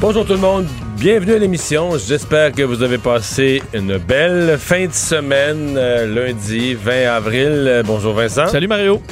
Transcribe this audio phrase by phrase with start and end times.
[0.00, 0.66] Bonjour tout le monde,
[0.96, 1.98] bienvenue à l'émission.
[1.98, 7.48] J'espère que vous avez passé une belle fin de semaine, euh, lundi 20 avril.
[7.66, 8.46] Euh, bonjour Vincent.
[8.46, 9.02] Salut Mario.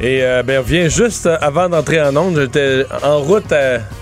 [0.00, 2.38] Et euh, ben, on vient juste euh, avant d'entrer en onde.
[2.38, 3.54] J'étais en route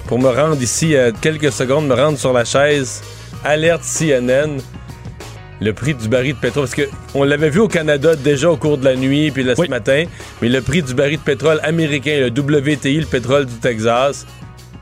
[0.06, 3.02] pour me rendre ici, quelques secondes, me rendre sur la chaise.
[3.44, 4.58] Alerte CNN.
[5.62, 8.56] Le prix du baril de pétrole, parce que on l'avait vu au Canada déjà au
[8.56, 9.68] cours de la nuit puis là, ce Oui.
[9.68, 10.04] matin,
[10.40, 14.26] mais le prix du baril de pétrole américain, le WTI, le pétrole du Texas,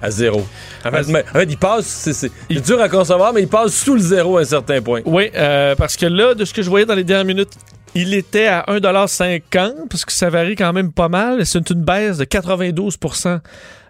[0.03, 0.41] à zéro.
[0.85, 3.43] En fait, Ah, mais- en fait, il passe, c'est c'est- c'est dur à concevoir, mais
[3.43, 5.01] il passe sous le zéro à un certain point.
[5.05, 7.53] Oui, euh, parce que là, de ce que je voyais dans les dernières minutes,
[7.95, 11.45] il était à 1,50 parce que ça varie quand même pas mal.
[11.47, 12.97] C'est une baisse de 92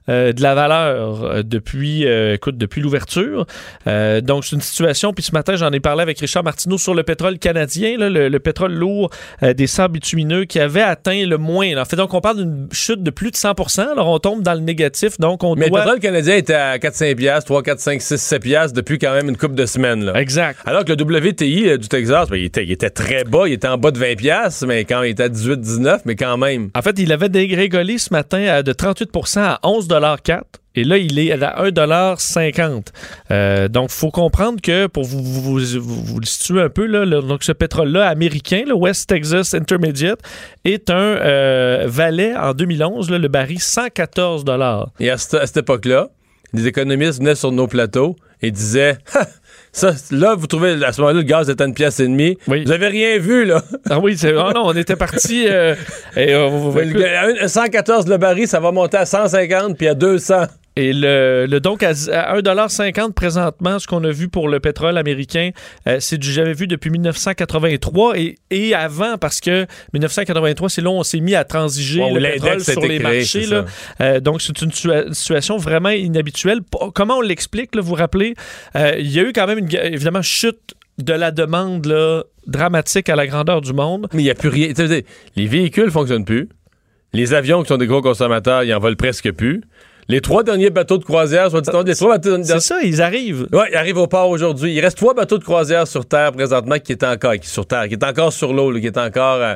[0.09, 3.47] euh, de la valeur euh, depuis, euh, écoute, depuis l'ouverture.
[3.87, 5.13] Euh, donc, c'est une situation.
[5.13, 8.29] Puis ce matin, j'en ai parlé avec Richard Martineau sur le pétrole canadien, là, le,
[8.29, 9.11] le pétrole lourd
[9.43, 11.77] des sables bitumineux qui avait atteint le moins.
[11.77, 14.55] En fait, donc, on parle d'une chute de plus de 100 Alors, on tombe dans
[14.55, 15.19] le négatif.
[15.19, 18.43] Donc, on Mais le pétrole canadien était à 4-5 piastres, 3, 4, 5, 6, 7
[18.43, 20.05] piastres depuis quand même une couple de semaines.
[20.05, 20.21] Là.
[20.21, 20.59] Exact.
[20.67, 23.69] Alors que le WTI du Texas, ben, il, était, il était très bas, il était
[23.69, 26.71] en bas de 20 piastres, mais quand il était à 18, 19, mais quand même.
[26.75, 29.61] En fait, il avait dégrégolé ce matin à de 38% à
[30.01, 30.43] 11,4
[30.75, 32.87] et là, il est à 1,50
[33.33, 35.59] euh, Donc, il faut comprendre que, pour vous,
[36.23, 40.21] situer un peu, là, donc ce pétrole-là américain, le West Texas Intermediate,
[40.65, 44.45] est un euh, valet en 2011, là, le baril 114
[45.01, 46.11] Et à, cette- cette époque-là,
[46.53, 48.99] des économistes venaient sur nos plateaux et disaient!
[49.73, 52.39] ça, là, vous trouvez, à ce moment-là, le gaz était une pièce et demie.
[52.49, 52.65] Oui.
[52.65, 53.63] Vous avez rien vu, là.
[53.91, 55.47] Ah oui, c'est- oh non, on était parti.
[55.49, 55.75] euh,
[56.17, 60.45] et, euh, 114 le baril, ça va monter à 150 puis à 200.
[60.81, 64.97] Et le, le donc à, à 1,50 présentement, ce qu'on a vu pour le pétrole
[64.97, 65.51] américain,
[65.89, 70.91] euh, c'est du jamais vu depuis 1983 et, et avant parce que 1983, c'est là
[70.91, 73.47] où on s'est mis à transiger le pétrole sur les créé, marchés.
[73.47, 73.65] là.
[74.01, 76.61] Euh, donc c'est une situa- situation vraiment inhabituelle.
[76.63, 78.35] P- Comment on l'explique, vous vous rappelez?
[78.77, 83.09] Euh, il y a eu quand même une évidemment chute de la demande là, dramatique
[83.09, 84.07] à la grandeur du monde.
[84.13, 84.73] Mais il n'y a plus rien.
[85.37, 86.49] Les véhicules fonctionnent plus.
[87.13, 89.63] Les avions qui sont des gros consommateurs, ils en volent presque plus.
[90.11, 93.03] Les trois derniers bateaux de croisière, soit dit les trois bateaux de C'est ça, ils
[93.03, 93.47] arrivent.
[93.53, 94.73] Ouais, il arrive au port aujourd'hui.
[94.75, 97.89] Il reste trois bateaux de croisière sur Terre présentement qui est encore qui, sur Terre,
[97.89, 99.55] qui est encore sur l'eau, qui est encore euh,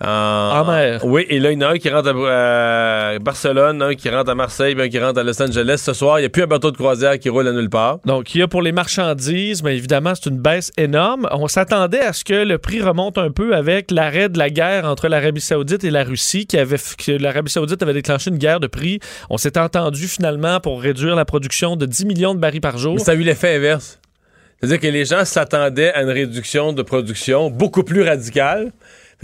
[0.00, 1.04] en, En mer.
[1.04, 4.08] Oui, et là, il y en a un qui rentre à, à Barcelone, un qui
[4.08, 5.82] rentre à Marseille, puis un qui rentre à Los Angeles.
[5.84, 7.98] Ce soir, il n'y a plus un bateau de croisière qui roule à nulle part.
[8.04, 11.28] Donc, il y a pour les marchandises, mais évidemment, c'est une baisse énorme.
[11.32, 14.84] On s'attendait à ce que le prix remonte un peu avec l'arrêt de la guerre
[14.84, 18.60] entre l'Arabie Saoudite et la Russie, qui avait que l'Arabie Saoudite avait déclenché une guerre
[18.60, 19.00] de prix.
[19.30, 22.94] On s'était entendu finalement pour réduire la production de 10 millions de barils par jour.
[22.94, 23.98] Mais ça a eu l'effet inverse.
[24.60, 28.72] C'est-à-dire que les gens s'attendaient à une réduction de production beaucoup plus radicale.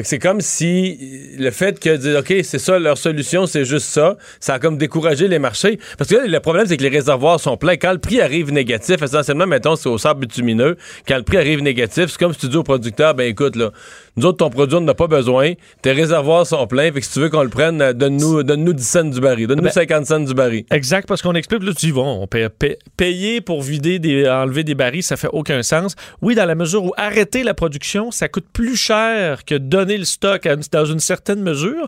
[0.05, 0.97] C'est comme si
[1.39, 5.27] le fait que OK, c'est ça leur solution, c'est juste ça, ça a comme découragé
[5.27, 5.81] les marchés.
[5.97, 7.77] Parce que là, le problème c'est que les réservoirs sont pleins.
[7.77, 10.77] Quand le prix arrive négatif, essentiellement mettons c'est au sable bitumineux,
[11.09, 13.73] quand le prix arrive négatif, c'est comme si tu dis au producteur ben écoute là,
[14.19, 15.53] nous autres ton produit on n'en a pas besoin,
[15.83, 18.73] tes réservoirs sont pleins, fait que si tu veux qu'on le prenne, euh, donne-nous donne-nous
[18.73, 20.65] 10 cents du baril, donne-nous Ben- 50 cents du baril.
[20.71, 24.29] Exact, parce qu'on explique, là, tu dis, bon, on paye, paye- payer pour vider des,
[24.29, 25.95] enlever des barils, ça fait aucun sens.
[26.21, 30.05] Oui, dans la mesure où arrêter la production, ça coûte plus cher que donner le
[30.05, 31.87] stock à dans une certaine mesure.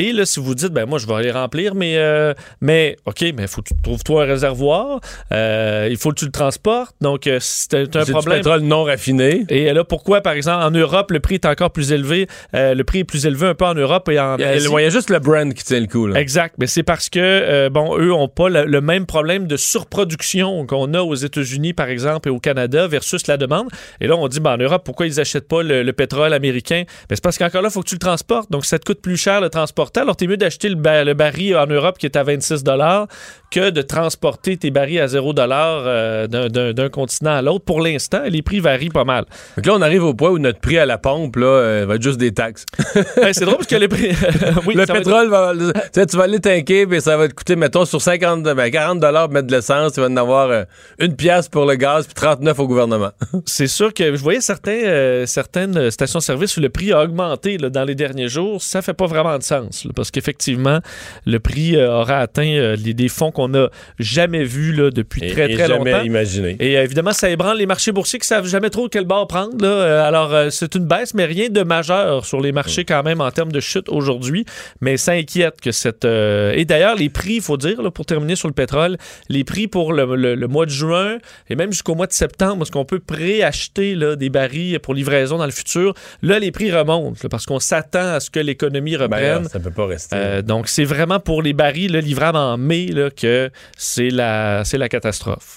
[0.00, 3.20] Et là, si vous dites, ben moi, je vais aller remplir, mais, euh, mais OK,
[3.22, 5.00] mais il faut que tu trouves toi un réservoir,
[5.32, 8.38] euh, il faut que tu le transportes, donc euh, c'est un C'est du problème.
[8.38, 9.44] pétrole non raffiné?
[9.48, 12.28] Et là, pourquoi, par exemple, en Europe, le prix est encore plus élevé?
[12.54, 14.50] Euh, le prix est plus élevé un peu en Europe et en Il y, a,
[14.50, 14.68] Asie?
[14.72, 16.20] il y a juste le brand qui tient le coup là.
[16.20, 20.64] Exact, mais c'est parce que bon, eux ont pas le, le même problème de surproduction
[20.66, 23.68] qu'on a aux États-Unis par exemple et au Canada versus la demande.
[24.00, 26.84] Et là, on dit ben, en Europe, pourquoi ils achètent pas le, le pétrole américain?
[27.08, 29.00] Ben, c'est parce qu'encore là, il faut que tu le transportes, donc ça te coûte
[29.02, 29.48] plus cher le
[29.90, 30.00] transporter.
[30.00, 33.06] Alors, t'es mieux d'acheter le, ba- le baril en Europe qui est à 26 dollars
[33.50, 37.64] que de transporter tes barils à 0 dollar euh, d'un- continent à l'autre.
[37.64, 39.24] Pour l'instant, les prix varient pas mal.
[39.56, 41.94] Que là, on arrive au point où notre prix à la pompe là, euh, va
[41.96, 42.64] être juste des taxes.
[43.16, 44.10] Ben, c'est drôle parce que les prix,
[44.66, 47.34] oui, le être- pétrole, va, tu sais, tu vas aller tanker, puis ça va te
[47.34, 50.50] coûter, mettons, sur 50, ben, 40 dollars pour mettre de l'essence, tu vas en avoir
[50.50, 50.64] euh,
[50.98, 53.10] une pièce pour le gaz, puis 39 au gouvernement.
[53.46, 57.70] c'est sûr que je voyais certains, euh, certaines stations-service où le prix a augmenté là,
[57.70, 58.62] dans les derniers jours.
[58.62, 59.77] Ça fait pas vraiment de sens.
[59.84, 60.80] Là, parce qu'effectivement,
[61.26, 65.24] le prix euh, aura atteint euh, les- des fonds qu'on n'a jamais vus là, depuis
[65.24, 66.04] Et- très, et très jamais longtemps.
[66.04, 66.56] imaginé.
[66.60, 69.62] Et euh, évidemment, ça ébranle les marchés boursiers qui savent jamais trop quel bord prendre.
[69.64, 70.04] Là.
[70.06, 73.52] Alors, c'est une baisse, mais rien de majeur sur les marchés quand même en termes
[73.52, 74.44] de chute aujourd'hui.
[74.80, 76.04] Mais ça inquiète que cette...
[76.04, 78.96] Et d'ailleurs, les prix, il faut dire, pour terminer sur le pétrole,
[79.28, 81.18] les prix pour le, le- le mois de juin
[81.50, 85.44] et même jusqu'au mois de septembre, parce qu'on peut préacheter des barils pour livraison dans
[85.46, 89.48] le futur, là, les prix remontent parce qu'on s'attend à ce que l'économie Ben, reprenne.
[89.68, 90.16] Peut pas rester.
[90.16, 94.64] Euh, donc, c'est vraiment pour les barils là, livrables en mai là, que c'est la,
[94.64, 95.56] c'est la catastrophe.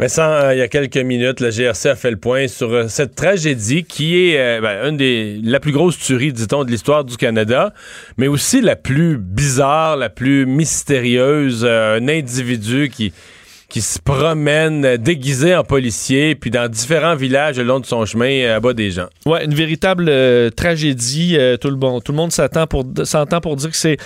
[0.00, 2.88] Vincent, euh, il y a quelques minutes, le GRC a fait le point sur euh,
[2.88, 7.04] cette tragédie qui est euh, ben, une des la plus grosse tuerie, dit-on, de l'histoire
[7.04, 7.74] du Canada,
[8.16, 11.66] mais aussi la plus bizarre, la plus mystérieuse.
[11.66, 13.12] un individu qui
[13.70, 18.30] qui se promène déguisé en policier, puis dans différents villages le long de son chemin,
[18.30, 19.06] euh, abat des gens.
[19.24, 21.36] Ouais, une véritable euh, tragédie.
[21.38, 23.96] Euh, tout, le bon, tout le monde s'attend pour, s'entend pour dire que c'est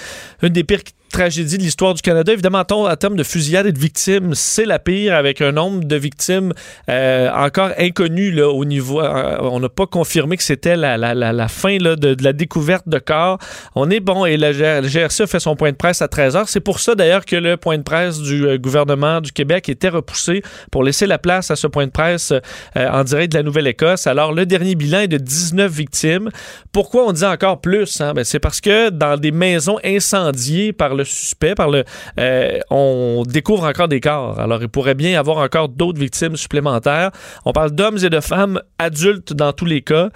[0.43, 0.83] une des pires
[1.15, 2.33] tragédies de l'histoire du Canada.
[2.33, 5.97] Évidemment, en, termes de fusillade et de victimes, c'est la pire, avec un nombre de
[5.97, 6.53] victimes
[6.91, 9.01] euh, encore inconnu là, au niveau.
[9.01, 12.25] euh, on n'a pas confirmé que c'était la, la, la, la fin là, de, de
[12.25, 13.39] la découverte de corps.
[13.77, 16.45] On est bon, et le GRC a fait son point de presse à 13h.
[16.49, 19.91] C'est pour ça d'ailleurs que le point de presse du euh, gouvernement du Québec était
[19.91, 22.33] repoussé pour laisser la place à ce point de presse
[22.75, 24.09] en direct de la Nouvelle-Écosse.
[24.09, 26.31] Alors, le dernier bilan est de 19 victimes.
[26.73, 28.01] Pourquoi on dit encore plus?
[28.01, 28.15] hein?
[28.15, 31.85] Ben, c'est parce que dans des maisons incendiées par le suspect, par le,
[32.19, 34.39] euh, on découvre encore des corps.
[34.39, 37.11] Alors, il pourrait bien y avoir encore d'autres victimes supplémentaires.
[37.45, 40.09] On parle d'hommes et de femmes adultes dans tous les cas.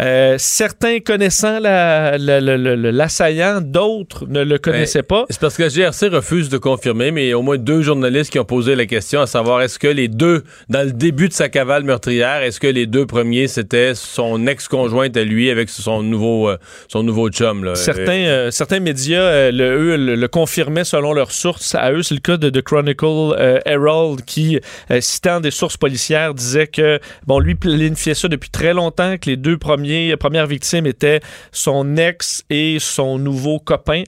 [0.00, 5.24] Euh, certains connaissant la- la- la- la- la- l'assaillant, d'autres ne le connaissaient pas.
[5.30, 7.82] C'est parce que le GRC refuse de confirmer, mais il y a au moins deux
[7.82, 11.28] journalistes qui ont posé la question à savoir est-ce que les deux, dans le début
[11.28, 15.68] de sa cavale meurtrière, est-ce que les deux premiers c'était son ex-conjointe à lui avec
[15.68, 16.56] son nouveau, euh,
[16.88, 17.74] son nouveau chum là?
[17.74, 21.74] Certains, certains médias, le, eux, le, le confirmaient selon leurs sources.
[21.74, 24.58] À eux, c'est le cas de The Chronicle euh, Herald qui,
[24.90, 29.30] euh, citant des sources policières, disait que, bon, lui planifiait ça depuis très longtemps, que
[29.30, 31.20] les deux premiers, premières victimes étaient
[31.52, 34.04] son ex et son nouveau copain.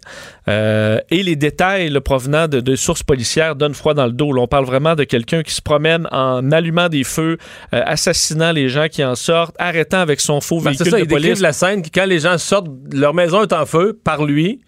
[0.48, 4.32] Euh, et les détails là, provenant de, de sources policières donnent froid dans le dos.
[4.32, 7.36] Là, on parle vraiment de quelqu'un qui se promène en allumant des feux,
[7.74, 11.04] euh, assassinant les gens qui en sortent, arrêtant avec son faux Ben, véhicule ça, de
[11.04, 11.40] police.
[11.40, 14.60] la scène que quand les gens sortent, leur maison est en feu par lui,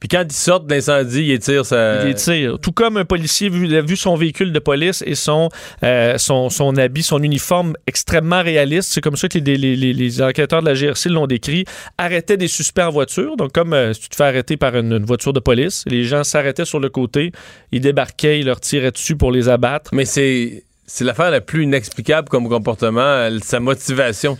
[0.00, 2.02] puis quand ils sortent de l'incendie, ils tirent sa...
[2.02, 2.58] Il les tire.
[2.60, 5.50] Tout comme un policier vu, a vu son véhicule de police et son,
[5.84, 8.90] euh, son, son habit, son uniforme extrêmement réaliste.
[8.92, 11.66] C'est comme ça que les, les, les- les enquêteurs de la GRC l'ont décrit.
[11.98, 13.36] Arrêtaient des suspects en voiture.
[13.36, 16.04] Donc, comme euh, si tu te fais arrêter par une, une voiture de police, les
[16.04, 17.30] gens s'arrêtaient sur le côté,
[17.70, 19.90] ils débarquaient, ils leur tiraient dessus pour les abattre.
[19.94, 24.38] Mais c'est c'est l'affaire la plus inexplicable comme comportement, euh, sa motivation.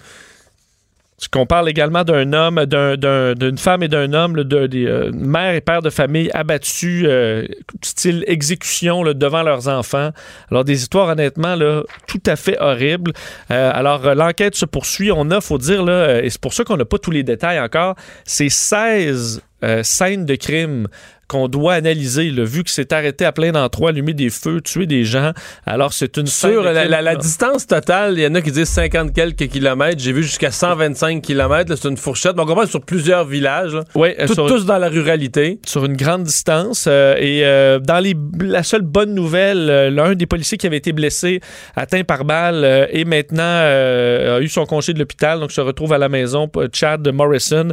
[1.29, 5.11] Qu'on parle également d'un homme, d'un- d'un- d'une femme et d'un homme, là, de, euh,
[5.13, 7.47] mère et père de famille abattus, euh,
[7.83, 10.11] style exécution devant leurs enfants.
[10.51, 13.13] Alors des histoires honnêtement là, tout à fait horribles.
[13.51, 15.13] Euh, alors l'enquête se poursuit.
[15.13, 17.95] On a, faut dire et c'est pour ça qu'on n'a pas tous les détails encore.
[18.25, 20.89] C'est 16 euh, scènes de crime
[21.31, 24.87] qu'on doit analyser, là, vu que c'est arrêté à plein d'endroits, allumer des feux, tuer
[24.87, 25.31] des gens.
[25.65, 28.51] Alors, c'est une Sur la, crime- la- la distance totale, il y en a qui
[28.51, 30.01] disent 50 quelques kilomètres.
[30.03, 31.75] J'ai vu jusqu'à 125 kilomètres.
[31.77, 32.33] C'est une fourchette.
[32.37, 33.75] Mais on que sur plusieurs villages.
[33.75, 33.85] là.
[33.95, 35.61] Ouais, euh, Tout- sur- Tous dans la ruralité.
[35.65, 36.87] sur une grande distance.
[36.89, 40.79] euh, et euh, dans les, la seule bonne nouvelle, euh, l'un des policiers qui avait
[40.79, 41.41] été blessé,
[41.77, 45.99] atteint par balle, et maintenant a eu son congé de l'hôpital, donc se retrouve à
[45.99, 47.69] la maison, Chad Morrison.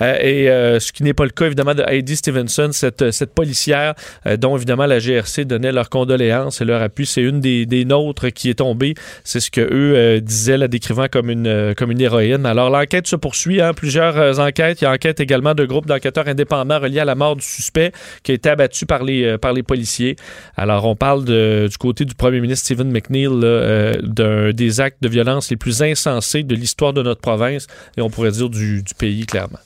[0.00, 3.94] Et ce qui n'est pas le cas, évidemment, de Heidi Stevenson, cette, cette policière
[4.26, 7.06] euh, dont, évidemment, la GRC donnait leurs condoléances et leur appui.
[7.06, 8.94] C'est une des, nôtres qui est tombée.
[9.24, 12.46] C'est ce que eux euh, disaient, la décrivant comme une, euh, héroïne.
[12.46, 13.60] Alors, l'enquête se poursuit.
[13.60, 14.80] Hein, plusieurs euh, enquêtes.
[14.80, 17.92] Il y a enquête également de groupes d'enquêteurs indépendants reliés à la mort du suspect
[18.22, 20.16] qui a été abattu par les, euh, policiers.
[20.56, 25.08] Alors, on parle du côté du premier ministre Stephen McNeil euh, d'un des actes de
[25.08, 28.94] violence les plus insensés de l'histoire de notre province et on pourrait dire du, du
[28.94, 29.58] pays, clairement.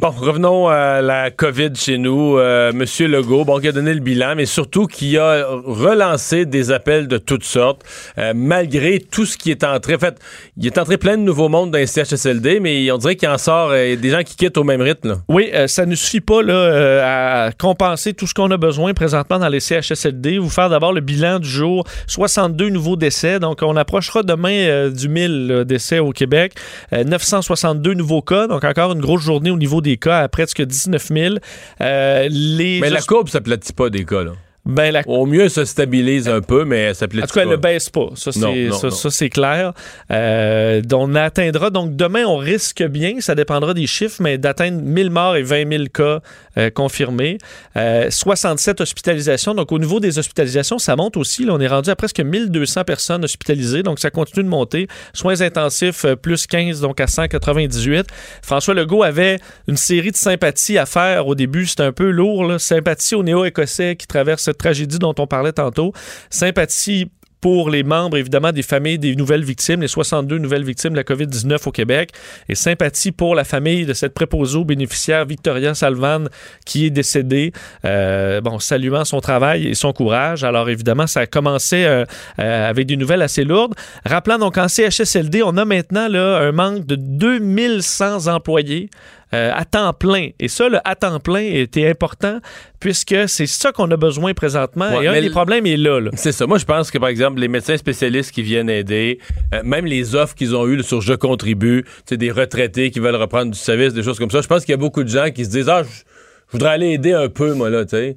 [0.00, 2.38] Bon, revenons à la COVID chez nous.
[2.38, 6.70] Euh, Monsieur Legault, bon, qui a donné le bilan, mais surtout qui a relancé des
[6.70, 7.82] appels de toutes sortes,
[8.16, 9.96] euh, malgré tout ce qui est entré.
[9.96, 10.16] En fait,
[10.56, 13.38] il est entré plein de nouveaux mondes dans les CHSLD, mais on dirait qu'il en
[13.38, 15.20] sort euh, des gens qui quittent au même rythme.
[15.28, 19.48] Oui, ça ne suffit pas là, à compenser tout ce qu'on a besoin présentement dans
[19.48, 20.38] les CHSLD.
[20.38, 21.82] Vous faire d'abord le bilan du jour.
[22.06, 23.40] 62 nouveaux décès.
[23.40, 26.52] Donc, on approchera demain du 1000 là, décès au Québec.
[26.92, 28.46] Euh, 962 nouveaux cas.
[28.46, 31.34] Donc, encore une grosse journée au niveau des cas à presque 19 000.
[31.80, 34.32] Euh, les Mais la courbe s'aplatit pas des cas, là.
[34.68, 37.48] Ben, la Au mieux, ça stabilise un peu, mais ça plaît En tout cas, elle
[37.48, 38.10] ne baisse pas.
[38.16, 38.94] Ça, c'est, non, ça, non.
[38.94, 39.72] ça, c'est clair.
[40.10, 45.08] Euh, on atteindra, donc demain, on risque bien, ça dépendra des chiffres, mais d'atteindre 1000
[45.08, 46.20] morts et 20 000 cas
[46.58, 47.38] euh, confirmés.
[47.76, 49.54] Euh, 67 hospitalisations.
[49.54, 51.46] Donc, au niveau des hospitalisations, ça monte aussi.
[51.46, 53.82] Là, on est rendu à presque 1200 personnes hospitalisées.
[53.82, 54.86] Donc, ça continue de monter.
[55.14, 58.08] Soins intensifs, euh, plus 15, donc à 198.
[58.42, 61.64] François Legault avait une série de sympathies à faire au début.
[61.64, 62.44] C'était un peu lourd.
[62.44, 62.58] Là.
[62.58, 65.92] Sympathie aux néo-écossais qui traversent cette tragédie dont on parlait tantôt.
[66.30, 67.10] Sympathie
[67.40, 71.04] pour les membres, évidemment, des familles des nouvelles victimes, les 62 nouvelles victimes de la
[71.04, 72.10] COVID-19 au Québec,
[72.48, 76.24] et sympathie pour la famille de cette préposée aux bénéficiaire Victoria Salvan
[76.64, 77.52] qui est décédée,
[77.84, 80.44] euh, bon, saluant son travail et son courage.
[80.44, 82.04] Alors, évidemment, ça a commencé euh,
[82.38, 83.74] euh, avec des nouvelles assez lourdes.
[84.04, 88.90] Rappelant donc en CHSLD, on a maintenant un manque de 2100 employés
[89.34, 90.30] euh, à temps plein.
[90.38, 92.40] Et ça, le à temps plein était important
[92.80, 94.96] puisque c'est ça qu'on a besoin présentement.
[94.96, 96.00] Ouais, et un des problèmes est là.
[96.00, 96.10] là.
[96.14, 96.46] C'est ça.
[96.46, 99.18] Moi, je pense que, par exemple, les médecins spécialistes qui viennent aider,
[99.54, 103.52] euh, même les offres qu'ils ont eues sur Je contribue, des retraités qui veulent reprendre
[103.52, 105.44] du service, des choses comme ça, je pense qu'il y a beaucoup de gens qui
[105.44, 108.16] se disent Ah, je voudrais aller aider un peu, moi, là, tu sais.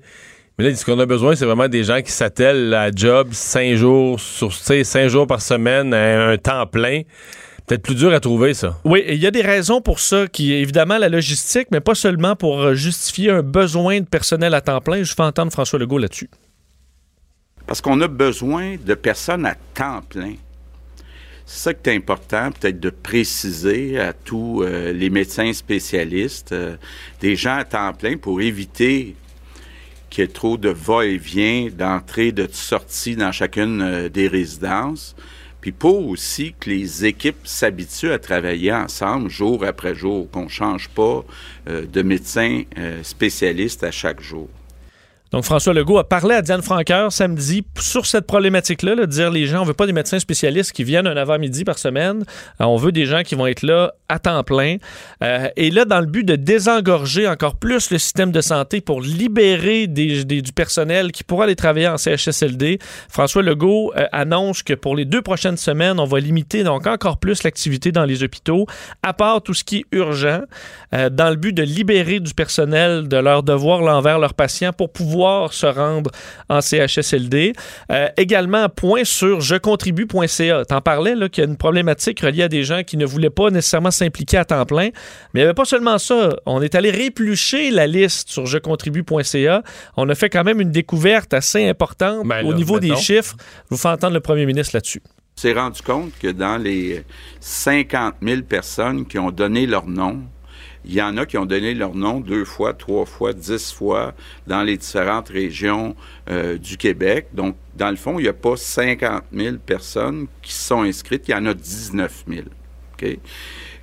[0.57, 3.75] Mais là, ce qu'on a besoin, c'est vraiment des gens qui s'attellent à job cinq
[3.75, 7.01] jours sur, cinq jours par semaine, à un temps plein.
[7.67, 8.79] Peut-être plus dur à trouver, ça.
[8.83, 11.79] Oui, et il y a des raisons pour ça, qui est évidemment la logistique, mais
[11.79, 15.03] pas seulement pour euh, justifier un besoin de personnel à temps plein.
[15.03, 16.29] Je fais entendre François Legault là-dessus.
[17.67, 20.33] Parce qu'on a besoin de personnes à temps plein.
[21.45, 26.77] C'est ça qui est important, peut-être de préciser à tous euh, les médecins spécialistes, euh,
[27.19, 29.15] des gens à temps plein pour éviter
[30.09, 35.15] qu'il y ait trop de va-et-vient, d'entrée, de sortie dans chacune euh, des résidences.
[35.61, 40.49] Puis pour aussi que les équipes s'habituent à travailler ensemble jour après jour, qu'on ne
[40.49, 41.23] change pas
[41.69, 44.49] euh, de médecin euh, spécialiste à chaque jour.
[45.31, 49.31] Donc, François Legault a parlé à Diane Franqueur samedi sur cette problématique-là, là, de dire
[49.31, 52.25] les gens, on veut pas des médecins spécialistes qui viennent un avant-midi par semaine.
[52.59, 54.75] Euh, on veut des gens qui vont être là à temps plein.
[55.23, 58.99] Euh, et là, dans le but de désengorger encore plus le système de santé pour
[59.01, 64.97] libérer du personnel qui pourra aller travailler en CHSLD, François Legault euh, annonce que pour
[64.97, 68.65] les deux prochaines semaines, on va limiter donc encore plus l'activité dans les hôpitaux,
[69.01, 70.41] à part tout ce qui est urgent,
[70.91, 75.20] dans le but de libérer du personnel de leur devoir envers leurs patients pour pouvoir
[75.51, 76.11] se rendre
[76.49, 77.53] en CHSLD.
[77.91, 80.65] Euh, également, point sur jecontribue.ca.
[80.65, 83.29] T'en parlais, là, qu'il y a une problématique reliée à des gens qui ne voulaient
[83.29, 84.89] pas nécessairement s'impliquer à temps plein.
[85.33, 86.29] Mais il n'y avait pas seulement ça.
[86.45, 89.63] On est allé réplucher la liste sur jecontribue.ca.
[89.97, 92.95] On a fait quand même une découverte assez importante Ben au niveau mettons.
[92.95, 93.35] des chiffres.
[93.39, 95.01] Je vous fais entendre le premier ministre là-dessus.
[95.37, 97.03] On s'est rendu compte que dans les
[97.39, 100.19] 50 000 personnes qui ont donné leur nom,
[100.85, 104.13] il y en a qui ont donné leur nom deux fois, trois fois, dix fois
[104.47, 105.95] dans les différentes régions
[106.29, 107.27] euh, du Québec.
[107.33, 111.31] Donc, dans le fond, il n'y a pas 50 000 personnes qui sont inscrites, il
[111.31, 112.41] y en a 19 000.
[112.93, 113.17] OK?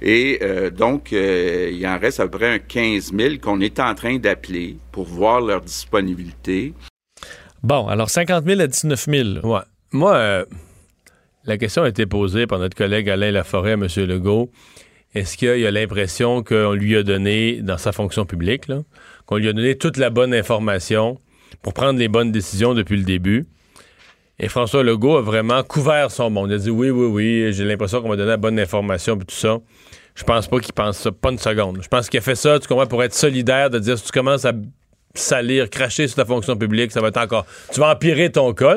[0.00, 3.81] Et euh, donc, euh, il en reste à peu près un 15 000 qu'on est
[3.81, 6.73] en train d'appeler pour voir leur disponibilité.
[7.62, 9.28] Bon, alors 50 000 à 19 000.
[9.28, 9.47] là.
[9.47, 9.61] Ouais.
[9.93, 10.45] Moi, euh,
[11.45, 13.87] la question a été posée par notre collègue Alain Laforêt à M.
[13.97, 14.50] Legault.
[15.18, 18.66] Est-ce qu'il a l'impression qu'on lui a donné, dans sa fonction publique,
[19.26, 21.18] qu'on lui a donné toute la bonne information
[21.60, 23.46] pour prendre les bonnes décisions depuis le début?
[24.38, 26.50] Et François Legault a vraiment couvert son monde.
[26.50, 29.25] Il a dit oui, oui, oui, j'ai l'impression qu'on m'a donné la bonne information et
[29.25, 29.58] tout ça.
[30.14, 31.80] Je pense pas qu'il pense ça, pas une seconde.
[31.82, 34.12] Je pense qu'il a fait ça, tu comprends, pour être solidaire, de dire si tu
[34.12, 34.52] commences à
[35.14, 37.44] salir, cracher sur ta fonction publique, ça va encore.
[37.72, 38.76] Tu vas empirer ton cas.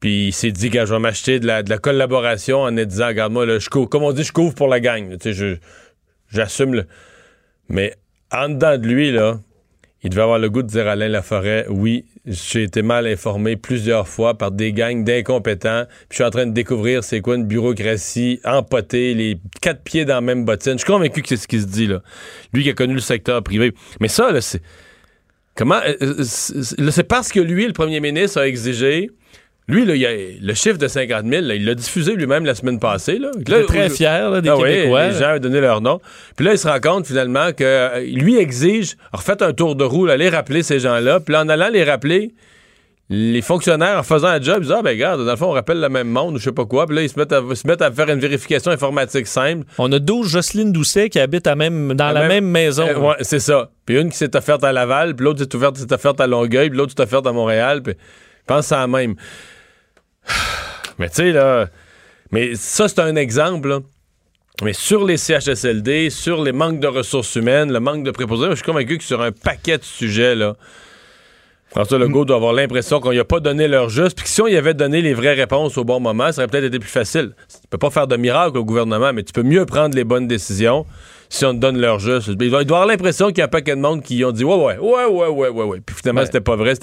[0.00, 3.08] Puis il s'est dit que je vais m'acheter de la, de la collaboration en disant,
[3.08, 5.16] regarde-moi, là, je couvre, comme on dit, je couvre pour la gang.
[5.18, 5.60] Tu sais,
[6.30, 6.86] j'assume le.
[7.68, 7.94] Mais
[8.30, 9.40] en dedans de lui, là,
[10.02, 13.56] il devait avoir le goût de dire à Alain Laforêt, oui, j'ai été mal informé
[13.56, 15.86] plusieurs fois par des gangs d'incompétents.
[15.86, 20.04] Puis je suis en train de découvrir c'est quoi une bureaucratie empotée, les quatre pieds
[20.04, 20.74] dans la même bottine.
[20.74, 22.00] Je suis convaincu que c'est ce qui se dit, là.
[22.52, 23.72] Lui qui a connu le secteur privé.
[24.00, 24.62] Mais ça, là, c'est.
[25.56, 25.80] Comment.
[25.84, 29.10] euh, euh, c'est parce que lui, le premier ministre, a exigé.
[29.68, 30.10] Lui, là, il a-
[30.40, 33.18] le chiffre de 50 000, là, il l'a diffusé lui-même la semaine passée.
[33.18, 33.30] Là.
[33.36, 34.62] Il est très fier là, des Ah oui,
[35.12, 36.00] les gens ont donné leur nom.
[36.36, 39.84] Puis là, il se rend compte finalement que euh, lui exige, refaites un tour de
[39.84, 41.20] roue, allez rappeler ces gens-là.
[41.20, 42.32] Puis en allant les rappeler,
[43.10, 45.52] les fonctionnaires, en faisant un job, ils disent Ah, ben regarde, dans le fond, on
[45.52, 46.86] rappelle le même monde ou je sais pas quoi.
[46.86, 49.64] Puis là, ils se mettent à, se mettent à faire une vérification informatique simple.
[49.78, 52.86] On a 12 Jocelyne Doucet qui habitent à même, dans la, La même, même- maison.
[52.86, 53.70] Euh, ouais, c'est ça.
[53.86, 56.68] Puis une qui s'est offerte à Laval, puis l'autre s'est offerte, s'est offerte à Longueuil,
[56.70, 57.82] puis l'autre s'est offerte à Montréal.
[57.82, 59.14] Puis je pense c'est la même.
[60.98, 61.68] Mais tu sais, là.
[62.30, 63.80] Mais ça, c'est un exemple, là.
[64.62, 68.56] Mais sur les CHSLD, sur les manques de ressources humaines, le manque de préposés, je
[68.56, 70.56] suis convaincu que sur un paquet de sujets, là,
[71.70, 74.40] François Legault doit avoir l'impression qu'on n'y a pas donné leur juste, puis que si
[74.40, 76.88] on y avait donné les vraies réponses au bon moment, ça aurait peut-être été plus
[76.88, 77.34] facile.
[77.48, 80.26] Tu peux pas faire de miracle au gouvernement, mais tu peux mieux prendre les bonnes
[80.26, 80.86] décisions
[81.28, 82.28] si on te donne leur juste.
[82.28, 84.54] Il doit, avoir l'impression qu'il y a un paquet de monde qui ont dit ouais,
[84.54, 85.80] ouais, ouais, ouais, ouais, ouais, ouais.
[85.84, 86.26] Puis finalement, Ouais.
[86.26, 86.74] c'était pas vrai.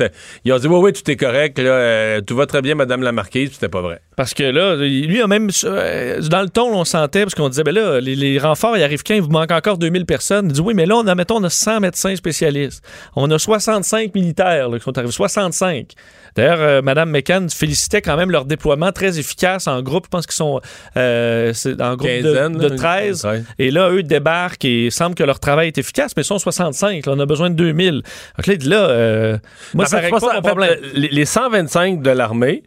[0.43, 3.01] Ils ont dit ouais, ouais, tout est correct, là, euh, tout va très bien, Madame
[3.01, 4.01] la Marquise, puis c'était pas vrai.
[4.15, 5.49] Parce que là, lui a même.
[5.65, 8.83] euh, dans le ton, on sentait, parce qu'on disait, ben là, les, les renforts, ils
[8.83, 10.45] arrivent quand il vous manque encore 2000 personnes.
[10.47, 12.83] Il dit, oui, mais là, on a, mettons, on a 100 médecins spécialistes.
[13.15, 15.11] On a 65 militaires là, qui sont arrivés.
[15.11, 15.87] 65.
[16.35, 20.05] D'ailleurs, euh, Mme McCann félicitait quand même leur déploiement très efficace en groupe.
[20.05, 20.59] Je pense qu'ils sont
[20.97, 23.25] euh, en groupe de, Quinzaine, de là, 13.
[23.25, 23.43] ouais.
[23.57, 27.05] Et là, eux débarquent et semble que leur travail est efficace, mais ils sont 65.
[27.05, 28.01] Là, on a besoin de 2000.
[28.37, 29.37] Donc là, euh,
[29.73, 30.77] moi, En ça fait, règle pas mon problème.
[30.83, 32.63] euh, les, les 125 de l'armée,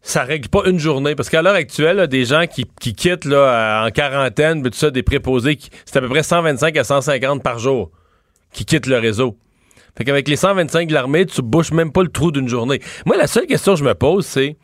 [0.00, 1.14] ça règle pas une journée.
[1.14, 4.78] Parce qu'à l'heure actuelle, là, des gens qui, qui quittent là, en quarantaine, puis tout
[4.78, 7.90] ça, des préposés, c'est à peu près 125 à 150 par jour
[8.52, 9.36] qui quittent le réseau.
[9.96, 12.80] Fait qu'avec les 125 de l'armée, tu bouches même pas le trou d'une journée.
[13.06, 14.56] Moi, la seule question que je me pose, c'est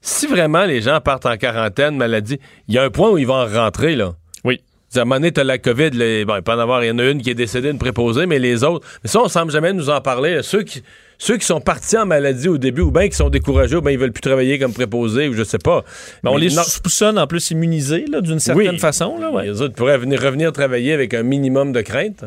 [0.00, 3.26] si vraiment les gens partent en quarantaine, maladie, il y a un point où ils
[3.26, 4.14] vont en rentrer, là.
[4.44, 4.60] Oui.
[4.94, 5.90] À un moment donné, t'as la COVID,
[6.26, 8.26] bon, il peut en avoir, il y en a une qui est décédée, une préposée,
[8.26, 10.34] mais les autres, mais ça, on semble jamais nous en parler.
[10.34, 10.42] là.
[10.42, 10.82] Ceux qui,
[11.24, 13.92] ceux qui sont partis en maladie au début, ou bien qui sont découragés, ou bien
[13.92, 15.84] ils veulent plus travailler comme préposés, ou je sais pas.
[16.24, 18.78] Mais on les non- soupçonne en plus immunisés d'une certaine Oui.
[18.80, 19.16] façon.
[19.20, 19.44] Là, ouais.
[19.44, 22.24] Les autres pourraient venir, revenir travailler avec un minimum de crainte.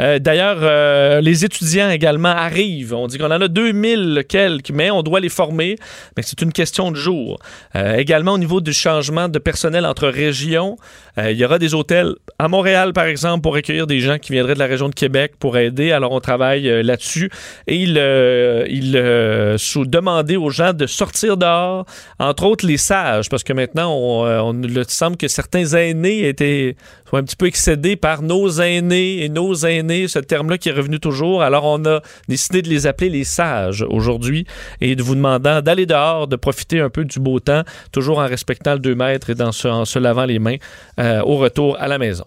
[0.00, 2.94] Euh, D'ailleurs, euh, les étudiants également arrivent.
[2.94, 5.76] On dit qu'on en a 2000 quelques, mais on doit les former.
[6.16, 7.40] Mais c'est une question de jour.
[7.76, 10.78] Euh, également, au niveau du changement de personnel entre régions,
[11.18, 14.54] il y aura des hôtels à Montréal, par exemple, pour accueillir des gens qui viendraient
[14.54, 15.92] de la région de Québec pour aider.
[15.92, 17.28] Alors, on travaille là-dessus.
[17.66, 17.98] Et il,
[18.30, 19.56] euh, il euh,
[19.86, 21.84] demander aux gens de sortir dehors,
[22.18, 26.28] entre autres les sages, parce que maintenant, on, euh, on- il semble que certains aînés
[26.28, 26.76] étaient
[27.10, 30.72] sont un petit peu excédés par nos aînés et nos aînés, ce terme-là qui est
[30.72, 31.42] revenu toujours.
[31.42, 34.46] Alors, on a décidé de les appeler les sages aujourd'hui
[34.80, 38.26] et de vous demandant d'aller dehors, de profiter un peu du beau temps, toujours en
[38.26, 40.56] respectant le 2 mètres et en se lavant les mains
[40.98, 42.24] euh, au retour à la maison.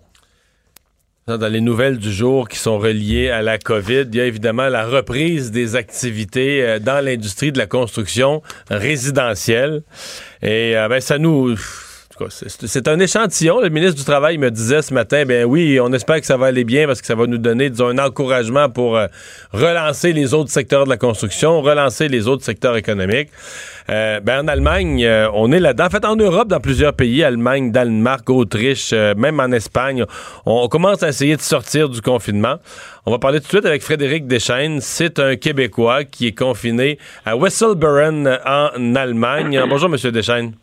[1.25, 4.67] Dans les nouvelles du jour qui sont reliées à la COVID, il y a évidemment
[4.67, 9.83] la reprise des activités euh, dans l'industrie de la construction résidentielle.
[10.41, 11.55] Et euh, ben, ça nous...
[12.29, 13.59] C'est un échantillon.
[13.59, 16.47] Le ministre du Travail me disait ce matin, ben oui, on espère que ça va
[16.47, 19.07] aller bien parce que ça va nous donner, disons, un encouragement pour euh,
[19.51, 23.29] relancer les autres secteurs de la construction, relancer les autres secteurs économiques.
[23.89, 25.85] Euh, ben, en Allemagne, euh, on est là-dedans.
[25.85, 30.05] En fait, en Europe, dans plusieurs pays, Allemagne, Danemark, Autriche, même en Espagne,
[30.45, 32.57] on, on commence à essayer de sortir du confinement.
[33.05, 34.79] On va parler tout de suite avec Frédéric Deschaines.
[34.81, 39.61] C'est un Québécois qui est confiné à Wesselburen en Allemagne.
[39.69, 40.53] Bonjour, Monsieur Deschaines.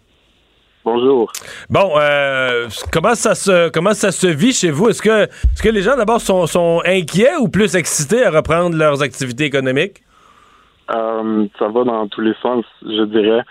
[0.85, 1.31] Bonjour.
[1.69, 4.89] Bon, euh, comment ça se comment ça se vit chez vous?
[4.89, 8.75] Est-ce que est-ce que les gens d'abord sont, sont inquiets ou plus excités à reprendre
[8.77, 9.99] leurs activités économiques?
[10.91, 13.43] Euh, ça va dans tous les sens, je dirais.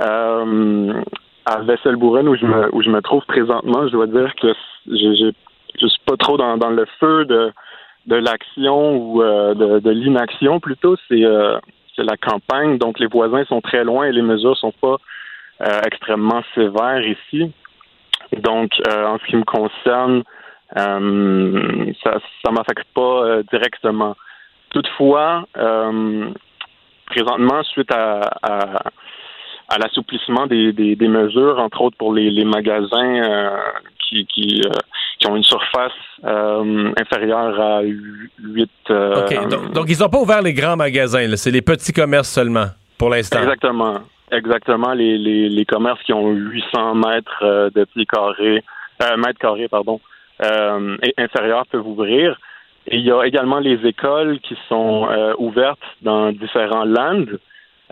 [0.00, 0.94] Euh,
[1.44, 4.48] à Vesselbourren, où je me où je me trouve présentement, je dois dire que
[4.86, 5.32] j'ai-
[5.80, 7.52] je suis pas trop dans, dans le feu de
[8.06, 10.96] de l'action ou de, de l'inaction plutôt.
[11.08, 11.22] C'est
[11.94, 14.96] c'est la campagne, donc les voisins sont très loin et les mesures sont pas
[15.60, 17.52] extrêmement sévères ici.
[18.38, 20.22] Donc, euh, en ce qui me concerne,
[20.78, 24.16] euh, ça ça m'affecte pas euh, directement.
[24.70, 26.30] Toutefois, euh,
[27.06, 28.82] présentement, suite à, à,
[29.68, 33.58] à l'assouplissement des, des, des mesures, entre autres pour les, les magasins euh,
[33.98, 34.70] qui, qui, euh,
[35.18, 35.92] qui ont une surface
[36.24, 38.70] euh, inférieure à 8...
[38.90, 39.48] euh, OK.
[39.48, 43.10] Donc, donc, ils n'ont pas ouvert les grands magasins, c'est les petits commerces seulement pour
[43.10, 43.40] l'instant.
[43.40, 43.98] Exactement.
[44.32, 44.92] Exactement.
[44.94, 48.64] Les, les, les commerces qui ont 800 mètres euh, de pieds carrés,
[49.02, 50.00] euh, mètres carrés, pardon,
[50.42, 52.38] euh, et inférieurs peuvent ouvrir.
[52.88, 57.26] Et il y a également les écoles qui sont euh, ouvertes dans différents lands.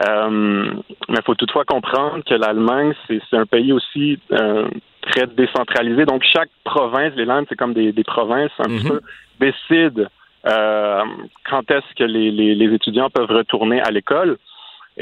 [0.09, 0.71] Euh,
[1.11, 4.67] mais il faut toutefois comprendre que l'Allemagne, c'est c'est un pays aussi euh,
[5.03, 6.07] très décentralisé.
[6.07, 8.89] Donc, chaque province, les lands, c'est comme des, des provinces un Mhm.
[8.89, 9.01] peu,
[9.41, 10.05] décident
[10.49, 11.03] euh,
[11.49, 14.39] quand est-ce que les, les, les étudiants peuvent retourner à l'école.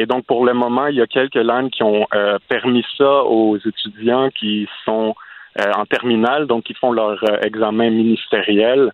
[0.00, 3.24] Et donc, pour le moment, il y a quelques landes qui ont euh, permis ça
[3.24, 5.16] aux étudiants qui sont
[5.60, 8.92] euh, en terminale, donc qui font leur euh, examen ministériel.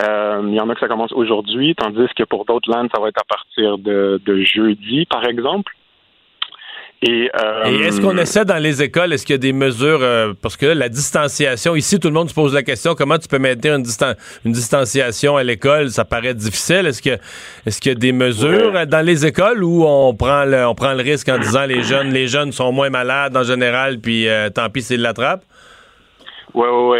[0.00, 3.00] Euh, il y en a que ça commence aujourd'hui, tandis que pour d'autres landes, ça
[3.00, 5.72] va être à partir de, de jeudi, par exemple.
[7.00, 10.00] Et, euh, Et est-ce qu'on essaie dans les écoles, est-ce qu'il y a des mesures,
[10.02, 13.18] euh, parce que là, la distanciation, ici, tout le monde se pose la question, comment
[13.18, 15.90] tu peux maintenir une, distan- une distanciation à l'école?
[15.90, 16.86] Ça paraît difficile.
[16.86, 20.92] Est-ce qu'il y a des mesures dans les écoles où on prend le, on prend
[20.92, 24.50] le risque en disant les jeunes, les jeunes sont moins malades en général, puis euh,
[24.50, 25.44] tant pis s'ils l'attrapent?
[26.52, 26.98] Oui, oui,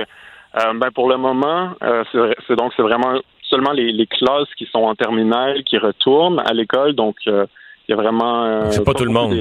[0.54, 0.78] oui.
[0.78, 1.72] ben, pour le moment,
[2.12, 3.18] c'est donc c'est vraiment
[3.50, 6.92] seulement les, les, classes qui sont en terminale qui retournent à l'école.
[6.92, 7.46] Donc, il
[7.88, 9.32] y a vraiment c'est pas, tout le monde.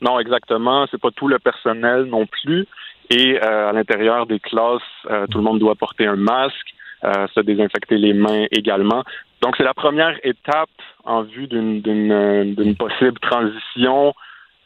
[0.00, 0.86] Non, exactement.
[0.90, 2.66] C'est pas tout le personnel non plus.
[3.10, 4.82] Et à l'intérieur des classes,
[5.30, 9.04] tout le monde doit porter un masque, se désinfecter les mains également.
[9.42, 10.70] Donc, c'est la première étape
[11.04, 14.12] en vue d'une possible transition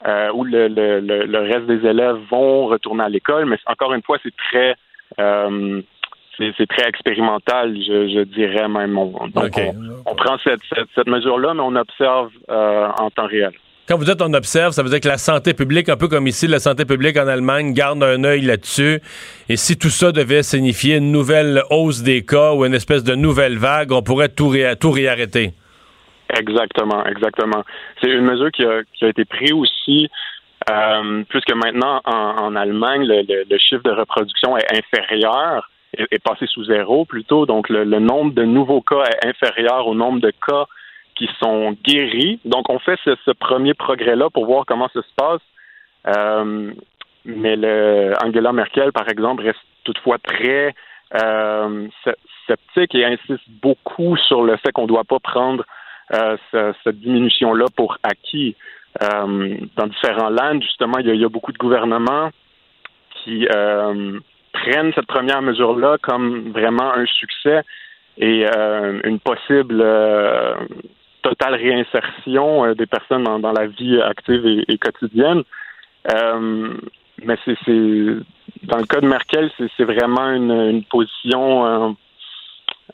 [0.07, 3.45] euh, où le, le, le, reste des élèves vont retourner à l'école.
[3.45, 4.75] Mais encore une fois, c'est très
[5.21, 5.83] euh,
[6.39, 8.97] c'est très expérimental, je, je, dirais même.
[8.97, 9.61] On, donc
[10.07, 13.53] on, prend cette, cette, cette mesure-là, mais on observe euh, en temps réel.
[13.91, 16.29] Quand vous dites on observe, ça veut dire que la santé publique, un peu comme
[16.29, 19.01] ici, la santé publique en Allemagne, garde un œil là-dessus.
[19.49, 23.17] Et si tout ça devait signifier une nouvelle hausse des cas ou une espèce de
[23.17, 25.55] nouvelle vague, on pourrait tout, tout réarrêter.
[26.39, 27.65] Exactement, exactement.
[28.01, 30.09] C'est une mesure qui a, été prise aussi,
[30.71, 37.07] euh, puisque maintenant en, Allemagne, le, chiffre de reproduction est inférieur, est, passé sous zéro
[37.07, 40.67] plutôt, donc le, nombre de nouveaux cas est inférieur au nombre de cas
[41.21, 42.41] qui sont guéris.
[42.47, 45.43] Donc on fait ce, premier progrès-là pour voir comment ça se passe.
[46.09, 46.73] Euh,
[47.27, 50.75] mais le, Angela Merkel, par exemple, reste toutefois très
[51.23, 51.89] euh,
[52.47, 55.63] sceptique et insiste beaucoup sur le fait qu'on ne doit pas prendre
[56.15, 56.39] euh,
[56.83, 58.57] cette diminution-là pour acquis.
[59.01, 62.31] Dans différents lands, justement, il y, a, beaucoup de gouvernements
[63.23, 63.47] qui
[64.53, 67.63] prennent cette première mesure-là comme vraiment un succès
[68.19, 68.45] et
[69.05, 69.81] une possible
[71.23, 75.43] totale réinsertion des personnes dans, la vie active et, quotidienne.
[76.07, 77.57] mais c'est
[78.63, 81.97] dans le cas de Merkel, c'est vraiment une, une position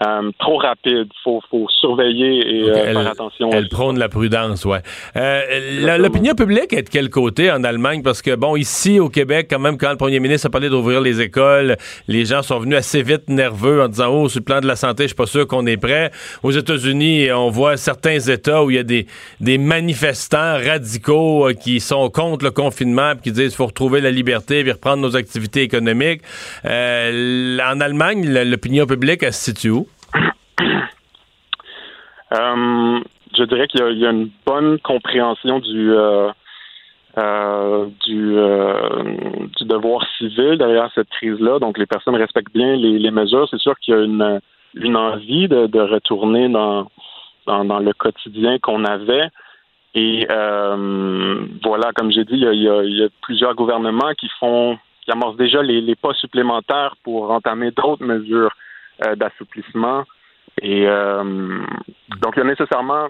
[0.05, 1.09] euh, trop rapide.
[1.11, 3.51] Il faut, faut, surveiller et euh, faire attention.
[3.53, 4.81] Elle prône la prudence, ouais.
[5.17, 8.03] Euh, L'opinion publique est de quel côté en Allemagne?
[8.03, 11.01] Parce que, bon, ici, au Québec, quand même, quand le premier ministre a parlé d'ouvrir
[11.01, 11.77] les écoles,
[12.09, 14.77] les gens sont venus assez vite nerveux en disant, oh, sur le plan de la
[14.77, 16.11] santé, je suis pas sûr qu'on est prêt.
[16.43, 19.07] Aux États-Unis, on voit certains États où il y a des,
[19.41, 24.61] des manifestants radicaux euh, qui sont contre le confinement qui disent faut retrouver la liberté
[24.61, 26.21] et reprendre nos activités économiques.
[26.65, 29.86] en Allemagne, l'opinion publique, elle se situe où?
[32.33, 33.01] Euh,
[33.37, 36.31] je dirais qu'il y, a une bonne compréhension du euh,
[37.19, 41.59] euh, du, devoir civil derrière cette crise-là.
[41.59, 43.49] Donc, les personnes respectent bien les, mesures.
[43.51, 44.40] C'est sûr qu'il y a une,
[44.75, 46.88] une envie de, de retourner dans,
[47.47, 49.29] dans, le quotidien qu'on avait.
[49.95, 55.62] Et voilà, comme j'ai dit, il y, a, plusieurs gouvernements qui font, qui amorcent déjà
[55.62, 58.53] les pas supplémentaires pour entamer d'autres mesures
[59.16, 60.05] d'assouplissement.
[60.62, 61.23] Et euh,
[62.21, 63.09] donc, il y a nécessairement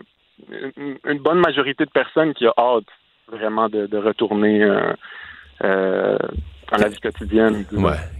[0.76, 2.85] une, bonne majorité de personnes qui ont hâte
[3.28, 4.92] vraiment de, de retourner euh,
[5.64, 6.18] euh,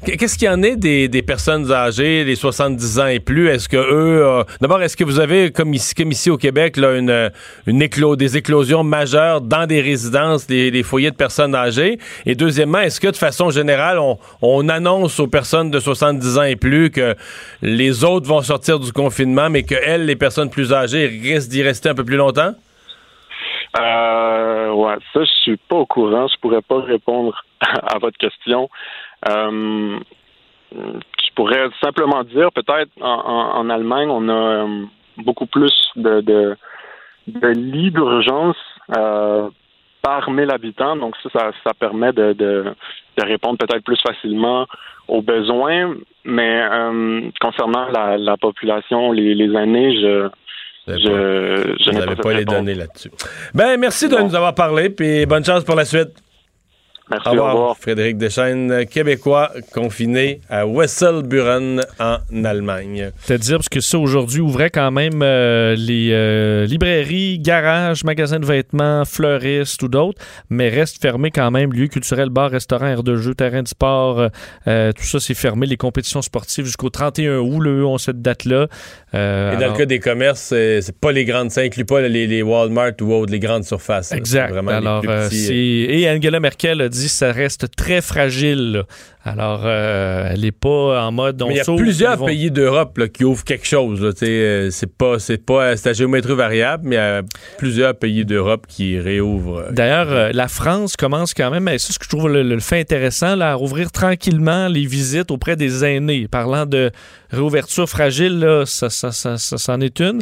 [0.04, 3.48] Qu'est-ce qu'il y en est des, personnes âgées, les 70 ans et plus?
[3.48, 6.76] Est-ce que eux, euh, d'abord, est-ce que vous avez, comme ici, comme ici au Québec,
[6.76, 7.30] là, une,
[7.66, 11.98] une éclo des éclosions majeures dans des résidences, des, foyers de personnes âgées?
[12.24, 16.42] Et deuxièmement, est-ce que de façon générale, on, on, annonce aux personnes de 70 ans
[16.42, 17.16] et plus que
[17.62, 21.62] les autres vont sortir du confinement, mais que elles, les personnes plus âgées, risquent d'y
[21.62, 22.54] rester un peu plus longtemps?
[23.80, 26.28] Euh, ouais, ça, je suis pas au courant.
[26.28, 28.68] Je pourrais pas répondre à votre question.
[29.28, 29.98] Euh,
[30.72, 34.84] je pourrais simplement dire, peut-être en, Allemagne, on a euh,
[35.18, 36.56] beaucoup plus de, de,
[37.48, 38.56] lits d'urgence
[38.96, 39.48] euh,
[40.02, 40.96] par 1000 habitants.
[40.96, 42.64] Donc ça, ça, permet de, de,
[43.18, 44.66] de répondre peut-être plus facilement
[45.08, 45.94] aux besoins.
[46.24, 50.28] Mais euh, concernant la, la population, les, les années, je
[50.87, 53.11] je, n'avais pas, les données là-dessus.
[53.55, 56.11] Ben, merci de nous avoir parlé, puis bonne chance pour la suite.
[57.08, 57.76] Merci, au revoir.
[57.78, 63.12] Frédéric Deschaines, québécois, confiné à Wesselburen en Allemagne.
[63.22, 68.46] C'est-à-dire, parce que ça, aujourd'hui, ouvrait quand même euh, les euh, librairies, garages, magasins de
[68.46, 71.72] vêtements, fleuristes ou d'autres, mais reste fermé quand même.
[71.72, 74.28] Lieux culturels, bars, restaurants, aires de jeu, terrain de sport,
[74.66, 75.66] euh, tout ça, c'est fermé.
[75.66, 78.66] Les compétitions sportives jusqu'au 31 août, le ont cette date-là.
[79.12, 82.92] Et dans le cas des commerces, c'est pas les grandes, ça inclut pas les, Walmart
[83.00, 84.12] ou autres, les grandes surfaces.
[84.12, 84.50] Exact.
[84.50, 88.85] Vraiment alors, Et Angela Merkel a dit dit ça reste très fragile.
[89.26, 91.42] Alors, euh, elle n'est pas en mode.
[91.48, 94.14] Mais il y a plusieurs pays d'Europe qui ouvrent quelque chose.
[94.22, 97.22] Euh, c'est pas, c'est pas, c'est à géométrie variable, mais il y a
[97.59, 99.64] plusieurs pays d'Europe qui réouvrent.
[99.68, 103.35] Euh, D'ailleurs, la France commence quand même, c'est ce que je trouve le, fait intéressant,
[103.35, 106.28] là, à rouvrir tranquillement les visites auprès des aînés.
[106.28, 106.92] Parlant de
[107.30, 110.20] réouverture fragile, là, ça, ça, ça, ça, est une.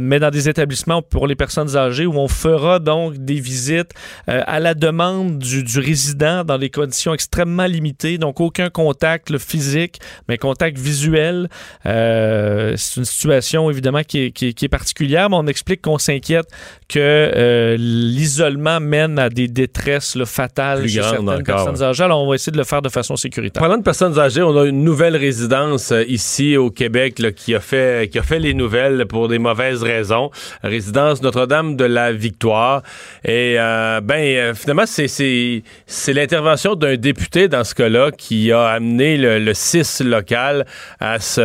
[0.00, 3.92] mais dans des établissements pour les personnes âgées où on fera donc des visites
[4.26, 9.98] à la demande du, du résidents dans des conditions extrêmement limitées, donc aucun contact physique,
[10.28, 11.48] mais contact visuel.
[11.86, 15.82] Euh, c'est une situation évidemment qui est, qui est- qui est particulière, mais on explique
[15.82, 16.46] qu'on s'inquiète
[16.88, 21.42] que euh, l'isolement mène à des détresses là, fatales Plus chez certaines encore.
[21.42, 22.04] personnes âgées.
[22.04, 23.60] Alors on va essayer de le faire de façon sécuritaire.
[23.60, 27.60] Parlant de personnes âgées, on a une nouvelle résidence euh, ici au Québec qui a
[27.60, 30.30] fait qui a fait les nouvelles pour des mauvaises raisons.
[30.62, 32.82] Résidence Notre-Dame de la Victoire.
[33.24, 35.62] Et euh, ben euh, finalement c'est
[36.08, 40.64] l'intervention d'un député dans ce cas-là qui a amené le, le CIS local
[41.00, 41.40] à se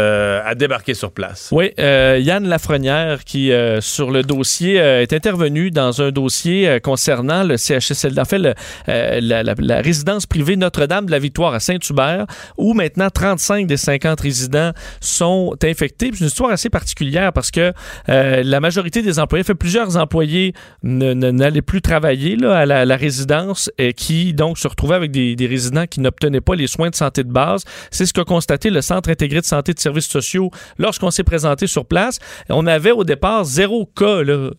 [0.46, 1.50] à débarquer sur place.
[1.52, 7.44] Oui, euh, Yann Lafrenière qui, euh, sur le dossier, est intervenu dans un dossier concernant
[7.44, 8.56] le CHSLD, en fait,
[8.88, 14.67] la résidence privée Notre-Dame de la Victoire à Saint-Hubert, où maintenant 35 des 50 résidents
[15.00, 16.10] sont infectés.
[16.14, 17.74] C'est une histoire assez particulière parce que
[18.10, 20.54] euh, la majorité des employés, plusieurs employés
[20.84, 25.86] n'allaient plus travailler là, à la, résidence et qui donc se retrouvaient avec des, résidents
[25.86, 27.64] qui n'obtenaient pas les soins de santé de base.
[27.92, 31.68] C'est ce qu'a constaté le Centre intégré de santé de services sociaux lorsqu'on s'est présenté
[31.68, 32.20] sur place.
[32.50, 34.52] On avait au départ zéro cas là,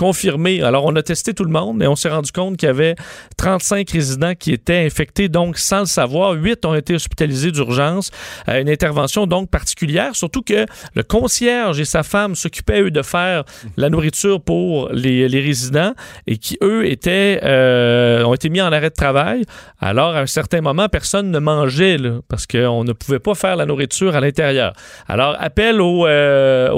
[0.00, 0.62] confirmé.
[0.62, 2.94] Alors, on a testé tout le monde et on s'est rendu compte qu'il y avait
[3.36, 6.32] 35 résidents qui étaient infectés, donc sans le savoir.
[6.32, 8.10] 8 ont été hospitalisés d'urgence.
[8.48, 13.02] Euh, une intervention donc particulière, surtout que le concierge et sa femme s'occupaient, eux, de
[13.02, 13.44] faire
[13.76, 15.92] la nourriture pour les, résidents
[16.26, 19.44] et qui, eux, étaient, euh, ont été mis en arrêt de travail.
[19.80, 23.66] Alors, à un certain moment, personne ne mangeait parce qu'on ne pouvait pas faire la
[23.66, 24.72] nourriture à l'intérieur.
[25.08, 26.70] Alors, appel au, euh,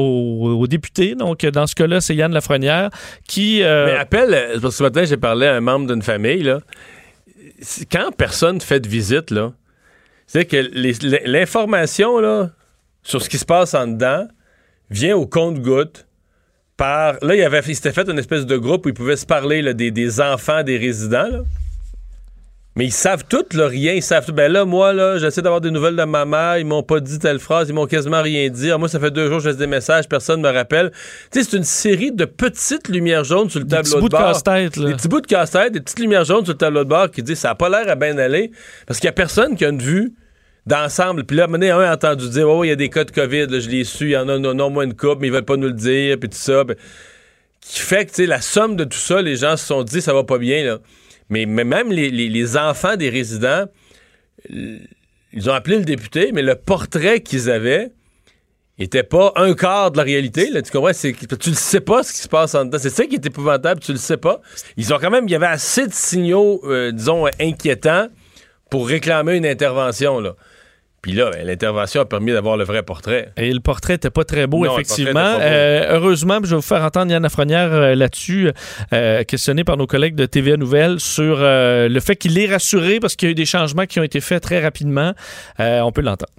[1.16, 2.90] donc dans ce cas-là, c'est Yann Lafrenière,
[3.27, 3.62] qui...
[3.62, 6.53] euh, Mais appelle, euh, parce que ce matin, j'ai parlé à un membre d'une famille,
[7.90, 9.35] Quand personne fait de visite,
[10.27, 10.57] c'est que
[11.27, 12.51] l'information,
[13.03, 14.27] sur ce qui se passe en dedans,
[14.90, 16.07] vient au compte-goutte
[16.77, 17.16] par.
[17.22, 19.75] Là, il, avait, il s'était fait une espèce de groupe où ils pouvaient se parler
[19.75, 21.44] des, enfants des résidents.
[22.74, 23.92] Mais ils savent tout, là, rien.
[23.92, 24.32] Ils savent tout.
[24.32, 26.56] Ben là, moi, là, j'essaie d'avoir des nouvelles de ma mère.
[26.56, 27.68] Ils m'ont pas dit telle phrase.
[27.68, 28.70] Ils m'ont quasiment rien dit.
[28.78, 30.08] Moi, ça fait deux jours que je laisse des messages.
[30.08, 30.90] Personne me rappelle.
[31.30, 34.08] Tu sais, c'est une série de petites lumières jaunes sur le des tableau petits bouts
[34.08, 34.32] de de bord.
[34.32, 34.78] casse-tête.
[34.78, 37.22] Des petits bouts de casse-tête, des petites lumières jaunes sur le tableau de bord qui
[37.22, 38.50] disent ça n'a pas l'air à bien aller.
[38.87, 40.14] Parce qu'il n'y a personne qui a une vue
[40.66, 41.24] d'ensemble.
[41.24, 43.48] Puis là, à un a entendu dire Oh, il y a des cas de COVID,
[43.48, 45.32] là, je l'ai su, il y en a non, non moins une coupe, mais ils
[45.32, 46.64] veulent pas nous le dire, puis tout ça.
[46.64, 46.76] Puis-
[47.61, 50.00] qui fait que, tu sais, la somme de tout ça, les gens se sont dit
[50.00, 50.78] ça va pas bien, là.
[51.28, 53.64] Mais, même les, enfants des résidents,
[54.48, 57.92] ils ont appelé le député, mais le portrait qu'ils avaient
[58.78, 60.50] était pas un quart de la réalité.
[60.62, 60.92] Tu comprends?
[60.92, 62.78] Tu le sais pas ce qui se passe en dedans.
[62.80, 64.40] C'est ça qui est épouvantable, tu le sais pas.
[64.76, 68.08] Ils ont quand même, il y avait assez de signaux, euh, disons, inquiétants
[68.70, 70.35] pour réclamer une intervention, là.
[71.02, 73.32] Puis là, ben, l'intervention a permis d'avoir le vrai portrait.
[73.36, 75.34] Et le portrait n'était pas très beau, Non, effectivement.
[75.34, 75.40] beau.
[75.40, 78.50] Euh, heureusement, je vais vous faire entendre Yann Lafrenière euh, là-dessus,
[78.92, 83.00] euh, questionné par nos collègues de TVA Nouvelles sur euh, le fait qu'il est rassuré
[83.00, 85.12] parce qu'il y a eu des changements qui ont été faits très rapidement.
[85.58, 86.30] On peut l'entendre.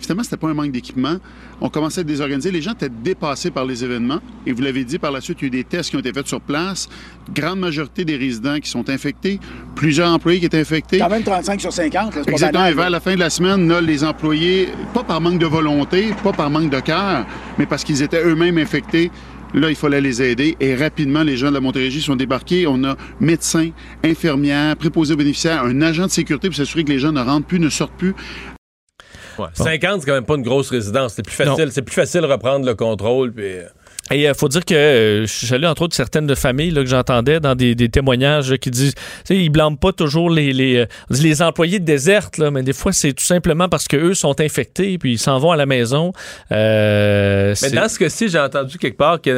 [0.00, 1.16] Finalement, c'était pas un manque d'équipement.
[1.60, 2.50] On commençait à désorganiser.
[2.50, 4.18] Les gens étaient dépassés par les événements.
[4.46, 6.00] Et vous l'avez dit, par la suite, il y a eu des tests qui ont
[6.00, 6.88] été faits sur place.
[7.34, 9.38] Grande majorité des résidents qui sont infectés.
[9.74, 10.98] Plusieurs employés qui étaient infectés.
[10.98, 11.92] Quand même 35 sur 50.
[11.94, 12.60] là, c'est pas Exactement.
[12.60, 15.46] banal, Et vers la fin de la semaine, là, les employés, pas par manque de
[15.46, 17.26] volonté, pas par manque de cœur,
[17.58, 19.10] mais parce qu'ils étaient eux-mêmes infectés.
[19.52, 22.68] Là, il fallait les aider et rapidement, les gens de la Montérégie sont débarqués.
[22.68, 23.70] On a médecins,
[24.04, 27.46] infirmières, préposés aux bénéficiaires, un agent de sécurité pour s'assurer que les gens ne rentrent
[27.48, 28.14] plus, ne sortent plus.
[29.40, 29.64] Ouais.
[29.80, 31.14] 50, c'est quand même pas une grosse résidence.
[31.14, 33.32] C'est plus facile, c'est plus facile de reprendre le contrôle.
[33.32, 33.64] Puis, euh,
[34.10, 36.88] Et il faut dire que euh, j'ai lu entre autres certaines de familles là, que
[36.88, 38.94] j'entendais dans des, des témoignages là, qui disent,
[39.28, 42.92] ils blâment pas toujours les, les, euh, les employés de déserte, là, mais des fois
[42.92, 46.12] c'est tout simplement parce que eux sont infectés puis ils s'en vont à la maison.
[46.52, 49.34] Euh, Mais dans ce cas-ci, j'ai entendu quelque part qu'il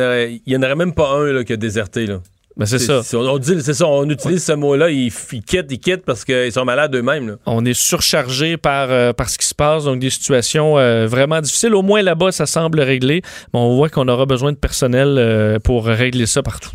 [0.46, 2.06] n'y en, aurait même pas un là, qui a déserté.
[2.06, 2.20] Là.
[2.56, 3.00] Ben, c'est ça.
[3.16, 6.52] on, dit, c'est ça, on utilise ce mot-là, ils, ils quittent, ils quittent parce qu'ils
[6.52, 7.28] sont malades eux-mêmes.
[7.28, 7.34] là.
[7.46, 11.40] On est surchargé par, euh, par ce qui se passe, donc des situations euh, vraiment
[11.40, 11.74] difficiles.
[11.74, 13.22] Au moins là-bas, ça semble réglé,
[13.54, 16.70] mais on voit qu'on aura besoin de personnel euh, pour régler ça partout.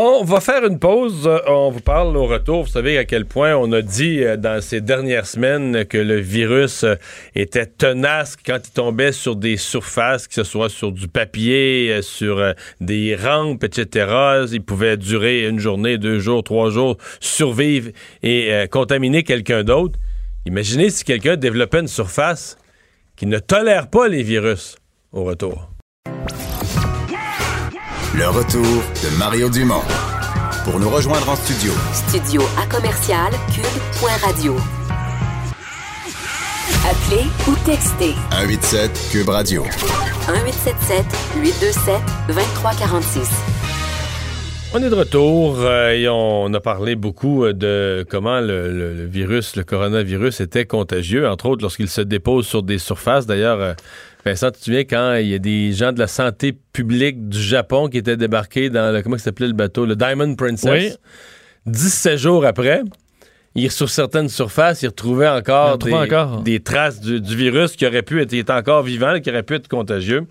[0.00, 1.26] On va faire une pause.
[1.26, 2.62] Euh, On vous parle au retour.
[2.62, 6.20] Vous savez à quel point on a dit euh, dans ces dernières semaines que le
[6.20, 6.94] virus euh,
[7.34, 12.54] était tenace quand il tombait sur des surfaces, que ce soit sur du papier, sur
[12.80, 14.46] des rampes, etc.
[14.52, 17.90] Il pouvait durer une journée, deux jours, trois jours, survivre
[18.22, 19.98] et contaminer quelqu'un d'autre.
[20.46, 22.56] Imaginez si quelqu'un développait une surface
[23.16, 24.76] qui ne tolère pas les virus
[25.10, 25.68] au retour.
[28.16, 29.82] Le retour de Mario Dumont.
[30.64, 34.56] Pour nous rejoindre en studio, Studio à commercial cube.radio.
[36.88, 39.62] Appelez ou textez 187 Cube Radio.
[39.62, 41.04] 1877
[41.42, 41.94] 827
[42.28, 43.28] 2346.
[44.74, 48.92] On est de retour euh, et on a parlé beaucoup euh, de comment le, le-
[48.94, 53.24] le virus, le coronavirus était contagieux, entre autres lorsqu'il se dépose sur des surfaces.
[53.26, 53.72] D'ailleurs, euh,
[54.28, 57.40] Vincent, tu te souviens quand il y a des gens de la santé publique du
[57.40, 60.98] Japon qui étaient débarqués dans le, comment s'appelait le bateau, le Diamond Princess?
[61.64, 62.82] 17 jours après,
[63.54, 66.42] ils, sur certaines surfaces, ils retrouvaient encore, des, encore.
[66.42, 69.68] des traces du, du virus qui aurait pu être, encore vivant, qui aurait pu être
[69.68, 70.26] contagieux.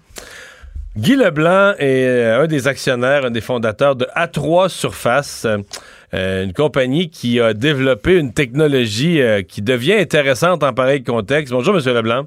[0.95, 5.45] Guy Leblanc est euh, un des actionnaires, un des fondateurs de A3 Surface,
[6.13, 11.51] euh, une compagnie qui a développé une technologie euh, qui devient intéressante en pareil contexte.
[11.51, 12.25] Bonjour, Monsieur Leblanc.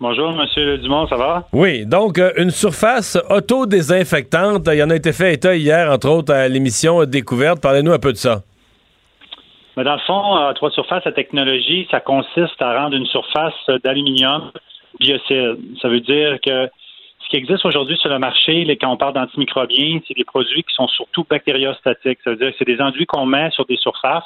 [0.00, 1.44] Bonjour, Monsieur Dumont, ça va?
[1.52, 4.66] Oui, donc euh, une surface autodésinfectante.
[4.72, 7.60] Il y en a été fait état hier, entre autres, à l'émission Découverte.
[7.60, 8.40] Parlez-nous un peu de ça.
[9.76, 13.52] Mais dans le fond, à trois surfaces, la technologie, ça consiste à rendre une surface
[13.84, 14.50] d'aluminium
[14.98, 15.58] biocide.
[15.82, 16.68] Ça veut dire que
[17.22, 20.62] ce qui existe aujourd'hui sur le marché, les- quand on parle d'antimicrobiens, c'est des produits
[20.62, 22.18] qui sont surtout bactériostatiques.
[22.24, 24.24] Ça veut dire que c'est des enduits qu'on met sur des surfaces.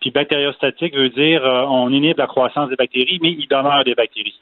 [0.00, 3.94] Puis bactériostatique veut dire euh, on inhibe la croissance des bactéries, mais il demeure des
[3.96, 4.38] bactéries.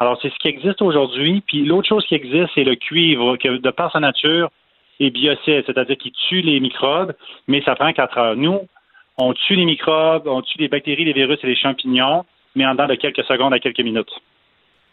[0.00, 1.42] Alors, c'est ce qui existe aujourd'hui.
[1.46, 4.50] Puis l'autre chose qui existe, c'est le cuivre, que de par sa nature,
[4.98, 7.14] est biocide, c'est-à-dire qu'il tue les microbes,
[7.48, 8.36] mais ça prend quatre heures.
[8.36, 8.60] Nous,
[9.18, 12.72] on tue les microbes, on tue les bactéries, les virus et les champignons, mais en
[12.72, 14.10] dedans de quelques secondes à quelques minutes.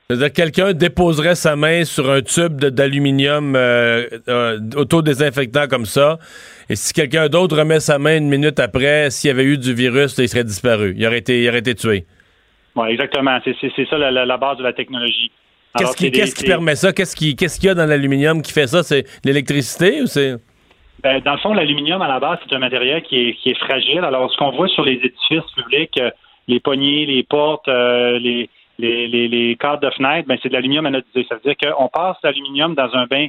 [0.10, 6.18] C'est-à-dire que quelqu'un déposerait sa main sur un tube d'aluminium euh, euh, autodésinfectant comme ça,
[6.70, 9.74] et si quelqu'un d'autre remet sa main une minute après, s'il y avait eu du
[9.74, 10.94] virus, il serait disparu.
[10.98, 12.06] Il aurait été tué.
[12.78, 13.38] Oui, exactement.
[13.44, 15.32] C'est ça la, la- la base de la technologie.
[15.78, 16.94] Qu'est-ce qui, permet ça?
[16.94, 18.82] Qu'est-ce qui- qu'est-ce qu'il y a dans l'aluminium qui fait ça?
[18.84, 20.36] C'est l'électricité ou c'est?
[21.04, 23.58] Ben, dans le fond, l'aluminium, à la base, c'est un matériel qui est, qui est
[23.60, 24.00] fragile.
[24.00, 26.10] Alors, ce qu'on voit sur les édifices publics, euh,
[26.48, 30.54] les poignées, les portes, euh, les, les, les, les cadres de fenêtres, ben, c'est de
[30.54, 31.26] l'aluminium anodisé.
[31.30, 33.28] Ça veut dire qu'on passe l'aluminium dans un bain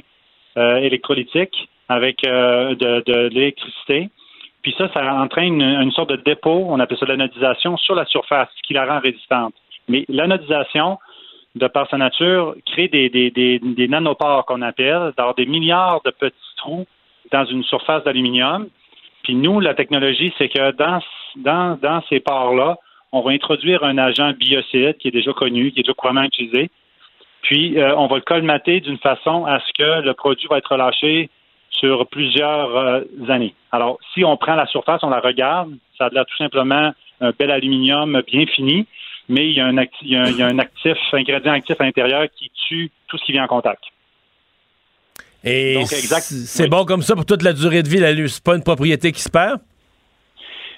[0.57, 4.09] euh, électrolytique avec euh, de, de l'électricité.
[4.61, 8.49] Puis ça, ça entraîne une, sorte de dépôt, on appelle ça l'anodisation, sur la surface,
[8.55, 9.53] ce qui la rend résistante.
[9.87, 10.97] Mais l'anodisation,
[11.55, 16.55] de par sa nature, crée des, des, nanopores qu'on appelle, dans des milliards de petits
[16.57, 16.85] trous
[17.31, 18.67] dans une surface d'aluminium.
[19.23, 20.99] Puis nous, la technologie, c'est que dans,
[21.37, 22.77] dans, dans ces pores-là,
[23.11, 26.69] on va introduire un agent biocide qui est déjà connu, qui est déjà couramment utilisé.
[27.41, 30.71] Puis euh, on va le colmater d'une façon à ce que le produit va être
[30.71, 31.29] relâché
[31.71, 33.53] sur plusieurs euh, années.
[33.71, 37.31] Alors, si on prend la surface, on la regarde, ça a l'air tout simplement un
[37.37, 38.87] bel aluminium bien fini,
[39.27, 40.97] mais il y a un, acti- il y a un, il y a un actif,
[41.13, 43.83] ingrédient actif à l'intérieur qui tue tout ce qui vient en contact.
[45.43, 46.69] Et c'est c'est Oui.
[46.69, 47.99] bon comme ça pour toute la durée de vie.
[47.99, 49.59] La, c'est pas une propriété qui se perd?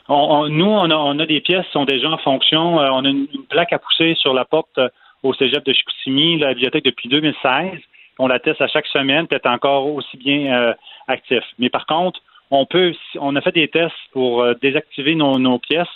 [0.08, 2.80] On- on- nous, on a, on a des pièces qui sont déjà en fonction.
[2.80, 4.90] Euh, on a une, une plaque à pousser sur la porte euh,
[5.24, 7.80] au cégep de Chicoutimi, la bibliothèque depuis 2016.
[8.24, 10.74] On la teste à chaque semaine, peut-être encore aussi bien euh,
[11.08, 11.44] actif.
[11.58, 12.20] Mais par contre,
[12.52, 15.88] on peut, on a fait des tests pour euh, désactiver nos, pièces,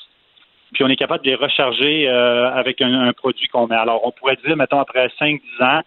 [0.74, 3.76] puis on est capable de les recharger euh, avec un, produit qu'on met.
[3.76, 5.82] Alors, on pourrait dire, mettons, après 5-10 ans,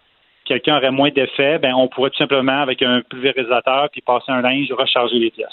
[0.45, 4.41] quelqu'un aurait moins d'effet, ben on pourrait tout simplement, avec un pulvérisateur, puis passer un
[4.41, 5.49] linge, recharger les pièces.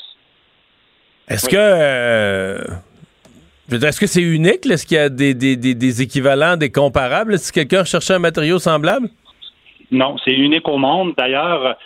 [1.27, 2.65] Est-ce que.
[4.07, 4.65] c'est unique?
[4.67, 7.41] Est-ce qu'il y a des, des- des- équivalents, des comparables?
[7.41, 9.09] Si quelqu'un cherchait un matériau semblable?
[9.91, 11.15] Non, c'est unique au monde.
[11.17, 11.77] D'ailleurs,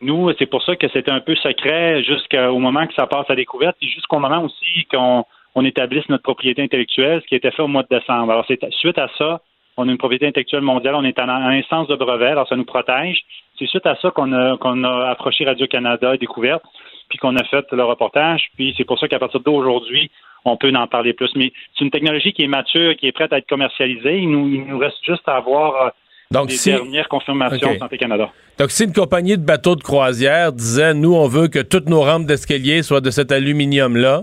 [0.00, 3.34] nous, c'est pour ça que c'était un peu secret jusqu'au moment que ça passe à
[3.34, 7.62] découverte, et jusqu'au moment aussi qu'on on établisse notre propriété intellectuelle, ce qui était fait
[7.62, 8.32] au mois de décembre.
[8.32, 9.40] Alors, c'est suite à ça,
[9.76, 12.64] on a une propriété intellectuelle mondiale, on est en, instance de brevet, alors ça nous
[12.64, 13.20] protège.
[13.58, 16.62] C'est suite à ça qu'on a, qu'on a approché Radio-Canada et Découverte,
[17.08, 18.50] puis qu'on a fait le reportage.
[18.56, 20.10] Puis c'est pour ça qu'à partir d'aujourd'hui,
[20.44, 21.30] on peut en parler plus.
[21.34, 24.18] Mais c'est une technologie qui est mature, qui est prête à être commercialisée.
[24.18, 25.88] Il nous, il nous reste juste à avoir euh,
[26.32, 27.78] Donc, les si, dernières confirmations OK.
[27.80, 28.30] Santé Canada.
[28.56, 32.02] donc, si une compagnie de bateaux de croisière disait, nous, on veut que toutes nos
[32.02, 34.22] rampes d'escalier soient de cet aluminium-là,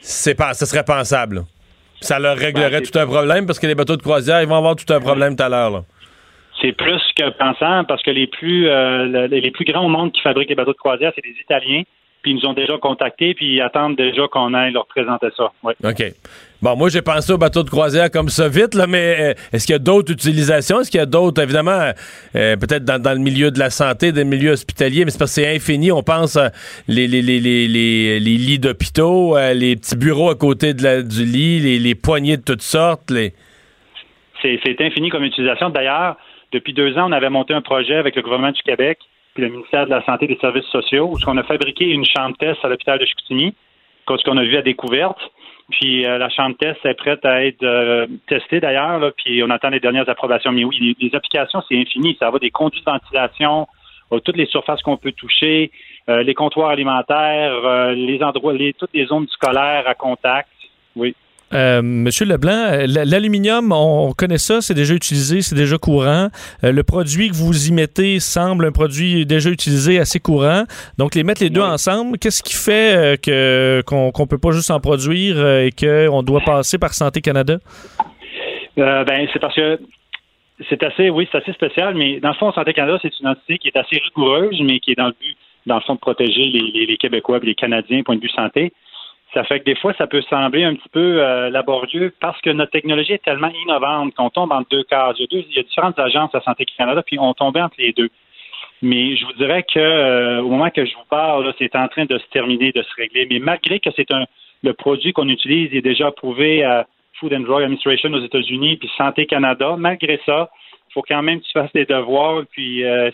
[0.00, 1.42] c'est pas, ce serait pensable.
[2.00, 4.54] Ça leur réglerait Ben, tout un problème parce que les bateaux de croisière, ils vont
[4.56, 5.82] avoir tout un problème tout à l'heure.
[6.60, 10.12] C'est plus que pensant parce que les plus euh, le- les plus grands au monde
[10.12, 11.82] qui fabriquent les bateaux de croisière, c'est des Italiens.
[12.22, 15.50] Puis ils nous ont déjà contactés, puis ils attendent déjà qu'on aille leur présenter ça.
[15.64, 15.74] Ouais.
[15.82, 16.04] OK.
[16.62, 19.66] Bon, moi, j'ai pensé aux bateaux de croisière comme ça vite, là, mais euh, est-ce
[19.66, 20.80] qu'il y a d'autres utilisations?
[20.80, 21.90] Est-ce qu'il y a d'autres, évidemment,
[22.36, 25.42] euh, peut-être dans, le milieu de la santé, des milieux hospitaliers, mais c'est parce que
[25.42, 25.90] c'est infini.
[25.90, 26.52] On pense à
[26.86, 31.24] les, les, les, les, lits d'hôpitaux, euh, les petits bureaux à côté de la, du
[31.24, 33.10] lit, les, les poignées de toutes sortes.
[33.10, 33.32] Les...
[34.40, 35.68] C'est c'est infini comme utilisation.
[35.70, 36.16] D'ailleurs,
[36.52, 38.98] depuis deux ans, on avait monté un projet avec le gouvernement du Québec
[39.34, 42.04] puis le ministère de la Santé et des Services sociaux où on a fabriqué une
[42.04, 43.54] chambre test à l'hôpital de Chicoutimi,
[44.08, 45.18] ce qu'on a vu à découverte.
[45.70, 49.70] Puis euh, la chambre test est prête à être euh, testée d'ailleurs, puis on attend
[49.70, 50.52] les dernières approbations.
[50.52, 52.16] Mais oui, les, applications, c'est infini.
[52.18, 53.66] Ça va des conduits de ventilation,
[54.10, 55.70] à toutes les surfaces qu'on peut toucher,
[56.08, 60.50] euh, les comptoirs alimentaires, euh, les endroits, les, toutes les zones scolaires à contact.
[60.96, 61.14] Oui.
[61.54, 66.28] Euh, Monsieur Leblanc, euh, l'aluminium, on connaît ça, c'est déjà utilisé, c'est déjà courant.
[66.64, 70.64] Euh, le produit que vous y mettez semble un produit déjà utilisé, assez courant.
[70.98, 74.70] Donc, les mettre les deux ensemble, qu'est-ce qui fait que qu'on qu'on peut pas juste
[74.70, 77.58] en produire et qu'on doit passer par Santé Canada?
[78.78, 79.78] Euh, ben, c'est parce que
[80.70, 83.58] c'est assez, oui, c'est assez spécial, mais dans le fond, Santé Canada, c'est une entité
[83.58, 85.36] qui est assez rigoureuse, mais qui est dans le but,
[85.66, 88.28] dans le fond, de protéger les, les- les Québécois et les Canadiens, point de vue
[88.30, 88.72] santé.
[89.34, 92.50] Ça fait que des fois, ça peut sembler un petit peu euh, laborieux parce que
[92.50, 95.16] notre technologie est tellement innovante qu'on tombe entre deux cases.
[95.18, 98.10] Il y a, différentes agences à Santé Canada, puis on tombait entre les deux.
[98.82, 102.04] Mais je vous dirais que euh, au moment que je vous parle, c'est en train
[102.04, 103.26] de se terminer, de se régler.
[103.30, 104.26] Mais malgré que c'est un
[104.62, 108.90] le produit qu'on utilise est déjà approuvé à Food and Drug Administration aux États-Unis, puis
[108.96, 110.50] Santé Canada, malgré ça,
[110.88, 113.10] il faut quand même que tu fasses des devoirs, puis euh,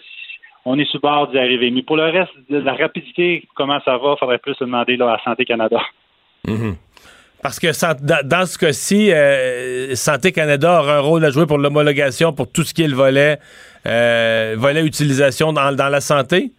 [0.64, 1.70] on est sous bord d'y arriver.
[1.70, 5.14] Mais pour le reste, de la rapidité, comment ça va, faudrait plus se demander là,
[5.14, 5.80] à Santé Canada.
[6.46, 6.76] Mhm.
[7.42, 7.68] Parce que
[8.24, 12.64] dans, ce cas-ci, euh, Santé Canada aura un rôle à jouer pour l'homologation pour tout
[12.64, 13.38] ce qui est le volet,
[13.86, 16.50] euh, volet utilisation dans, dans la santé?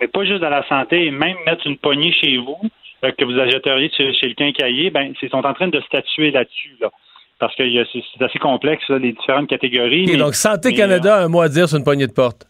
[0.00, 2.58] Mais pas juste dans la santé, même mettre une poignée chez vous,
[3.04, 6.30] euh, que vous achèteriez chez, chez le quincailler, ben, ils sont en train de statuer
[6.30, 6.90] là-dessus, là.
[7.38, 10.06] Parce que c'est assez complexe, là, les différentes catégories.
[10.06, 12.46] Mais- donc Santé mais, Canada a un mot à dire sur une poignée de porte.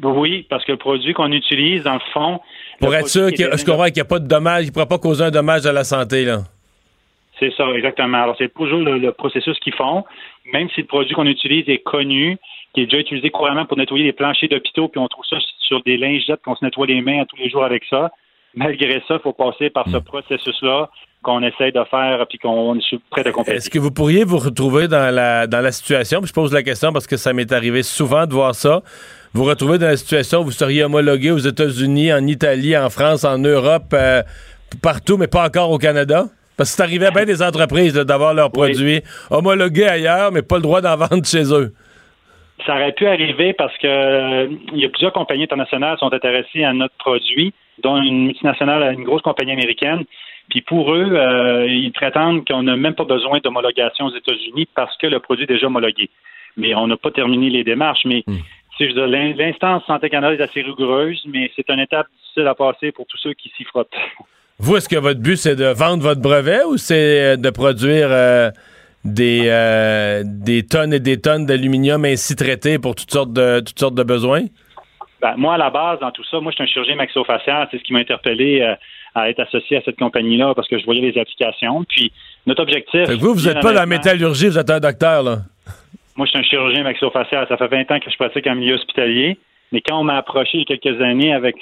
[0.00, 2.40] oui, parce que le produit qu'on utilise, dans le fond.
[2.80, 5.24] Pour être sûr qui qu'il n'y a pas de dommage, il ne pourra pas causer
[5.24, 6.24] un dommage à la santé.
[6.24, 6.38] Là.
[7.38, 8.22] C'est ça, exactement.
[8.22, 10.04] Alors, c'est toujours le, le processus qu'ils font.
[10.52, 12.38] Même si le produit qu'on utilise est connu,
[12.74, 15.82] qui est déjà utilisé couramment pour nettoyer les planchers d'hôpitaux, puis on trouve ça sur
[15.82, 18.10] des lingettes, qu'on se nettoie les mains à tous les jours avec ça.
[18.54, 20.88] Malgré ça, il faut passer par ce processus-là
[21.22, 23.56] qu'on essaie de faire, puis qu'on est prêt de compléter.
[23.56, 26.62] Est-ce que vous pourriez vous retrouver dans la, dans la situation, puis je pose la
[26.62, 28.82] question parce que ça m'est arrivé souvent de voir ça,
[29.34, 33.24] vous retrouver dans la situation où vous seriez homologué aux États-Unis, en Italie, en France,
[33.24, 34.22] en Europe, euh,
[34.82, 36.24] partout, mais pas encore au Canada?
[36.56, 40.56] Parce que c'est arrivé à bien des entreprises d'avoir leurs produits homologués ailleurs, mais pas
[40.56, 41.72] le droit d'en vendre chez eux.
[42.66, 46.12] Ça aurait pu arriver parce que euh, il y a plusieurs compagnies internationales qui sont
[46.12, 50.04] intéressées à notre produit, dont une multinationale, une grosse compagnie américaine.
[50.50, 54.96] Puis pour eux, euh, ils prétendent qu'on n'a même pas besoin d'homologation aux États-Unis parce
[54.96, 56.08] que le produit est déjà homologué.
[56.56, 58.04] Mais on n'a pas terminé les démarches.
[58.06, 58.34] Mais tu
[58.78, 62.92] sais, l'in- l'instance Santé Canada est assez rigoureuse, mais c'est une étape difficile à passer
[62.92, 63.92] pour tous ceux qui s'y frottent.
[64.58, 68.08] Vous, est-ce que votre but, c'est de vendre votre brevet ou c'est euh, de produire
[68.10, 68.50] euh,
[69.04, 73.78] des, euh, des tonnes et des tonnes d'aluminium ainsi traité pour toutes sortes de, toutes
[73.78, 74.46] sortes de besoins?
[75.20, 77.68] Ben, moi, à la base, dans tout ça, moi, je suis un chirurgien maxillofacial.
[77.70, 78.74] C'est ce qui m'a interpellé euh,
[79.14, 81.84] à être associé à cette compagnie-là parce que je voyais les applications.
[81.84, 82.12] Puis,
[82.46, 83.06] notre objectif.
[83.06, 85.38] Fait que vous, vous n'êtes pas dans la métallurgie, vous êtes un docteur, là.
[86.16, 87.46] Moi, je suis un chirurgien maxillofacial.
[87.48, 89.38] Ça fait 20 ans que je pratique en milieu hospitalier.
[89.72, 91.56] Mais quand on m'a approché il y a quelques années avec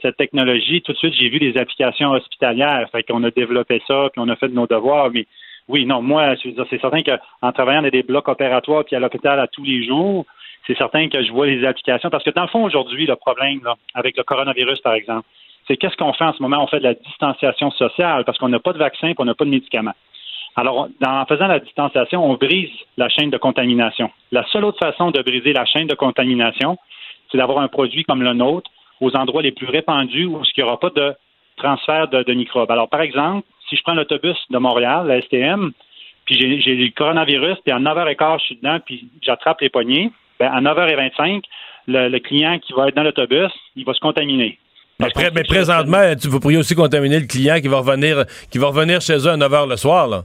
[0.00, 2.88] cette technologie, tout de suite, j'ai vu des applications hospitalières.
[2.92, 5.10] Fait qu'on a développé ça, puis on a fait de nos devoirs.
[5.12, 5.26] Mais
[5.68, 8.96] oui, non, moi, je veux dire, c'est certain qu'en travaillant dans des blocs opératoires puis
[8.96, 10.24] à l'hôpital à tous les jours,
[10.66, 12.10] c'est certain que je vois les applications.
[12.10, 13.60] Parce que dans le fond, aujourd'hui, le problème,
[13.94, 15.26] avec le coronavirus, par exemple,
[15.66, 16.62] c'est qu'est-ce qu'on fait en ce moment?
[16.62, 19.34] On fait de la distanciation sociale parce qu'on n'a pas de vaccin et on n'a
[19.34, 19.94] pas de médicaments.
[20.56, 24.10] Alors, en faisant la distanciation, on brise la chaîne de contamination.
[24.32, 26.78] La seule autre façon de briser la chaîne de contamination,
[27.30, 30.64] c'est d'avoir un produit comme le nôtre aux endroits les plus répandus où il n'y
[30.64, 31.14] aura pas de
[31.56, 32.70] transfert de, microbes.
[32.70, 35.72] Alors, par exemple, si je prends l'autobus de Montréal, la STM,
[36.24, 40.50] puis j'ai le coronavirus, puis à 9h15, je suis dedans, puis j'attrape les poignées, ben,
[40.52, 41.42] à 9h25,
[41.86, 44.58] le, le client qui va être dans l'autobus, il va se contaminer.
[45.00, 48.58] Mais, pré- mais présentement, tu, vous pourriez aussi contaminer le client qui va revenir, qui
[48.58, 50.24] va revenir chez eux à 9 h le soir, là.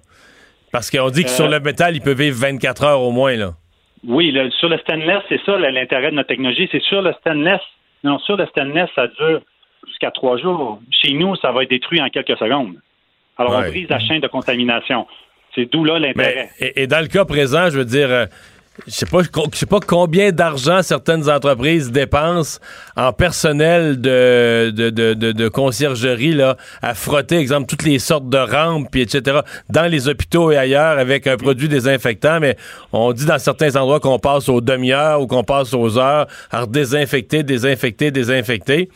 [0.71, 3.35] Parce qu'on dit que Euh, sur le métal, il peut vivre 24 heures au moins,
[3.35, 3.51] là.
[4.05, 6.67] Oui, le- sur le stainless, c'est ça l'intérêt de notre technologie.
[6.71, 7.61] C'est sur le stainless.
[8.03, 9.41] Non, sur le stainless, ça dure
[9.87, 10.79] jusqu'à trois jours.
[10.91, 12.75] Chez nous, ça va être détruit en quelques secondes.
[13.37, 13.65] Alors, Ouais.
[13.67, 15.05] on brise la chaîne de contamination.
[15.55, 16.49] C'est d'où là l'intérêt.
[16.59, 18.25] Et dans le cas présent, je veux dire, euh,
[18.87, 22.59] je sais pas, je sais pas combien d'argent certaines entreprises dépensent
[22.95, 28.29] en personnel de, de, de, de- de conciergerie là, à frotter, exemple, toutes les sortes
[28.29, 32.57] de rampes, puis etc., dans les hôpitaux et ailleurs avec un produit désinfectant, mais
[32.91, 36.65] on dit dans certains endroits qu'on passe aux demi-heures ou qu'on passe aux heures à
[36.65, 38.89] désinfecter, désinfecter, désinfecter.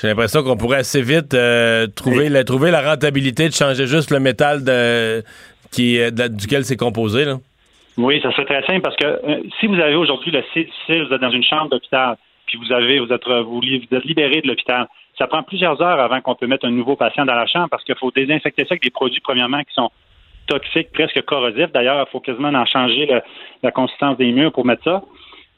[0.00, 4.10] J'ai l'impression qu'on pourrait assez vite euh, trouver, la, trouver la rentabilité de changer juste
[4.10, 5.22] le métal de,
[5.70, 5.98] qui,
[6.30, 7.24] duquel c'est composé.
[7.26, 7.38] Là.
[7.96, 11.04] Oui, ça serait très simple parce que euh, si vous avez aujourd'hui le C difficile,
[11.06, 12.16] vous êtes dans une chambre d'hôpital,
[12.46, 14.88] puis vous avez, vous êtes, vous, li- vous êtes libéré de l'hôpital.
[15.18, 17.84] Ça prend plusieurs heures avant qu'on peut mettre un nouveau patient dans la chambre parce
[17.84, 19.90] qu'il faut désinfecter ça avec des produits, premièrement, qui sont
[20.46, 21.72] toxiques, presque corrosifs.
[21.72, 23.06] D'ailleurs, il faut quasiment en changer
[23.62, 25.02] la consistance des murs pour mettre ça.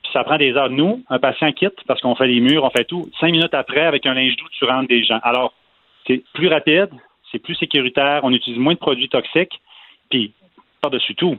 [0.03, 0.68] Puis ça prend des heures.
[0.68, 3.09] Nous, un patient quitte parce qu'on fait les murs, on fait tout.
[3.20, 5.20] Cinq minutes après, avec un linge doux, tu rentres des gens.
[5.22, 5.55] Alors,
[6.07, 6.91] c'est plus rapide,
[7.30, 9.61] c'est plus sécuritaire, on utilise moins de produits toxiques,
[10.11, 10.33] puis
[10.83, 11.39] par-dessus tout,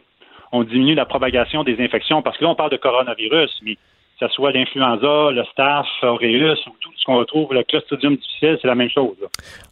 [0.53, 4.27] on diminue la propagation des infections parce que là, on parle de coronavirus, mais que
[4.27, 8.67] ce soit l'influenza, le staph aureus ou tout ce qu'on retrouve, le Clostridium difficile, c'est
[8.67, 9.15] la même chose.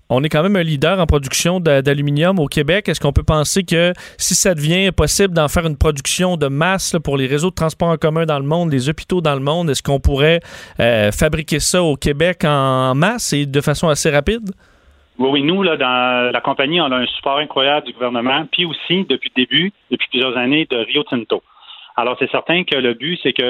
[0.10, 2.90] On est quand même un leader en production d'a- d'aluminium au Québec.
[2.90, 6.98] Est-ce qu'on peut penser que si ça devient possible d'en faire une production de masse
[7.04, 9.70] pour les réseaux de transport en commun dans le monde, les hôpitaux dans le monde,
[9.70, 10.42] est-ce qu'on pourrait
[10.80, 14.50] euh, fabriquer ça au Québec en masse et de façon assez rapide?
[15.22, 18.66] Oui, oui, nous, là, dans la compagnie, on a un support incroyable du gouvernement, puis
[18.66, 21.44] aussi, depuis le début, depuis plusieurs années, de Rio Tinto.
[21.96, 23.44] Alors, c'est certain que le but, c'est que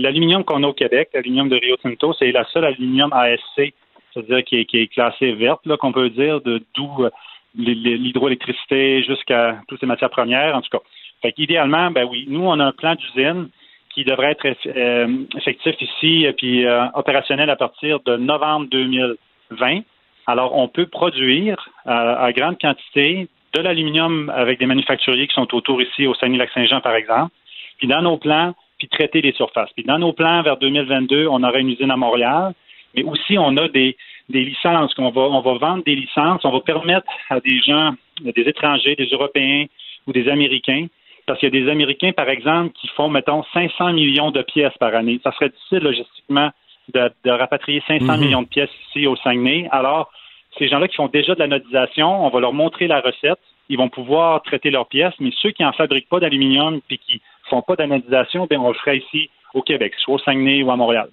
[0.00, 3.74] l'aluminium qu'on a au Québec, l'aluminium de Rio Tinto, c'est la seule aluminium ASC,
[4.14, 7.10] c'est-à-dire qui est, qui classée verte, là, qu'on peut dire, de d'où euh,
[7.54, 10.82] l'hydroélectricité jusqu'à toutes ces matières premières, en tout cas.
[11.20, 13.50] Fait qu'idéalement, ben oui, nous, on a un plan d'usine
[13.94, 19.82] qui devrait être euh, effectif ici, euh, puis opérationnel à partir de novembre 2020.
[20.26, 25.54] Alors, on peut produire euh, à grande quantité de l'aluminium avec des manufacturiers qui sont
[25.54, 27.32] autour ici au Saguenay-Lac-Saint-Jean, par exemple,
[27.78, 29.70] puis dans nos plans, puis traiter les surfaces.
[29.74, 32.52] Puis dans nos plans, vers 2022, on aura une usine à Montréal,
[32.94, 33.96] mais aussi on a des,
[34.28, 38.42] licences qu'on va, on va vendre des licences, on va permettre à des gens, des
[38.42, 39.66] étrangers, des Européens
[40.06, 40.86] ou des Américains,
[41.26, 44.76] parce qu'il y a des Américains, par exemple, qui font, mettons, 500 millions de pièces
[44.78, 45.20] par année.
[45.22, 46.50] Ça serait difficile logistiquement
[46.92, 48.20] de, de rapatrier 500 Mhm.
[48.20, 49.68] millions de pièces ici au Saguenay.
[49.72, 50.10] Alors,
[50.58, 53.38] ces gens-là qui font déjà de la nodisation, on va leur montrer la recette.
[53.68, 57.20] Ils vont pouvoir traiter leurs pièces, mais ceux qui n'en fabriquent pas d'aluminium puis qui
[57.48, 60.76] font pas d'anodisation, ben on le ferait ici au Québec, soit au Saguenay ou à
[60.76, 61.08] Montréal.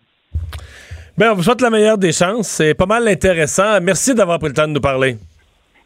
[1.18, 2.48] Ben, on vous souhaite la meilleure des chances.
[2.48, 3.80] C'est pas mal intéressant.
[3.82, 5.16] Merci d'avoir pris le temps de nous parler.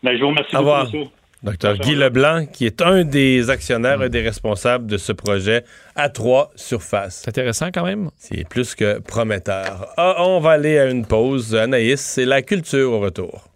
[0.04, 1.10] Ben, je vous remercie Au beaucoup.
[1.46, 5.64] Docteur Guy Leblanc, qui est un des actionnaires, un des responsables de ce projet
[5.96, 7.22] à trois surfaces.
[7.24, 8.10] C'est intéressant quand même.
[8.18, 9.94] C'est plus que prometteur.
[9.96, 11.56] Ah, on va aller à une pause.
[11.56, 13.48] Anaïs, c'est la culture au retour.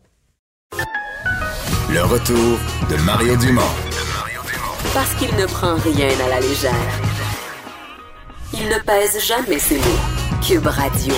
[1.92, 2.60] Le retour
[2.92, 3.62] de Mario Dumont.
[4.94, 6.72] Parce qu'il ne prend rien à la légère.
[8.54, 10.46] Il ne pèse jamais ses mots.
[10.48, 11.14] Cube Radio.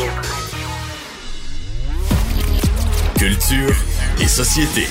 [3.17, 3.75] Culture
[4.21, 4.87] et société.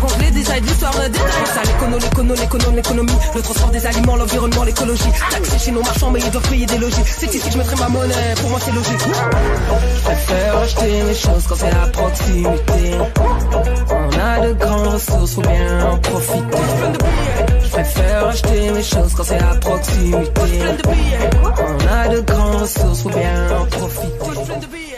[0.00, 1.46] Raconte les détails de l'histoire, le détail.
[1.46, 3.12] Ça, l'écono, l'écono, l'économie, l'économie.
[3.34, 5.12] Le transport des aliments, l'environnement, l'écologie.
[5.30, 7.02] Taxés chez nos marchands, mais ils doivent payer des logis.
[7.04, 9.00] C'est ici que je mettrai ma monnaie, pour moi c'est logique.
[9.00, 12.98] Je préfère acheter mes choses quand c'est à proximité.
[13.90, 16.58] On a de grandes ressources, faut bien en profiter.
[17.62, 20.62] Je préfère acheter mes choses quand c'est à proximité.
[21.58, 24.89] On a de grandes ressources, faut bien en profiter.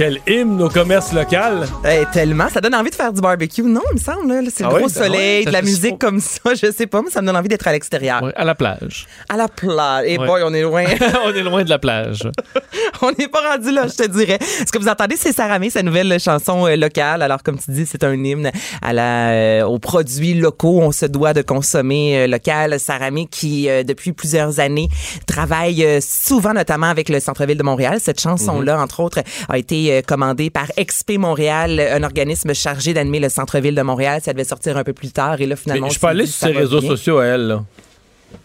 [0.00, 1.66] Quel hymne au commerce local.
[1.86, 3.60] Eh, tellement, ça donne envie de faire du barbecue.
[3.62, 4.80] Non, il me semble, là, c'est le Ah oui?
[4.80, 7.26] gros Ah soleil, de la Ça, musique comme ça, je sais pas, mais ça me
[7.26, 8.32] donne envie d'être à l'extérieur.
[8.34, 9.06] à la plage.
[9.28, 10.06] À la plage.
[10.06, 10.26] Et Ouais.
[10.26, 10.84] boy, on est loin.
[11.26, 12.22] on est loin de la plage.
[13.02, 14.38] on n'est pas rendu là, je te dirais.
[14.40, 17.20] Ce que vous entendez, c'est Saramé, sa nouvelle chanson euh, locale.
[17.20, 20.80] Alors, comme tu dis, c'est un hymne à la, euh, aux produits locaux.
[20.80, 22.80] On se doit de consommer euh, local.
[22.80, 24.88] Saramé qui, euh, depuis plusieurs années,
[25.26, 27.98] travaille euh, souvent, notamment avec le centre-ville de Montréal.
[28.00, 28.82] Cette chanson-là, Mhm.
[28.82, 29.18] entre autres,
[29.50, 34.20] a été euh, commandée par XP Montréal, un organisme chargé d'animer le centre-ville de Montréal.
[34.22, 35.40] Ça devait sortir un peu plus tard.
[35.40, 36.88] Et là, finalement, Mais je dit, sur ses réseaux bien.
[36.90, 37.64] sociaux à elle, là.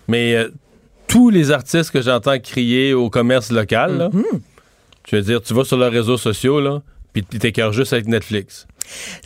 [0.07, 0.49] Mais euh,
[1.07, 4.39] tous les artistes que j'entends crier au commerce local, là, Mm-hmm.
[5.09, 6.81] je veux dire, tu vas sur leurs réseaux sociaux, là,
[7.13, 8.67] puis tu t'écœures juste avec Netflix.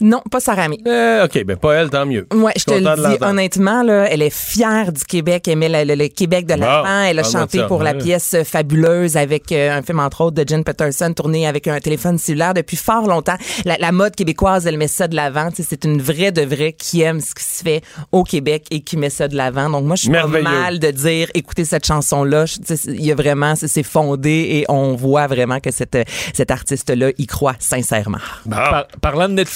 [0.02, 0.78] Non, pas Saramé.
[0.88, 2.28] Euh, OK, ben pas elle, tant mieux.
[2.34, 5.96] Ouais, je te le dis honnêtement, là, elle est fière du Québec, elle aimait le,
[5.96, 7.02] le- le Québec de l'avant.
[7.04, 10.64] Elle a chanté pour la pièce fabuleuse avec euh, un film entre autres de Jen
[10.64, 13.38] Peterson tourné avec un téléphone cellulaire depuis fort longtemps.
[13.66, 15.50] La, la mode québécoise, elle met ça de l'avant.
[15.52, 17.82] Tu sais, C'est une vraie de vraie qui aime ce qui se fait
[18.12, 19.70] au Québec et qui met ça de l'avant.
[19.70, 22.46] Donc moi, je suis pas mal de dire, écoutez cette chanson-là.
[22.46, 25.98] Je- tu sais, Il y a vraiment, c'est- fondé et on voit vraiment que cette,
[26.34, 28.18] cet artiste-là y croit sincèrement.
[28.50, 29.49] Par- parlant de Netflix.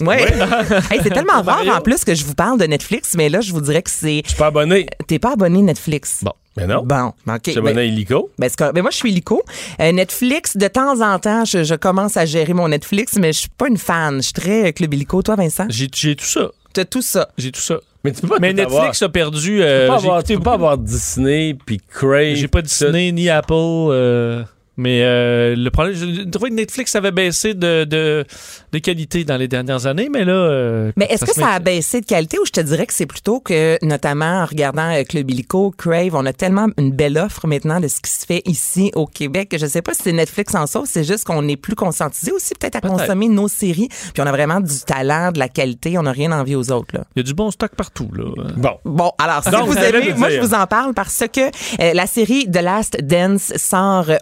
[0.00, 0.24] Ouais.
[0.90, 1.72] Hey, c'est tellement rare Mario.
[1.72, 4.22] en plus que je vous parle de Netflix, mais là, je vous dirais que c'est.
[4.24, 4.86] Je suis pas abonné.
[5.06, 6.20] T'es pas abonné Netflix.
[6.22, 6.32] Bon.
[6.56, 6.82] Mais non.
[6.84, 7.48] Bon, OK.
[7.48, 8.30] Abonné Ben- à Illico.
[8.38, 8.48] ben.
[8.74, 9.42] Ben, moi, je suis Lico.
[9.80, 13.40] Euh, Netflix, de temps en temps, je, je commence à gérer mon Netflix, mais je
[13.40, 14.16] suis pas une fan.
[14.16, 15.20] Je suis très euh, Club Illico.
[15.22, 15.66] Toi, Vincent?
[15.68, 16.50] J'ai tout ça.
[16.72, 17.28] T'as tout ça.
[17.36, 17.78] J'ai tout ça.
[18.04, 19.02] Mais tu peux pas Mais Netflix avoir.
[19.02, 19.40] a perdu.
[19.40, 22.34] Tu peux euh, pas avoir, tu peux pas avoir Disney puis Crave.
[22.36, 23.52] J'ai pas Disney ni Apple.
[23.52, 24.42] euh,
[24.76, 28.24] Mais euh, le problème, je trouvais que Netflix avait baissé de, de,
[28.72, 30.32] de qualité dans les dernières années, mais là.
[30.32, 33.06] euh, Mais est-ce que ça a baissé de qualité ou je te dirais que c'est
[33.06, 37.46] plutôt que, notamment en regardant euh, Club Illico, Crave, on a tellement une belle offre
[37.46, 40.12] maintenant de ce qui se fait ici au Québec que je sais pas si c'est
[40.12, 43.88] Netflix en sauce, c'est juste qu'on est plus conscientisé aussi peut-être à consommer nos séries,
[43.88, 46.94] puis on a vraiment du talent, de la qualité, on n'a rien envie aux autres.
[46.94, 47.04] Là.
[47.16, 48.24] Il y a du bon stock partout, là.
[48.56, 48.72] Bon.
[48.84, 52.06] Bon, alors, si Donc, vous aimez, moi, je vous en parle parce que euh, la
[52.06, 54.16] série The Last Dance sort euh,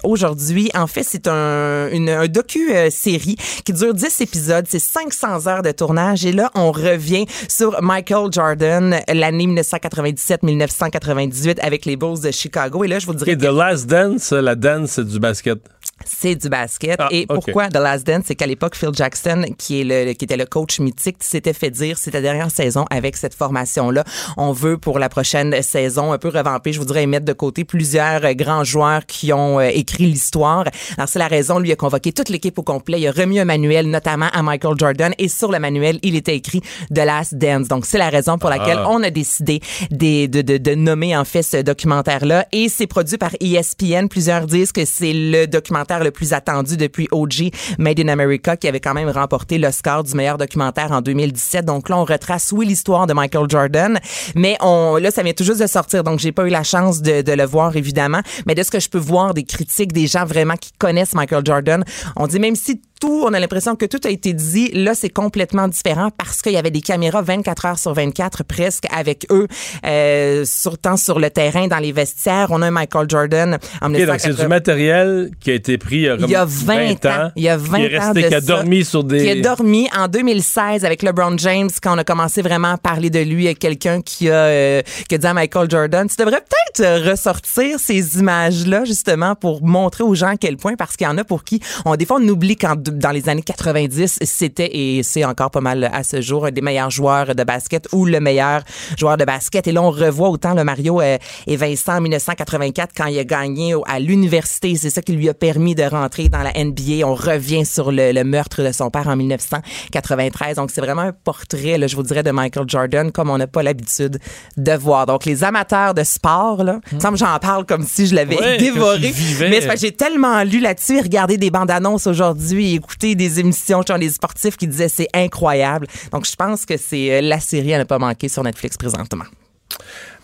[0.44, 0.70] aujourd'hui.
[0.74, 4.66] En fait, c'est un, une, un docu-série qui dure 10 épisodes.
[4.68, 6.26] C'est 500 heures de tournage.
[6.26, 12.84] Et là, on revient sur Michael Jordan, l'année 1997-1998 avec les Bulls de Chicago.
[12.84, 14.54] Et là, je vous dirais OK, The Last Dance, la
[14.86, 15.58] c'est du basket.
[16.04, 16.96] C'est du basket.
[16.98, 20.24] Ah, et pourquoi The Last Dance, c'est qu'à l'époque, Phil Jackson, qui est le, qui
[20.24, 24.04] était le coach mythique, s'était fait dire, c'est ta dernière saison avec cette formation-là.
[24.36, 28.24] On veut pour la prochaine saison un peu revamper, je voudrais mettre de côté plusieurs
[28.24, 30.64] euh, grands joueurs qui ont euh, écrit l'histoire.
[30.96, 33.00] Alors c'est la raison, lui a convoqué toute l'équipe au complet.
[33.00, 36.36] Il a remis un manuel, notamment à Michael Jordan, et sur le manuel, il était
[36.36, 36.60] écrit
[36.94, 37.68] The Last Dance.
[37.68, 38.88] Donc c'est la raison pour laquelle Ah.
[38.90, 42.46] on a décidé des- de, de, de nommer en fait ce documentaire-là.
[42.52, 44.08] Et c'est produit par ESPN.
[44.08, 48.68] Plusieurs disent que c'est le documentaire le plus attendu depuis OG Made in America qui
[48.68, 51.64] avait quand même remporté l'Oscar du meilleur documentaire en 2017.
[51.64, 54.00] Donc là, on retrace, oui, l'histoire de Michael Jordan,
[54.34, 56.02] mais on, là, ça vient tout juste de sortir.
[56.04, 58.20] Donc j'ai pas eu la chance de, de le voir, évidemment.
[58.46, 61.44] Mais de ce que je peux voir des critiques, des gens vraiment qui connaissent Michael
[61.44, 61.84] Jordan,
[62.16, 64.70] on dit même si tout, on a l'impression que tout a été dit.
[64.72, 68.84] Là, c'est complètement différent parce qu'il y avait des caméras 24 heures sur 24 presque
[68.94, 69.46] avec eux,
[69.84, 72.48] euh, sur, tant sur le terrain, dans les vestiaires.
[72.50, 74.42] On a un Michael Jordan en OK, donc c'est 1980.
[74.42, 77.30] du matériel qui a été pris Il y a 20 ans.
[77.36, 78.46] Il y a 20 qui est ans resté, de qui a ça.
[78.46, 79.22] dormi sur des...
[79.22, 83.10] Qui a dormi en 2016 avec LeBron James quand on a commencé vraiment à parler
[83.10, 86.40] de lui avec quelqu'un qui a euh, qui a dit à Michael Jordan tu devrais
[86.40, 90.96] peut-être euh, ressortir ces images là justement pour montrer aux gens à quel point parce
[90.96, 93.42] qu'il y en a pour qui on des fois on oublie quand dans les années
[93.42, 97.44] 90 c'était et c'est encore pas mal à ce jour un des meilleurs joueurs de
[97.44, 98.62] basket ou le meilleur
[98.98, 99.66] joueur de basket.
[99.66, 103.24] Et là on revoit autant le Mario euh, et Vincent en 1984 quand il a
[103.24, 104.74] gagné à l'université.
[104.76, 108.12] C'est ça qui lui a permis de rentrer dans la NBA on revient sur le,
[108.12, 112.02] le meurtre de son père en 1993 donc c'est vraiment un portrait là, je vous
[112.02, 114.18] dirais de Michael Jordan comme on n'a pas l'habitude
[114.56, 115.06] de voir.
[115.06, 118.56] Donc les amateurs de sport là me semble j'en parle comme si je l'avais Ouais,
[118.58, 119.12] dévoré.
[119.40, 120.98] mais j'ai tellement lu là-dessus.
[120.98, 124.88] Et regardé des bandes annonces aujourd'hui et écouté des émissions sur les sportifs qui disaient
[124.88, 125.86] c'est incroyable.
[126.12, 129.24] Donc je pense que c'est euh, la série à ne pas manquer sur Netflix présentement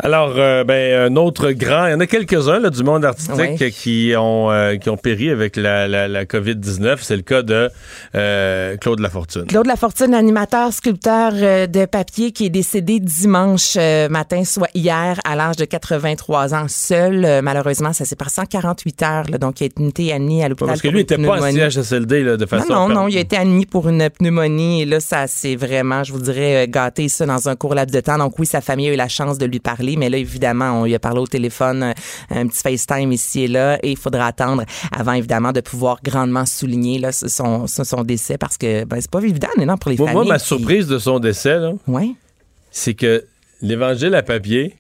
[0.03, 3.71] Alors, euh, ben, un autre grand, il y en a quelques-uns du monde artistique Ouais.
[3.71, 6.99] qui, ont, euh, qui ont péri avec la, la, la COVID-19.
[7.03, 7.71] C'est le cas de
[8.15, 9.45] euh, Claude Lafortune.
[9.47, 13.77] Claude Lafortune, animateur, sculpteur euh, de papier qui est décédé dimanche
[14.11, 17.41] matin, soit hier, à l'âge de 83 ans, seul.
[17.43, 20.69] Malheureusement, ça s'est passé en 48 heures, là, donc il a été admis à l'hôpital.
[20.69, 21.51] Parce que lui n'était pas en.
[21.51, 22.73] CHSLD là, de façon...
[22.73, 26.05] Non, non, non, il a été admis pour une pneumonie et là, ça s'est vraiment,
[26.05, 28.19] je vous dirais, gâté ça dans un court laps de temps.
[28.19, 30.85] Donc oui, sa famille a eu la chance de lui parler, mais là, évidemment, on
[30.85, 31.93] lui a parlé au téléphone, euh,
[32.31, 34.65] un petit FaceTime ici et là, et il faudra attendre
[34.97, 39.21] avant, évidemment, de pouvoir grandement souligner là, son, son, décès parce que ben, c'est pas
[39.21, 40.25] évident, non, pour les Moi, familles.
[40.27, 42.11] moi, ma qui- surprise de son décès, là, Ouais.
[42.71, 43.25] c'est que
[43.63, 44.77] l'Évangile à papier,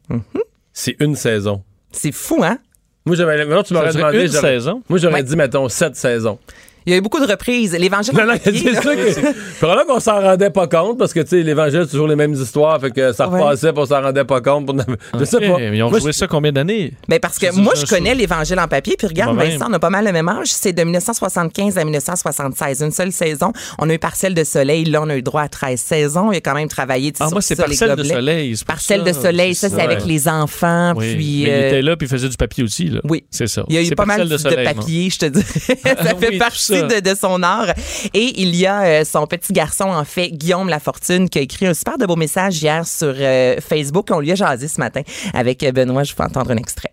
[0.73, 1.63] c'est une saison.
[1.93, 2.59] C'est fou, hein?
[3.07, 3.43] Moi, j'avais.
[3.65, 4.21] Tu m'aurais demandé.
[4.27, 4.83] une j'aurais- saison?
[4.89, 5.23] Moi, j'aurais Ouais.
[5.23, 6.39] dit, mettons, sept saisons.
[6.87, 7.73] Il y a eu beaucoup de reprises.
[7.75, 9.59] L'évangile Non, en non, papier, c'est ça que.
[9.61, 12.33] Probablement qu'on s'en rendait pas compte parce que, tu sais, l'Évangile, c'est toujours les mêmes
[12.33, 12.81] histoires.
[12.81, 13.41] Fait que ça Ouais.
[13.41, 14.71] repassait, puis on s'en rendait pas compte.
[14.71, 15.59] on- Je sais pas.
[15.59, 16.93] mais Ils ont Moi, joué ça combien d'années?
[17.09, 18.97] Ben parce que moi, je connais l'Évangile en papier.
[18.99, 19.37] Puis regarde.
[19.37, 20.49] Vincent, on a pas mal le même âge.
[20.49, 22.83] C'est de 1975 à 1976.
[22.83, 23.53] Une seule saison.
[23.79, 24.85] On a eu Parcelle de soleil.
[24.85, 26.33] Là, on a eu droit à 13 saisons.
[26.33, 28.55] Il a quand même travaillé Ah, moi, c'est Parcelle de soleil.
[28.57, 29.13] pour Parcelle ça.
[29.13, 30.95] de soleil, ça, c'est avec les enfants.
[30.97, 32.85] Puis, mais il euh, était là puis il faisait du papier aussi.
[32.89, 33.01] Là.
[33.05, 33.25] Oui.
[33.31, 33.65] C'est ça.
[33.69, 35.45] Il y a eu pas mal de, papier, je te dirais.
[35.85, 36.39] ça Ah fait tout
[36.71, 37.71] partie de, de son art.
[38.15, 41.67] Et il y a euh, son petit garçon, en fait, Guillaume Lafortune, qui a écrit
[41.67, 44.09] un super de beau message hier sur euh, Facebook.
[44.11, 45.03] On lui a jasé ce matin
[45.35, 46.05] avec euh, Benoît.
[46.05, 46.93] Je vous fais entendre un extrait.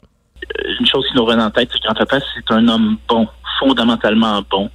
[0.80, 3.28] une chose qui nous revient en tête, c'est que papa, c'est un homme bon,
[3.60, 4.70] fondamentalement bon.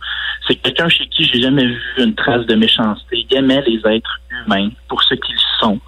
[0.47, 3.25] C'est quelqu'un chez qui j'ai jamais vu une trace de méchanceté.
[3.31, 5.79] Il aimait les êtres humains pour ce qu'ils sont,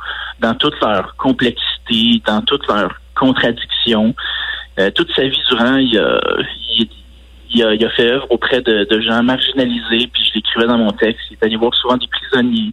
[0.41, 4.15] dans toute leur complexité, dans toutes leurs contradictions.
[4.79, 6.21] Euh, toute sa vie durant, il a,
[6.79, 6.89] il,
[7.55, 10.79] il a, il a fait œuvre auprès de, de gens marginalisés, puis je l'écrivais dans
[10.79, 11.21] mon texte.
[11.31, 12.73] Il est allé voir souvent des prisonniers.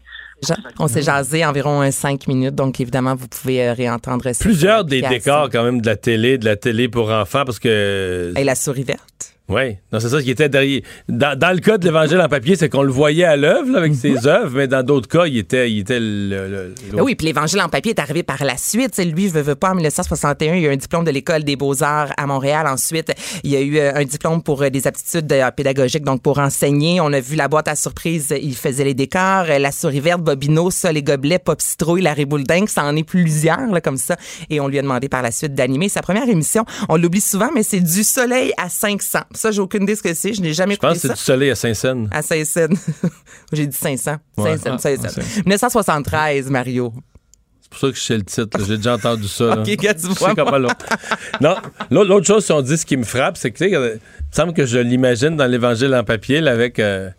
[0.80, 4.44] On s'est jasé environ euh, cinq minutes, donc évidemment, vous pouvez euh, réentendre ça.
[4.44, 8.34] Plusieurs des décors, quand même, de la télé, de la télé pour enfants, parce que.
[8.36, 9.31] Et la souris verte.
[9.52, 10.82] Oui, non, c'est ça qui était derrière.
[11.10, 13.94] Dans, dans le cas de l'Évangile en papier, c'est qu'on le voyait à l'œuvre avec
[13.96, 16.48] ses œuvres, mais dans d'autres cas, il était, il était le.
[16.48, 18.98] le- Ben oui, puis l'Évangile en papier est arrivé par la suite.
[18.98, 21.56] Lui, veut, veut pas, en 1961, il y a eu un diplôme de l'École des
[21.56, 22.66] beaux-arts à Montréal.
[22.68, 23.12] Ensuite,
[23.44, 26.40] il y a eu euh, un diplôme pour euh, des aptitudes euh, pédagogiques, donc pour
[26.40, 27.02] enseigner.
[27.02, 29.46] On a vu la boîte à surprise, il faisait les décors.
[29.60, 33.68] La souris verte, Bobino, ça, les gobelets, Pop Citrouille, la Ribouledingue, ça en est plusieurs,
[33.72, 34.16] là, comme ça.
[34.50, 36.64] Et on lui a demandé par la suite d'animer sa première émission.
[36.88, 39.20] On l'oublie souvent, mais c'est Du soleil à 500.
[39.42, 40.34] Ça, j'ai aucune idée ce que c'est.
[40.34, 41.14] Je n'ai jamais Je pense écouté que c'est ça.
[41.16, 42.08] du soleil à Saint-Saëns.
[42.12, 42.76] À Saint-Saëns.
[43.54, 44.18] J'ai dit 500.
[44.38, 44.58] Ouais.
[44.58, 45.00] Saint-Saëns, Ah, Saint-Saëns.
[45.06, 45.44] ah, Saint-Saëns.
[45.46, 46.94] 1973, Mario.
[47.62, 48.60] C'est pour ça que je sais le titre.
[48.68, 49.46] J'ai déjà entendu ça.
[49.60, 50.34] Ok, gars, tu Je vois.
[51.42, 51.56] Non,
[51.90, 53.80] l'autre l'autre chose, si on dit ce qui me frappe, c'est que, tu sais, il
[53.80, 54.00] me
[54.32, 57.10] semble que je l'imagine dans l'Évangile en papier, là, avec euh,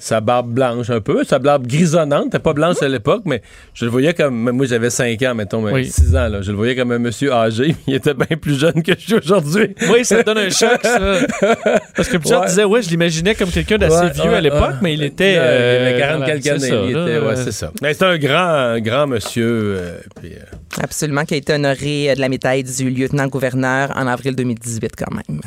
[0.00, 2.30] sa barbe blanche un peu, sa barbe grisonnante.
[2.30, 3.42] T'es pas blanche à l'époque, mais
[3.74, 4.50] je le voyais comme.
[4.52, 5.86] Moi, j'avais 5 ans, mettons, Oui.
[5.90, 6.40] 6 ans, là.
[6.40, 7.74] Je le voyais comme un monsieur âgé.
[7.88, 9.74] Il était bien plus jeune que je suis aujourd'hui.
[9.90, 10.98] Oui, ça donne un choc, ça.
[11.96, 12.46] Parce que plusieurs Ouais.
[12.46, 14.76] disaient, ouais, je l'imaginais comme quelqu'un d'assez Ouais, vieux ouais, à l'époque, ouais.
[14.82, 15.34] mais il était.
[15.36, 16.60] Là, il euh, avait 40 dans la- quelques c'est années.
[16.68, 17.72] ça, il là, était, ouais, euh, c'est ça.
[17.82, 19.44] Mais c'est un grand, un grand monsieur.
[19.78, 24.06] euh, puis, euh, Absolument, qui a été honoré euh, de la médaille du lieutenant-gouverneur en
[24.06, 25.40] avril 2018 quand même.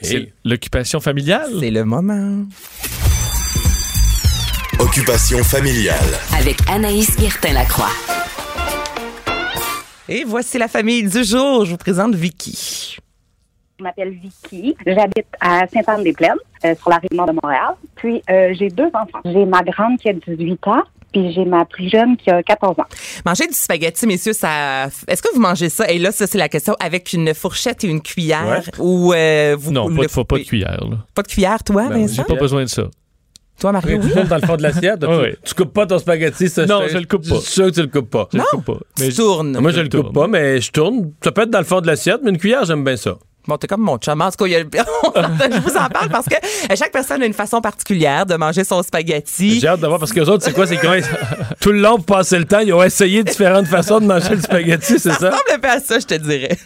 [0.00, 1.48] C'est l'occupation familiale?
[1.60, 2.44] C'est le moment.
[4.78, 5.96] Occupation familiale.
[6.38, 7.88] Avec Anaïs Guertin-Lacroix.
[10.08, 11.64] Et voici la famille du jour.
[11.64, 12.98] Je vous présente Vicky.
[13.78, 14.76] Je m'appelle Vicky.
[14.86, 17.74] J'habite à Sainte-Anne-des-Plaines, euh, sur la rive nord de Montréal.
[17.96, 19.20] Puis, euh, j'ai deux enfants.
[19.24, 22.78] J'ai ma grande qui a 18 ans, puis j'ai ma plus jeune qui a 14
[22.78, 22.86] ans.
[23.24, 24.86] Manger du spaghetti, messieurs, ça.
[25.08, 25.90] Est-ce que vous mangez ça?
[25.90, 28.62] Et là, ça, c'est la question avec une fourchette et une cuillère.
[28.66, 28.72] Ouais.
[28.78, 30.84] Ou euh, vous Non, le pas de, pas de cuillère.
[30.88, 30.98] Là.
[31.14, 32.14] Pas de cuillère, toi, Ben, Vincent?
[32.28, 32.84] J'ai pas besoin de ça.
[33.60, 34.12] Toi, Mario, tu oui?
[34.12, 35.00] tournes dans le fond de l'assiette.
[35.00, 35.36] tu, ouais.
[35.44, 36.48] tu coupes pas ton spaghetti.
[36.48, 37.36] Ça, Non, je le coupe pas.
[37.36, 38.28] Je suis sûr que tu le coupes pas.
[38.32, 38.78] Je le coupe pas.
[39.00, 39.58] Mais Tu tournes.
[39.58, 40.04] Moi, je le tourne.
[40.06, 41.12] coupe pas, mais je tourne.
[41.24, 43.16] Ça peut être dans le fond de l'assiette, mais une cuillère, j'aime bien ça.
[43.48, 44.20] Bon, t'es comme mon chum.
[44.20, 46.90] En tout cas, il y a le- je vous en parle parce que euh, chaque
[46.90, 49.60] personne a une façon particulière de manger son spaghetti.
[49.60, 50.66] J'ai hâte de voir parce que les autres, c'est quoi?
[50.66, 50.94] C'est qu'ils ont
[51.60, 54.40] tout le long pour passer le temps, ils ont essayé différentes façons de manger le
[54.40, 55.30] spaghetti, c'est ça?
[55.30, 56.58] ressemble un peu à ça, je te dirais.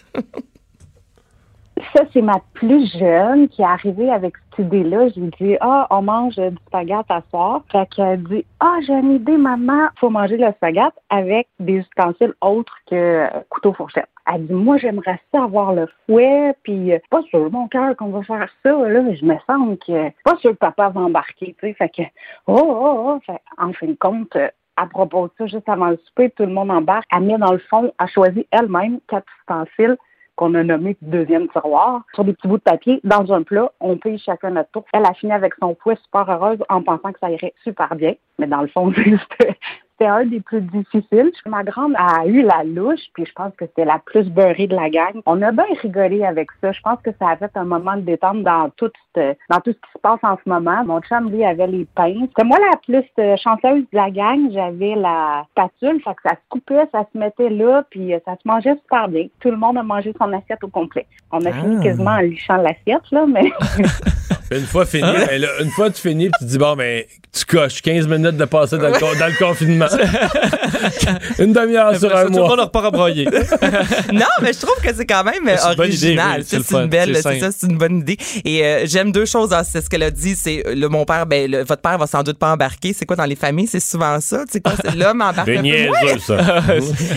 [1.95, 5.09] Ça, c'est ma plus jeune qui est arrivée avec cette idée-là.
[5.09, 7.63] Je lui dis, ah, on mange du spaghetti à soir.
[7.71, 9.89] Fait qu'elle dit, ah, j'ai une idée, maman.
[9.99, 14.09] Faut manger le spaghetti avec des ustensiles autres que couteau fourchette.
[14.33, 18.11] Elle dit, moi, j'aimerais ça avoir le fouet, puis euh, pas sur mon cœur qu'on
[18.11, 19.15] va faire ça, là.
[19.15, 21.75] Je me sens que, pas sûr que papa va embarquer, tu sais.
[21.75, 22.03] Fait que,
[22.47, 23.21] oh, oh, oh.
[23.27, 24.37] Fait, en fin de compte,
[24.77, 27.07] à propos de ça, juste avant le souper, tout le monde embarque.
[27.15, 29.97] Elle met dans le fond, elle choisit elle-même quatre ustensiles
[30.37, 33.71] qu'on a nommé deuxième tiroir, sur des petits bouts de papier, dans un plat.
[33.81, 34.85] On paye chacun notre tour.
[34.93, 38.15] Elle a fini avec son fouet super heureuse en pensant que ça irait super bien.
[38.39, 39.57] Mais dans le fond, c'était
[40.01, 41.31] c'était un des plus difficiles.
[41.47, 44.75] Ma grande a eu la louche, puis je pense que c'était la plus beurrée de
[44.75, 45.21] la gang.
[45.27, 46.73] On a bien rigolé avec ça.
[46.73, 49.73] Je pense que ça a fait un moment de détente dans tout, ce- dans tout
[49.73, 50.83] ce qui se passe en ce moment.
[50.85, 52.17] Mon chum, lui, avait les pinces.
[52.29, 54.51] C'était moi la plus euh, chanceuse de la gang.
[54.53, 58.33] J'avais la spatule, fait que ça se coupait, ça se mettait là, puis euh, ça
[58.37, 59.27] se mangeait super bien.
[59.41, 61.07] Tout le monde a mangé son assiette au complet.
[61.31, 61.83] On a fini Ah.
[61.83, 63.51] quasiment en lichant l'assiette, là, mais...
[64.51, 67.83] Une fois fini, ben là, une fois tu finis, tu dis, bon, ben, tu coches
[67.83, 69.87] 15 minutes de passer dans le, con- dans le confinement.
[71.39, 72.49] une demi-heure sur ça, un tout le mois.
[72.49, 73.25] monde repart à broyer.
[74.13, 76.39] non, mais je trouve que c'est quand même C'est une bonne idée, original.
[76.41, 78.17] oui, c'est c'est une belle, c'est c'est ça, c'est une bonne idée.
[78.45, 79.55] Et euh, j'aime deux choses.
[79.71, 80.35] C'est ce qu'elle a dit.
[80.35, 82.93] C'est euh, le mon père, ben le- votre père va sans doute pas embarquer.
[82.93, 84.45] C'est quoi dans les familles, c'est souvent ça.
[84.51, 86.19] C'est quoi, c'est l'homme embarque Des un niaiseux, Ouais.
[86.19, 86.39] ça.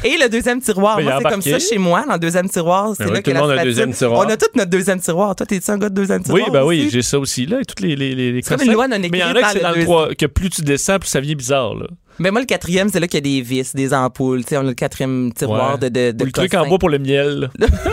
[0.04, 2.04] Et le deuxième tiroir, Ben, moi c'est comme ça chez moi.
[2.08, 3.58] Dans le deuxième tiroir, c'est Ben oui, là tout que le la monde a un
[3.58, 4.26] spatule- deuxième tiroir.
[4.28, 5.36] On a tout notre deuxième tiroir.
[5.36, 6.90] Toi, t'es-tu un gars de deuxième Oui, tiroir ben oui, aussi?
[6.92, 7.60] j'ai ça aussi, là.
[7.62, 9.30] Et toutes les, les, les, les C'est comme une loi non Mais il y en
[9.36, 11.76] a que c'est dans le le 3, que plus tu descends, plus ça vient bizarre,
[11.76, 11.88] là.
[12.20, 14.44] Mais moi, le quatrième, c'est là qu'il y a des vis, des ampoules.
[14.44, 15.90] Tu sais, on a le quatrième tiroir Ouais.
[15.90, 17.50] de, de, de Ou le truc en bois pour le miel.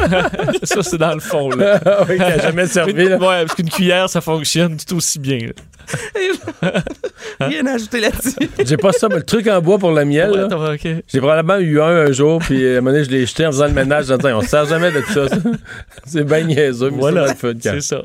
[0.62, 1.81] ça, c'est dans le fond, là.
[2.09, 3.16] oui, qui a jamais servi, là.
[3.16, 5.39] Ouais, parce qu'une cuillère, ça fonctionne tout aussi bien.
[5.39, 6.72] là.
[7.41, 8.37] Rien à ajouter là-dessus.
[8.66, 10.76] J'ai pas ça, mais le truc en bois pour le miel, Ouais, là,
[11.09, 13.47] j'ai probablement eu un un jour, puis euh, à un moment donné, je l'ai jeté
[13.47, 14.11] en faisant le ménage.
[14.11, 15.28] en disant, on se sert jamais de ça.
[15.28, 15.37] ça.
[16.05, 17.53] c'est bien niaiseux, mais Voilà, c'est le fun.
[17.55, 18.03] quand- c'est ça.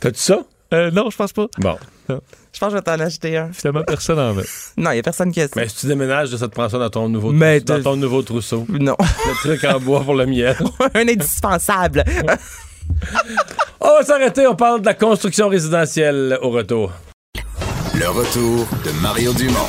[0.00, 0.38] T'as-tu ça?
[0.72, 1.46] Euh, non, je pense pas.
[1.58, 1.76] Bon.
[2.08, 2.14] Je
[2.60, 3.52] pense que je vais t'en acheter un.
[3.52, 4.46] Finalement, personne en veut.
[4.76, 5.54] Non, il y a personne qui a ça.
[5.56, 8.22] Mais si tu déménages, ça te prend ça dans ton nouveau, Mais dans ton nouveau
[8.22, 8.66] trousseau.
[8.68, 8.96] Non.
[9.00, 10.56] Le truc en bois pour le miel.
[10.94, 12.04] un indispensable.
[13.80, 16.92] On va s'arrêter, on parle de la construction résidentielle au retour.
[17.94, 19.68] Le retour de Mario Dumont,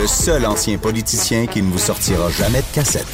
[0.00, 3.06] le seul ancien politicien qui ne vous sortira jamais de cassette.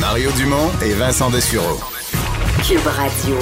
[0.00, 1.78] Mario Dumont et Vincent Dessureau.
[2.58, 3.36] Cube Radio.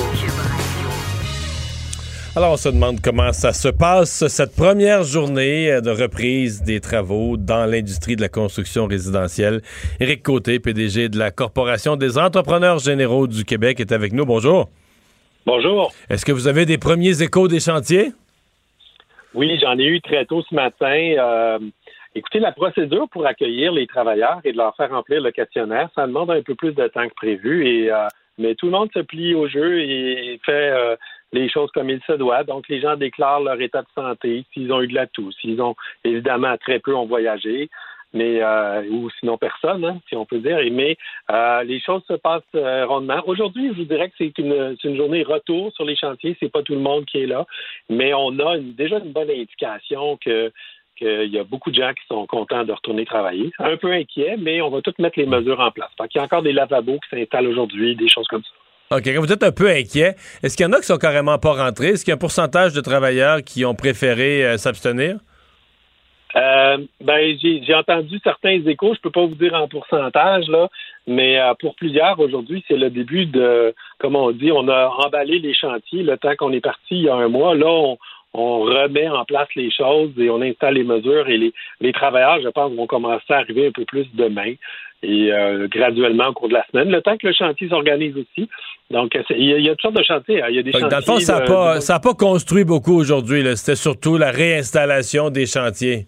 [2.36, 6.80] Alors, on se demande comment ça se passe, cette première journée euh, de reprise des
[6.80, 9.62] travaux dans l'industrie de la construction résidentielle.
[9.98, 14.24] Éric Côté, PDG de la Corporation des entrepreneurs généraux du Québec, est avec nous.
[14.24, 14.68] Bonjour.
[15.46, 15.90] Bonjour.
[16.10, 18.12] Est-ce que vous avez des premiers échos des chantiers?
[19.34, 21.14] Oui, j'en ai eu très tôt ce matin.
[21.18, 21.58] Euh,
[22.14, 26.06] écoutez, la procédure pour accueillir les travailleurs et de leur faire remplir le questionnaire, ça
[26.06, 27.66] demande un peu plus de temps que prévu.
[27.66, 28.06] Et, euh,
[28.38, 30.96] mais tout le monde se plie au jeu et fait euh,
[31.32, 32.44] les choses comme il se doit.
[32.44, 35.60] Donc, les gens déclarent leur état de santé, s'ils ont eu de la toux, s'ils
[35.60, 35.74] ont,
[36.04, 37.68] évidemment, très peu ont voyagé,
[38.14, 40.58] mais euh, ou sinon personne, hein, si on peut dire.
[40.72, 40.96] Mais
[41.30, 43.22] euh, les choses se passent euh, rondement.
[43.26, 46.34] Aujourd'hui, je vous dirais que c'est une, une journée retour sur les chantiers.
[46.40, 47.44] C'est pas tout le monde qui est là,
[47.90, 50.50] mais on a une- déjà une bonne indication que
[50.98, 53.50] qu'il y a beaucoup de gens qui sont contents de retourner travailler.
[53.58, 55.90] Un peu inquiets, mais on va toutes mettre les mesures en place.
[56.00, 58.96] Fait qu'il y a encore des lavabos qui s'installent aujourd'hui, des choses comme ça.
[58.96, 61.38] OK, quand vous êtes un peu inquiet, est-ce qu'il y en a qui sont carrément
[61.38, 61.88] pas rentrés?
[61.88, 65.16] Est-ce qu'il y a un pourcentage de travailleurs qui ont préféré euh, s'abstenir?
[66.36, 70.68] Euh, ben, j'ai entendu certains échos, je peux pas vous dire en pourcentage, là,
[71.06, 75.38] mais euh, pour plusieurs, aujourd'hui, c'est le début de, comme on dit, on a emballé
[75.38, 77.54] les chantiers le temps qu'on est parti il y a un mois.
[77.54, 77.98] Là, on,
[78.34, 82.40] on remet en place les choses et on installe les mesures et les, les travailleurs,
[82.42, 84.54] je pense, vont commencer à arriver un peu plus demain
[85.02, 88.48] et euh, graduellement au cours de la semaine, le temps que le chantier s'organise aussi.
[88.90, 90.42] Donc, il y, a- il y a toutes sortes de chantiers.
[90.42, 90.48] hein.
[90.50, 90.88] Y a des chantiers.
[90.88, 93.44] dans le fond, ça n'a de- pas, de- construit beaucoup aujourd'hui.
[93.56, 96.06] C'était surtout la réinstallation des chantiers.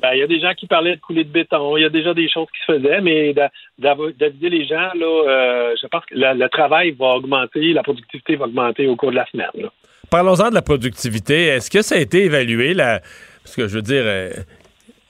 [0.00, 1.76] Ben, il y a des gens qui parlaient de couler de béton.
[1.76, 4.90] Il y a déjà des choses qui se faisaient, mais d'a- d'av- d'aviser les gens,
[4.94, 8.96] là, euh, je pense que le, le travail va augmenter, la productivité va augmenter au
[8.96, 9.46] cours de la semaine.
[9.54, 9.68] là.
[10.14, 11.46] Parlons-en de la productivité.
[11.46, 12.72] Est-ce que ça a été évalué?
[12.76, 14.30] Parce que je veux dire, euh,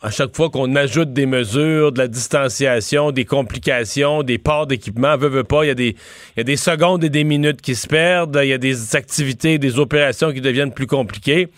[0.00, 5.14] à chaque fois qu'on ajoute des mesures, de la distanciation, des complications, des ports d'équipement,
[5.18, 5.94] veut, veut pas, il y, a des-
[6.36, 8.96] il y a des secondes et des minutes qui se perdent, il y a des
[8.96, 11.48] activités, des opérations qui deviennent plus compliquées.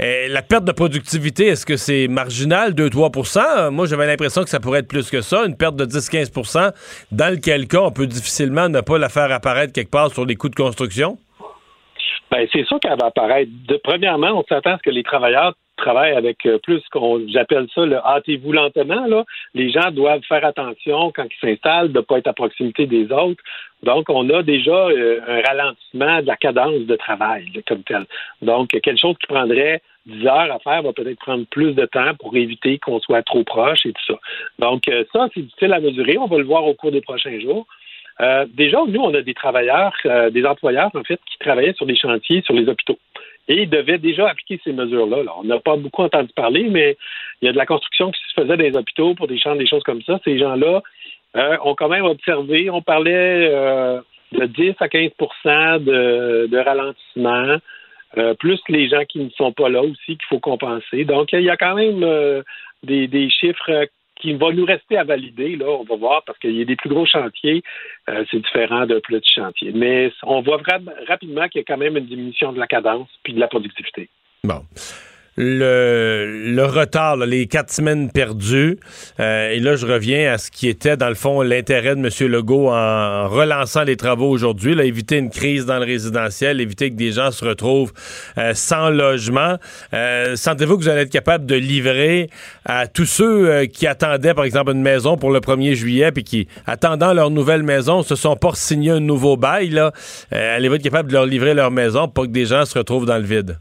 [0.00, 4.60] Euh, la perte de productivité, est-ce que c'est marginal, 2-3% Moi, j'avais l'impression que ça
[4.60, 6.72] pourrait être plus que ça, une perte de 10-15%
[7.10, 10.36] dans lequel cas, on peut difficilement ne pas la faire apparaître quelque part sur les
[10.36, 11.16] coûts de construction.
[12.32, 13.50] Ben, c'est sûr qu'elle va apparaître.
[13.68, 17.66] De, premièrement, on s'attend à ce que les travailleurs travaillent avec euh, plus qu'on j'appelle
[17.74, 19.06] ça le hâtez-vous lentement.
[19.06, 19.24] Là.
[19.52, 23.12] Les gens doivent faire attention quand ils s'installent, de ne pas être à proximité des
[23.12, 23.42] autres.
[23.82, 28.06] Donc, on a déjà euh, un ralentissement de la cadence de travail là, comme tel.
[28.40, 32.14] Donc, quelque chose qui prendrait 10 heures à faire va peut-être prendre plus de temps
[32.18, 34.18] pour éviter qu'on soit trop proche et tout ça.
[34.58, 36.16] Donc, euh, ça, c'est difficile à mesurer.
[36.16, 37.66] On va le voir au cours des prochains jours.
[38.20, 41.86] Euh, déjà, nous, on a des travailleurs, euh, des employeurs, en fait, qui travaillaient sur
[41.86, 42.98] des chantiers, sur les hôpitaux.
[43.48, 45.24] Et ils devaient déjà appliquer ces mesures-là.
[45.24, 45.32] là.
[45.38, 46.96] On n'a pas beaucoup entendu parler, mais
[47.40, 49.56] il y a de la construction qui se faisait dans les hôpitaux pour des champs,
[49.56, 50.20] des choses comme ça.
[50.24, 50.82] Ces gens-là
[51.36, 53.48] euh, ont quand même observé, on parlait
[54.32, 55.10] de 10 à 15
[55.80, 57.56] de, de ralentissement,
[58.38, 61.04] plus les gens qui ne sont pas là aussi qu'il faut compenser.
[61.04, 62.42] Donc, il y a quand même
[62.84, 63.88] des, chiffres
[64.22, 66.76] qui vont nous rester à valider, là, on va voir, parce qu'il y a des
[66.76, 67.62] plus gros chantiers,
[68.08, 69.72] euh, c'est différent de plus petits chantiers.
[69.74, 70.60] Mais on voit
[71.08, 74.08] rapidement qu'il y a quand même une diminution de la cadence puis de la productivité.
[74.44, 74.62] Bon.
[75.36, 78.78] Le, retard, les quatre semaines perdues,
[79.18, 82.30] euh, et là je reviens à ce qui était dans le fond l'intérêt de M.
[82.30, 87.12] Legault en relançant les travaux aujourd'hui, éviter une crise dans le résidentiel, éviter que des
[87.12, 87.94] gens se retrouvent
[88.36, 89.56] euh, sans logement.
[89.94, 92.28] Euh, Sentez-vous que vous allez être capable de livrer
[92.66, 96.48] à tous ceux qui attendaient par exemple une maison pour le 1er juillet, puis qui,
[96.66, 99.92] attendant leur nouvelle maison, se sont pas signé un nouveau bail, là,
[100.30, 103.18] allez-vous être capable de leur livrer leur maison pour que des gens se retrouvent dans
[103.18, 103.56] le vide?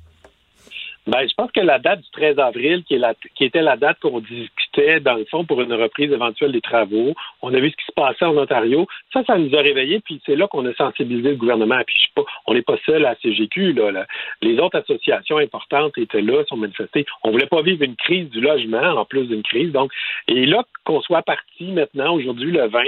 [1.07, 3.75] Ben, je pense que la date du 13 avril, qui, est la, qui était la
[3.75, 7.71] date qu'on discutait, dans le fond, pour une reprise éventuelle des travaux, on a vu
[7.71, 8.85] ce qui se passait en Ontario.
[9.11, 11.81] Ça, ça nous a réveillés, puis c'est là qu'on a sensibilisé le gouvernement.
[11.87, 13.73] Puis je pas, on n'est pas seul à CGQ.
[13.73, 14.05] Là.
[14.43, 17.07] Les autres associations importantes étaient là, sont manifestées.
[17.23, 19.71] On voulait pas vivre une crise du logement, en plus d'une crise.
[19.71, 19.91] Donc,
[20.27, 22.79] et là, qu'on soit parti maintenant, aujourd'hui, le 20,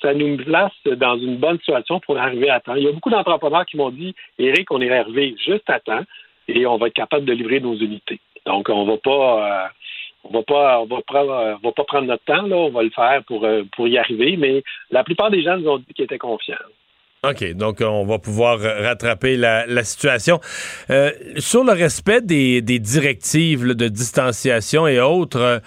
[0.00, 2.74] ça nous place dans une bonne situation pour arriver à temps.
[2.74, 6.04] Il y a beaucoup d'entrepreneurs qui m'ont dit, Eric, on est arrivé juste à temps
[6.48, 8.20] et on va être capable de livrer nos unités.
[8.46, 9.68] Donc, on va pas, euh,
[10.24, 12.56] on va pas, on va prendre, euh, pas prendre notre temps là.
[12.56, 14.36] On va le faire pour euh, pour y arriver.
[14.36, 16.56] Mais la plupart des gens nous ont dit qu'ils étaient confiants.
[17.22, 20.40] OK, donc on va pouvoir rattraper la, situation.
[21.36, 25.60] Sur le respect des, directives de distanciation et autres,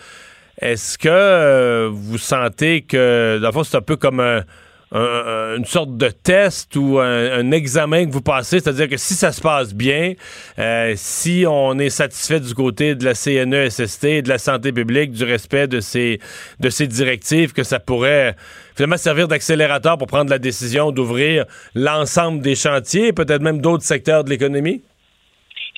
[0.59, 4.41] est-ce que vous sentez que, dans c'est un peu comme un,
[4.93, 9.31] un- une sorte de test ou un, examen que vous passez, c'est-à-dire que si ça
[9.31, 10.13] se passe bien,
[10.59, 15.23] euh, si on est satisfait du côté de la CNESST, de la santé publique, du
[15.23, 16.19] respect de ces,
[16.59, 18.35] de ces directives, que ça pourrait
[18.75, 24.23] finalement servir d'accélérateur pour prendre la décision d'ouvrir l'ensemble des chantiers, peut-être même d'autres secteurs
[24.23, 24.81] de l'économie?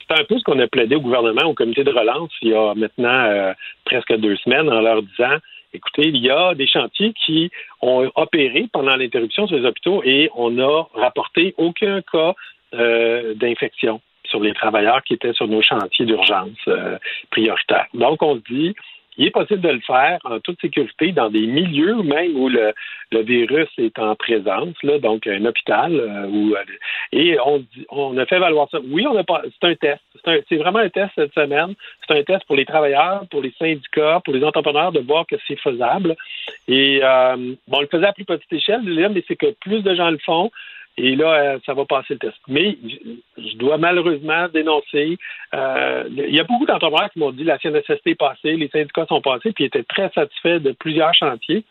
[0.08, 2.54] c'est un peu ce qu'on a plaidé au gouvernement, au comité de relance, il y
[2.54, 3.54] a maintenant euh,
[3.86, 5.38] presque deux semaines, en leur disant
[5.76, 7.52] écoutez, il y a des chantiers qui
[7.82, 12.34] ont opéré pendant l'interruption sur les hôpitaux et on n'a rapporté aucun cas
[12.74, 16.98] euh, d'infection sur les travailleurs qui étaient sur nos chantiers d'urgence euh,
[17.32, 17.88] prioritaires.
[17.94, 18.76] Donc, on se dit,
[19.18, 22.74] il est possible de le faire en toute sécurité dans des milieux même où le,
[23.12, 25.94] le virus est en présence, là, donc un hôpital.
[25.94, 26.64] euh, euh,
[27.12, 28.80] et on, on a fait valoir ça.
[28.90, 29.42] Oui, on a pas.
[29.44, 30.02] C'est un test.
[30.50, 31.74] C'est vraiment un test cette semaine.
[32.08, 35.36] C'est un test pour les travailleurs, pour les syndicats, pour les entrepreneurs de voir que
[35.48, 36.16] c'est faisable.
[36.68, 37.36] Et euh,
[37.68, 40.20] bon, on le faisait à plus petite échelle, mais c'est que plus de gens le
[40.20, 40.52] font.
[40.98, 42.38] Et là, euh, ça va passer le test.
[42.48, 45.18] Mais je- dois malheureusement dénoncer.
[45.54, 49.06] euh, il y a beaucoup d'entrepreneurs qui m'ont dit la CNSST est passée, les syndicats
[49.08, 51.64] sont passés, puis ils étaient très satisfaits de plusieurs chantiers.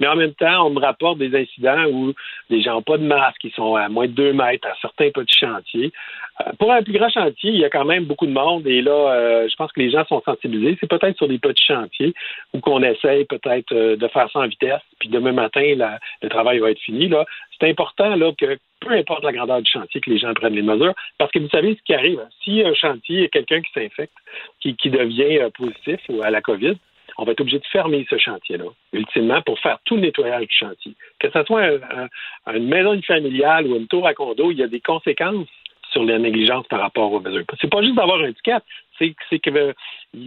[0.00, 2.12] Mais en même temps, on me rapporte des incidents où
[2.50, 5.10] les gens n'ont pas de masque, ils sont à moins de deux mètres à certains
[5.10, 5.92] petits chantiers.
[6.40, 8.82] Euh, pour un plus grand chantier, il y a quand même beaucoup de monde et
[8.82, 10.76] là, euh, je pense que les gens sont sensibilisés.
[10.80, 12.14] C'est peut-être sur des petits chantiers
[12.52, 15.62] où qu'on essaye peut-être euh, de faire ça en vitesse, puis demain matin,
[16.22, 17.08] le travail va être fini.
[17.08, 17.24] Là,
[17.58, 20.62] c'est important là que peu importe la grandeur du chantier, que les gens prennent les
[20.62, 22.20] mesures, parce que vous savez ce qui arrive.
[22.20, 22.28] hein.
[22.44, 24.12] Si un chantier, il y a quelqu'un qui s'infecte,
[24.60, 26.76] qui, qui devient positif ou à la COVID,
[27.18, 30.54] on va être obligé de fermer ce chantier-là, ultimement, pour faire tout le nettoyage du
[30.54, 30.92] chantier.
[31.18, 32.08] Que ce soit un-
[32.46, 35.46] un- une maison familiale ou une tour à condo, il y a des conséquences
[35.92, 37.44] sur la négligence par rapport aux mesures.
[37.60, 38.58] C'est pas juste d'avoir un ticket,
[38.98, 39.72] c'est que euh,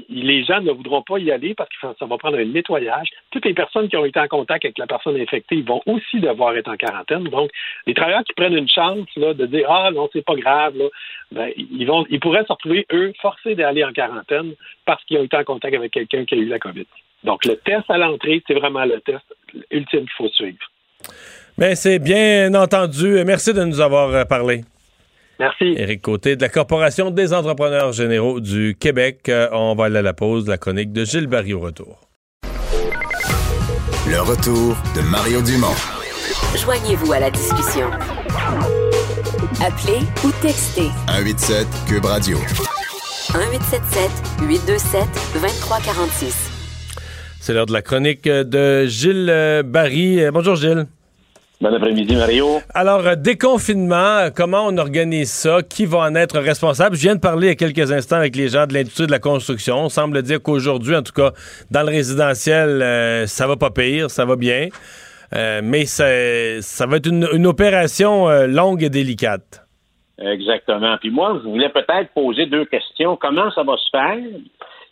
[0.09, 3.07] les gens ne voudront pas y aller parce que ça va prendre un nettoyage.
[3.31, 6.55] Toutes les personnes qui ont été en contact avec la personne infectée vont aussi devoir
[6.55, 7.23] être en quarantaine.
[7.25, 7.49] Donc,
[7.87, 10.75] les travailleurs qui prennent une chance là, de dire Ah non, c'est pas grave,
[11.31, 14.53] ben, ils vont ils pourraient se retrouver, eux, forcés d'aller en quarantaine
[14.85, 16.85] parce qu'ils ont été en contact avec quelqu'un qui a eu la COVID.
[17.23, 19.25] Donc, le test à l'entrée, c'est vraiment le test
[19.71, 20.57] ultime qu'il faut suivre.
[21.57, 23.23] Mais c'est bien entendu.
[23.25, 24.61] Merci de nous avoir euh, parlé.
[25.39, 25.73] Merci.
[25.77, 29.29] Éric Côté de la Corporation des entrepreneurs généraux du Québec.
[29.29, 32.09] Euh, on va aller à la pause, la chronique de Gilles Barry au retour.
[34.09, 35.67] Le retour de Mario Dumont.
[36.57, 37.89] Joignez-vous à la discussion.
[39.61, 42.37] Appelez ou textez 187 Cube Radio.
[43.33, 44.11] 1877
[44.41, 45.01] 827
[45.35, 46.49] 2346.
[47.39, 50.21] C'est l'heure de la chronique de Gilles euh, Barry.
[50.21, 50.85] Euh, Bonjour Gilles.
[51.61, 52.61] Bon après-midi, Mario.
[52.73, 55.61] Alors, euh, déconfinement, comment on organise ça?
[55.61, 56.95] Qui va en être responsable?
[56.95, 59.11] Je viens de parler il y a quelques instants avec les gens de l'industrie de
[59.11, 59.75] la construction.
[59.75, 61.31] On semble dire qu'aujourd'hui, en tout cas,
[61.69, 64.69] dans le résidentiel, euh, ça va pas pire, ça va bien.
[65.35, 66.05] Euh, mais ça,
[66.61, 69.67] ça va être une, une opération euh, longue et délicate.
[70.17, 70.97] Exactement.
[71.01, 73.17] Puis moi, je voulais peut-être poser deux questions.
[73.17, 74.17] Comment ça va se faire?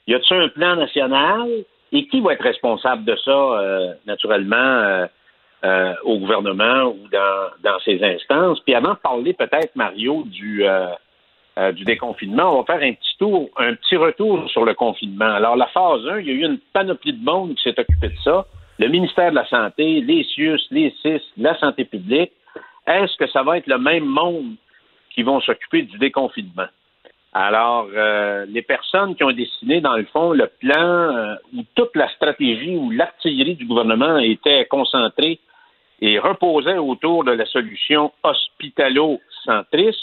[0.06, 1.48] Y a-t-il un plan national?
[1.94, 5.08] Et qui va être responsable de ça, naturellement,
[5.64, 8.60] euh, au gouvernement ou dans, dans ces instances?
[8.62, 10.88] Puis avant de parler peut-être, Mario, du, euh,
[11.58, 15.26] euh, du déconfinement, on va faire un petit tour, un petit retour sur le confinement.
[15.26, 18.10] Alors, la phase 1, il y a eu une panoplie de monde qui s'est occupé
[18.10, 18.46] de ça.
[18.78, 22.32] Le ministère de la Santé, les CIUS, les CIS, la santé publique.
[22.86, 24.54] Est-ce que ça va être le même monde
[25.16, 26.68] qui vont s'occuper du déconfinement?
[27.34, 31.96] Alors, euh, les personnes qui ont dessiné, dans le fond, le plan euh, où toute
[31.96, 35.40] la stratégie ou l'artillerie du gouvernement était concentrée
[36.02, 40.00] et reposait autour de la solution hospitalo-centriste,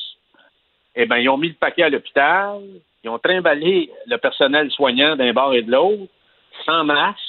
[0.96, 2.60] eh bien, ils ont mis le paquet à l'hôpital,
[3.02, 6.10] ils ont trimballé le personnel soignant d'un bord et de l'autre,
[6.64, 7.20] sans masque,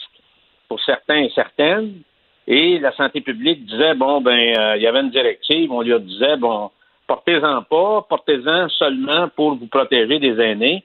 [0.68, 2.01] pour certains et certaines,
[2.47, 5.99] et la santé publique disait, bon, ben, euh, il y avait une directive, on lui
[6.01, 6.70] disait, bon,
[7.07, 10.84] portez-en pas, portez-en seulement pour vous protéger des aînés.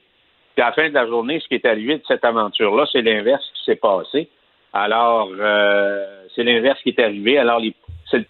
[0.55, 3.01] Puis à la fin de la journée, ce qui est arrivé de cette aventure-là, c'est
[3.01, 4.27] l'inverse qui s'est passé.
[4.73, 7.37] Alors, euh, c'est l'inverse qui est arrivé.
[7.37, 7.75] Alors, les,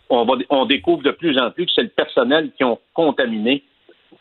[0.10, 3.64] on, va, on découvre de plus en plus que c'est le personnel qui ont contaminé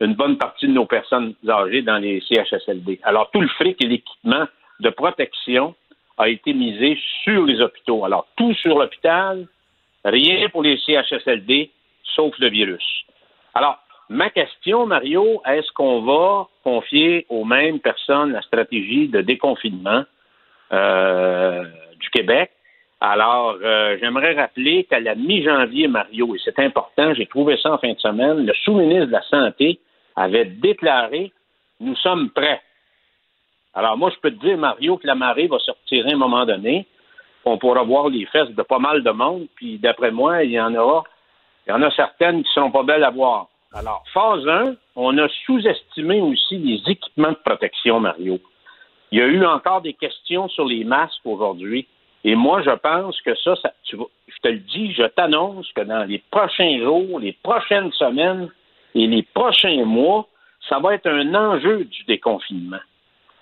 [0.01, 3.01] une bonne partie de nos personnes âgées dans les CHSLD.
[3.03, 4.47] Alors, tout le fric et l'équipement
[4.81, 5.75] de protection
[6.17, 8.05] a été misé sur les hôpitaux.
[8.05, 9.47] Alors, tout sur l'hôpital,
[10.05, 11.71] rien pour les CHSLD,
[12.15, 13.05] sauf le virus.
[13.55, 20.05] Alors, ma question, Mario, est-ce qu'on va confier aux mêmes personnes la stratégie de déconfinement?
[20.73, 21.65] Euh,
[22.01, 22.51] du Québec?
[23.01, 27.79] Alors, euh, j'aimerais rappeler qu'à la mi-janvier, Mario, et c'est important, j'ai trouvé ça en
[27.79, 29.81] fin de semaine, le sous-ministre de la Santé
[30.17, 31.33] avait déclaré
[31.81, 32.61] Nous sommes prêts.
[33.73, 36.45] Alors, moi, je peux te dire, Mario, que la marée va sortir à un moment
[36.45, 36.87] donné.
[37.45, 40.61] On pourra voir les fesses de pas mal de monde, puis d'après moi, il y
[40.61, 41.05] en aura
[41.67, 43.47] il y en a certaines qui seront pas belles à voir.
[43.73, 48.41] Alors, phase 1, on a sous-estimé aussi les équipements de protection, Mario.
[49.13, 51.87] Il y a eu encore des questions sur les masques aujourd'hui.
[52.25, 55.81] Et moi, je pense que ça, ça tu je te le dis, je t'annonce que
[55.83, 58.49] dans les prochains jours, les prochaines semaines
[58.95, 60.27] et les prochains mois,
[60.69, 62.79] ça va être un enjeu du déconfinement.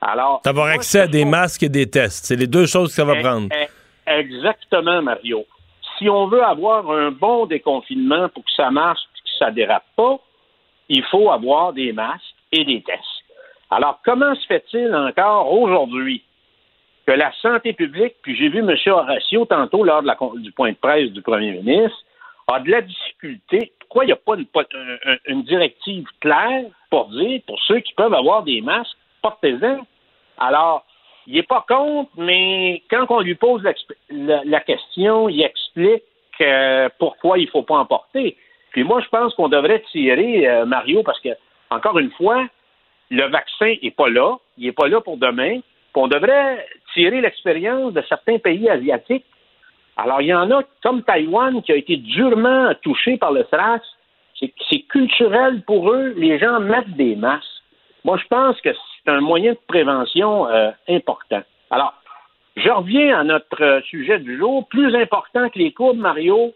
[0.00, 2.24] Alors, D'avoir accès à des masques et des tests.
[2.26, 3.48] C'est les deux choses que ça va Eh, prendre.
[3.52, 3.68] eh,
[4.10, 5.44] Exactement, Mario.
[5.98, 9.84] Si on veut avoir un bon déconfinement pour que ça marche et que ça dérape
[9.96, 10.18] pas,
[10.88, 13.17] il faut avoir des masques et des tests.
[13.70, 16.22] Alors, comment se fait-il encore aujourd'hui
[17.06, 18.74] que la santé publique, puis j'ai vu M.
[18.86, 20.02] Horacio tantôt lors
[20.36, 21.98] du point de presse du premier ministre,
[22.48, 23.72] a de la difficulté.
[23.80, 24.34] Pourquoi il n'y a pas
[25.26, 29.86] une, directive claire pour dire, pour ceux qui peuvent avoir des masques, portez-en?
[30.38, 30.84] Alors,
[31.26, 33.62] il n'est pas contre, mais quand on lui pose
[34.10, 36.02] la question, il explique
[36.40, 38.36] euh, pourquoi il ne faut pas en porter.
[38.70, 41.30] Puis moi, je pense qu'on devrait tirer, euh, Mario, parce que,
[41.70, 42.46] encore une fois,
[43.10, 45.60] le vaccin n'est pas là, il n'est pas là pour demain.
[45.94, 49.24] On devrait tirer l'expérience de certains pays asiatiques.
[49.96, 53.80] Alors, il y en a, comme Taïwan, qui a été durement touché par le SRAS.
[54.38, 56.14] C'est c'est culturel pour eux.
[56.16, 57.44] Les gens mettent des masques.
[58.04, 61.42] Moi, je pense que c'est un moyen de prévention euh, important.
[61.70, 61.94] Alors,
[62.56, 64.68] je reviens à notre euh, sujet du jour.
[64.68, 66.54] Plus important que les courbes, Mario,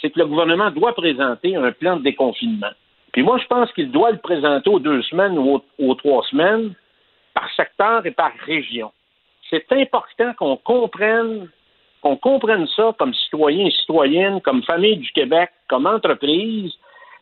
[0.00, 2.72] c'est que le gouvernement doit présenter un plan de déconfinement.
[3.12, 6.74] Puis moi, je pense qu'il doit le présenter aux deux semaines ou aux, trois semaines,
[7.34, 8.92] par secteur et par région.
[9.50, 11.48] C'est important qu'on comprenne
[12.00, 16.72] qu'on comprenne ça comme citoyens et citoyennes, comme famille du Québec, comme entreprise,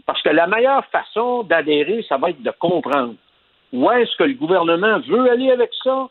[0.05, 3.15] parce que la meilleure façon d'adhérer, ça va être de comprendre
[3.73, 6.09] où est-ce que le gouvernement veut aller avec ça,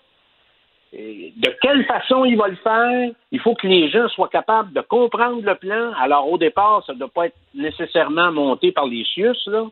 [0.95, 3.11] de quelle façon il va le faire.
[3.31, 5.91] Il faut que les gens soient capables de comprendre le plan.
[5.99, 9.65] Alors, au départ, ça ne doit pas être nécessairement monté par les CIUS, là,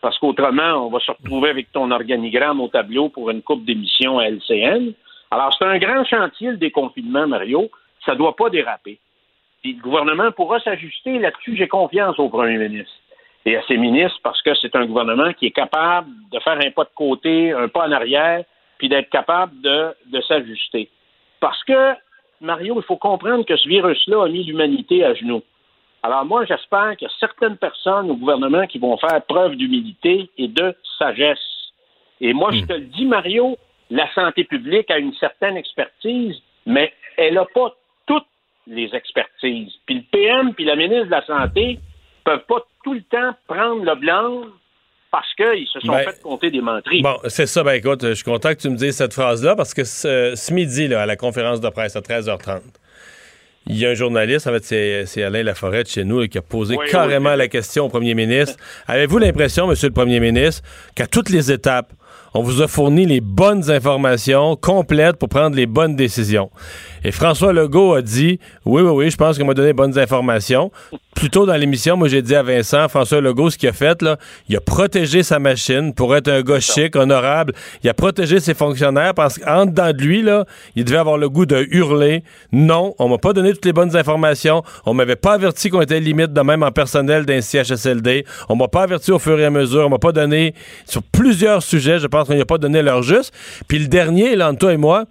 [0.00, 4.18] parce qu'autrement, on va se retrouver avec ton organigramme au tableau pour une coupe d'émissions
[4.18, 4.92] à LCN.
[5.30, 7.68] Alors, c'est un grand chantier, le déconfinement, Mario.
[8.04, 8.98] Ça ne doit pas déraper.
[9.62, 11.56] Puis le gouvernement pourra s'ajuster là-dessus.
[11.56, 12.94] J'ai confiance au premier ministre
[13.44, 16.70] et à ses ministres parce que c'est un gouvernement qui est capable de faire un
[16.70, 18.44] pas de côté, un pas en arrière,
[18.78, 20.88] puis d'être capable de, de s'ajuster.
[21.40, 21.94] Parce que,
[22.40, 25.42] Mario, il faut comprendre que ce virus-là a mis l'humanité à genoux.
[26.02, 30.30] Alors moi, j'espère qu'il y a certaines personnes au gouvernement qui vont faire preuve d'humilité
[30.38, 31.38] et de sagesse.
[32.20, 33.56] Et moi, je te le dis, Mario,
[33.90, 37.74] la santé publique a une certaine expertise, mais elle n'a pas
[38.06, 38.26] toutes
[38.66, 39.72] les expertises.
[39.86, 41.78] Puis le PM puis la ministre de la Santé
[42.24, 44.42] peuvent pas tout le temps prendre le blanc
[45.10, 47.02] parce qu'ils se sont Ben, fait compter des menteries.
[47.02, 47.62] Bon, c'est ça.
[47.62, 50.52] Ben écoute, je suis content que tu me dises cette phrase-là parce que ce, ce
[50.52, 52.60] midi, là, à la conférence de presse à 13h30,
[53.66, 56.42] il y a un journaliste, en fait, c'est, Alain Laforêt de chez nous, qui a
[56.42, 57.38] posé Oui, carrément oui.
[57.38, 58.56] la question au premier ministre.
[58.86, 60.62] Avez-vous l'impression, monsieur le premier ministre,
[60.94, 61.92] qu'à toutes les étapes,
[62.38, 66.50] on vous a fourni les bonnes informations complètes pour prendre les bonnes décisions?
[67.02, 69.98] Et François Legault a dit Oui, oui, oui, je pense qu'on m'a donné les bonnes
[69.98, 70.70] informations.
[71.16, 74.02] Plus tôt dans l'émission, moi, j'ai dit à Vincent, François Legault, ce qu'il a fait,
[74.02, 74.18] là,
[74.48, 77.54] il a protégé sa machine pour être un gars chic, honorable.
[77.82, 80.44] Il a protégé ses fonctionnaires parce qu'en dedans de lui, là,
[80.76, 82.22] il devait avoir le goût de hurler.
[82.52, 84.62] Non, on m'a pas donné toutes les bonnes informations.
[84.86, 88.24] On m'avait pas averti qu'on était limite de même en personnel d'un CHSLD.
[88.48, 89.86] On m'a pas averti au fur et à mesure.
[89.86, 90.54] On m'a pas donné
[90.86, 91.98] sur plusieurs sujets.
[91.98, 93.34] Je pense qu'on n'y a pas donné leur juste.
[93.66, 95.04] Puis le dernier, là, entre toi et moi,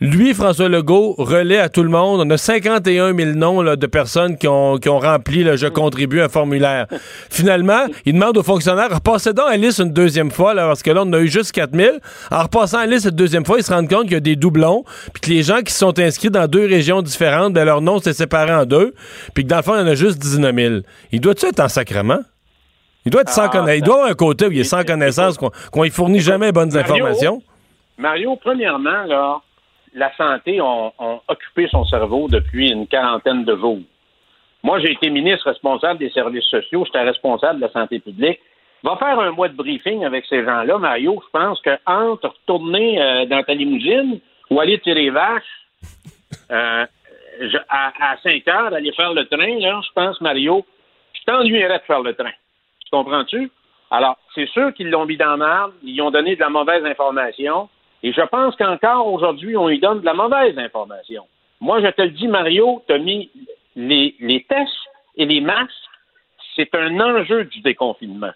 [0.00, 2.20] lui, François Legault, relaie à tout le monde.
[2.20, 5.66] On a 51 000 noms là, de personnes qui ont, qui ont rempli le Je
[5.66, 6.86] contribue un formulaire.
[7.30, 10.92] Finalement, il demande aux fonctionnaires, repassez donc la liste une deuxième fois, là, parce que
[10.92, 11.96] là, on a eu juste 4 000.
[12.30, 14.36] En repassant la liste cette deuxième fois, ils se rendent compte qu'il y a des
[14.36, 17.80] doublons, puis que les gens qui se sont inscrits dans deux régions différentes, ben, leur
[17.80, 18.94] nom s'est séparé en deux,
[19.34, 20.74] puis que dans le fond, il y en a juste 19 000.
[21.10, 22.20] Il doit-tu être en sacrement?
[23.04, 23.78] Il doit être sans Ah, connaissance.
[23.78, 26.52] Il doit avoir un côté où il est sans connaissance, qu'on qu'on y fournit jamais
[26.52, 27.42] bonnes Mario, informations.
[27.96, 29.40] Mario, premièrement, là,
[29.94, 33.78] la santé a, a occupé son cerveau depuis une quarantaine de jours.
[34.62, 38.40] Moi, j'ai été ministre responsable des services sociaux, j'étais responsable de la santé publique.
[38.84, 41.20] Va faire un mois de briefing avec ces gens-là, Mario.
[41.24, 44.20] Je pense que entre retourner euh, dans ta limousine
[44.50, 45.42] ou aller tirer les vaches
[46.50, 46.86] euh,
[47.40, 50.64] je- à, à 5 heures, aller faire le train, là, je pense, Mario,
[51.14, 52.30] je t'ennuierais de faire le train.
[52.88, 53.50] Tu comprends-tu?
[53.90, 57.68] Alors, c'est sûr qu'ils l'ont mis dans l'arbre, ils ont donné de la mauvaise information,
[58.02, 61.26] et je pense qu'encore aujourd'hui, on lui donne de la mauvaise information.
[61.60, 63.30] Moi, je te le dis, Mario, tu as mis
[63.76, 64.72] les, les tests
[65.16, 65.72] et les masques,
[66.56, 68.32] c'est un enjeu du déconfinement.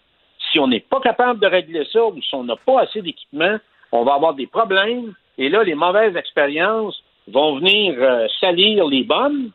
[0.51, 3.57] Si on n'est pas capable de régler ça ou si on n'a pas assez d'équipement,
[3.91, 9.05] on va avoir des problèmes, et là, les mauvaises expériences vont venir euh, salir les
[9.05, 9.51] bonnes,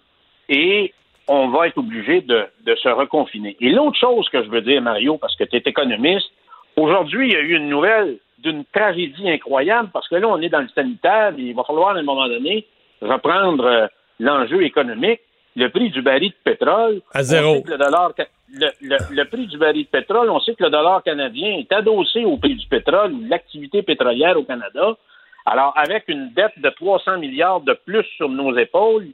[0.49, 0.93] et
[1.27, 3.57] on va être obligé de, de se reconfiner.
[3.59, 6.29] Et l'autre chose que je veux dire, Mario, parce que tu es économiste,
[6.75, 10.49] aujourd'hui, il y a eu une nouvelle d'une tragédie incroyable, parce que là, on est
[10.49, 12.65] dans le sanitaire, et il va falloir, à un moment donné,
[13.01, 13.87] reprendre euh,
[14.19, 15.21] l'enjeu économique.
[15.55, 17.01] Le prix du baril de pétrole...
[17.13, 17.49] À zéro.
[17.49, 18.11] on sait que Le dollar,
[18.53, 21.71] le, le, le prix du baril de pétrole, on sait que le dollar canadien est
[21.71, 24.95] adossé au prix du pétrole ou l'activité pétrolière au Canada.
[25.47, 29.07] Alors, avec une dette de 300 milliards de plus sur nos épaules,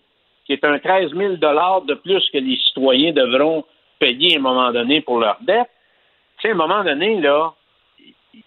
[0.46, 3.64] qui est un 13 000 dollars de plus que les citoyens devront
[4.00, 5.70] payer à un moment donné pour leur dette,
[6.38, 7.54] tu sais, à un moment donné, là,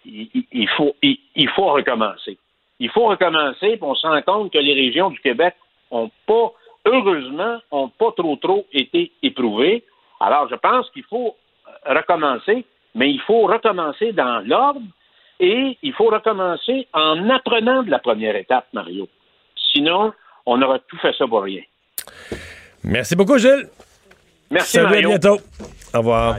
[0.04, 2.38] il, faut, il, faut recommencer.
[2.78, 5.54] Il faut recommencer, puis on se rend compte que les régions du Québec
[5.90, 6.52] ont pas,
[6.84, 9.84] heureusement, ont pas trop trop été éprouvées.
[10.20, 11.36] Alors, je pense qu'il faut
[11.86, 12.64] recommencer,
[12.94, 14.82] mais il faut recommencer dans l'ordre
[15.38, 19.08] et il faut recommencer en apprenant de la première étape, Mario.
[19.72, 20.12] Sinon,
[20.46, 21.62] on aura tout fait ça pour rien.
[22.84, 23.68] Merci beaucoup, Gilles.
[24.50, 25.08] Merci, Salut, Mario.
[25.12, 25.40] à bientôt.
[25.94, 26.38] Au revoir.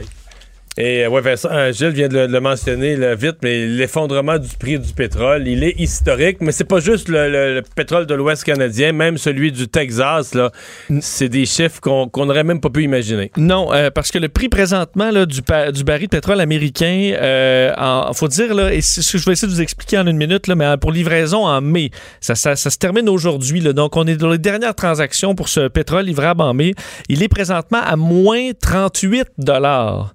[0.80, 3.66] Et euh, ouais, Vincent, euh, Gilles vient de le, de le mentionner là, vite, mais
[3.66, 7.62] l'effondrement du prix du pétrole, il est historique, mais c'est pas juste le, le- le
[7.74, 10.52] pétrole de l'Ouest canadien, même celui du Texas, là,
[11.00, 13.32] c'est des chiffres qu'on qu'on n'aurait même pas pu imaginer.
[13.36, 15.40] Non, euh, parce que le prix présentement là, du,
[15.72, 19.24] du baril de pétrole américain, euh, en- faut dire, là, et c'est ce que je
[19.26, 21.90] vais essayer de vous expliquer en une minute, là, mais pour livraison en mai,
[22.20, 23.60] ça, ça, ça se termine aujourd'hui.
[23.62, 26.74] Donc, on est dans les dernières transactions pour ce pétrole livrable en mai.
[27.08, 30.14] Il est présentement à moins 38 dollars.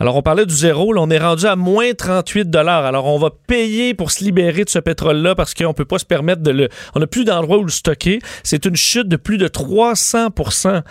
[0.00, 2.84] Alors, on parlait du zéro, là, on est rendu à moins 38 dollars.
[2.84, 6.04] Alors, on va payer pour se libérer de ce pétrole-là parce qu'on peut pas se
[6.04, 6.68] permettre de le...
[6.94, 8.20] On n'a plus d'endroit où le stocker.
[8.44, 10.82] C'est une chute de plus de 300%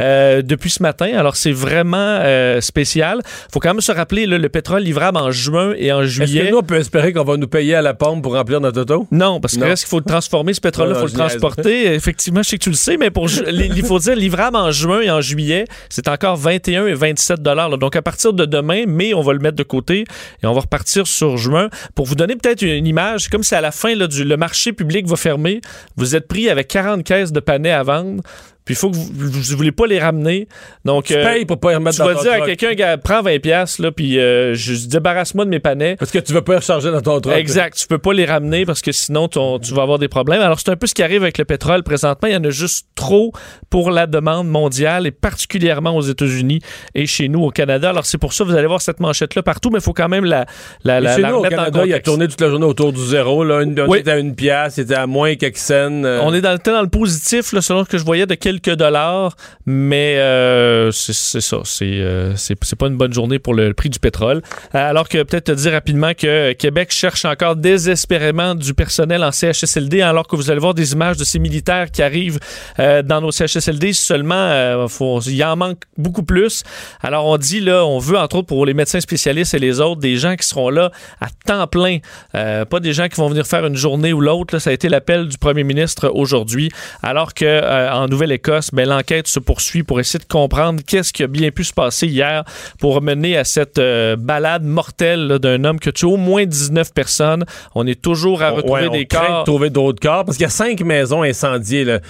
[0.00, 1.16] euh, depuis ce matin.
[1.16, 3.20] Alors, c'est vraiment euh, spécial.
[3.52, 6.46] faut quand même se rappeler, là, le pétrole livrable en juin et en Est-ce juillet...
[6.46, 8.80] que nous, on peut espérer qu'on va nous payer à la pompe pour remplir notre
[8.80, 9.06] auto?
[9.12, 11.86] Non, parce que reste qu'il faut le transformer, ce pétrole-là, il Non, faut le transporter.
[11.94, 15.00] Effectivement, je sais que tu le sais, mais pour il faut dire livrable en juin
[15.02, 17.76] et en juillet, c'est encore 21 et 27 dollars.
[17.78, 20.04] Donc à partir de demain, mai, on va le mettre de côté
[20.42, 21.68] et on va repartir sur juin.
[21.94, 25.06] Pour vous donner peut-être une image, comme si à la fin du le marché public
[25.06, 25.60] va fermer,
[25.96, 28.22] vous êtes pris avec 40 caisses de panais à vendre.
[28.66, 30.48] Puis il faut que vous, vous voulez pas les ramener.
[30.84, 32.98] Donc, euh, Tu payes pour pas les remettre tu dans vas ton dire à quelqu'un,
[33.02, 35.96] prends 20 pièces là, puis euh, je débarrasse-moi de mes panais.
[35.96, 37.34] Parce que tu veux pas les recharger dans ton truck.
[37.34, 37.76] Exact.
[37.78, 40.42] Tu peux pas les ramener parce que sinon, ton- tu vas avoir des problèmes.
[40.42, 42.28] Alors, c'est un peu ce qui arrive avec le pétrole présentement.
[42.28, 43.32] Il y en a juste trop
[43.70, 46.60] pour la demande mondiale et particulièrement aux États-Unis
[46.94, 47.90] et chez nous au Canada.
[47.90, 50.08] Alors, c'est pour ça que vous allez voir cette manchette-là partout, mais il faut quand
[50.08, 50.44] même la,
[50.82, 53.00] la, la, chez la nous, au Canada, il a tourné toute la journée autour du
[53.04, 53.44] zéro.
[53.44, 53.62] Là.
[53.62, 53.98] Une, Oui.
[54.00, 56.04] était à une pièce, c'était à moins quelques cents.
[56.04, 56.18] euh.
[56.24, 58.78] On est dans le, dans le positif, là, selon ce que je voyais, de quelques
[58.78, 61.58] dollars, mais euh, c'est ça.
[61.64, 62.34] C'est euh,
[62.78, 64.42] pas une bonne journée pour le, prix du pétrole.
[64.74, 69.32] Euh, alors que peut-être te dire rapidement que Québec cherche encore désespérément du personnel en
[69.32, 72.38] CHSLD, alors que vous allez voir des images de ces militaires qui arrivent
[72.78, 73.92] euh, dans nos CHSLD.
[73.92, 74.86] Seulement,
[75.26, 76.62] il en manque beaucoup plus.
[77.02, 80.00] Alors on dit là, on veut entre autres pour les médecins spécialistes et les autres
[80.00, 81.98] des gens qui seront là à temps plein,
[82.32, 84.58] pas des gens qui vont venir faire une journée ou l'autre.
[84.58, 86.70] Ça a été l'appel du premier ministre aujourd'hui,
[87.02, 91.26] alors que en Nouvelle-Écosse, ben, l'enquête se poursuit pour essayer de comprendre qu'est-ce qui a
[91.26, 92.44] bien pu se passer hier
[92.78, 96.92] pour mener à cette euh, balade mortelle d'un homme qui a tué au moins 19
[96.94, 97.44] personnes.
[97.74, 99.44] On est toujours à retrouver Ouais, on des craint de corps.
[99.44, 101.84] trouver d'autres corps parce qu'il y a cinq maisons incendiées.
[101.84, 102.00] là.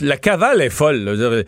[0.00, 1.04] La cavale est folle.
[1.04, 1.30] là.
[1.30, 1.44] Mais-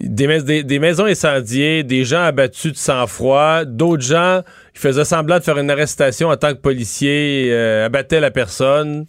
[0.00, 4.42] des maisons incendiées, des gens abattus de sang-froid, d'autres gens
[4.72, 9.06] qui faisaient semblant de faire une arrestation en tant que policier, euh, abattaient la personne.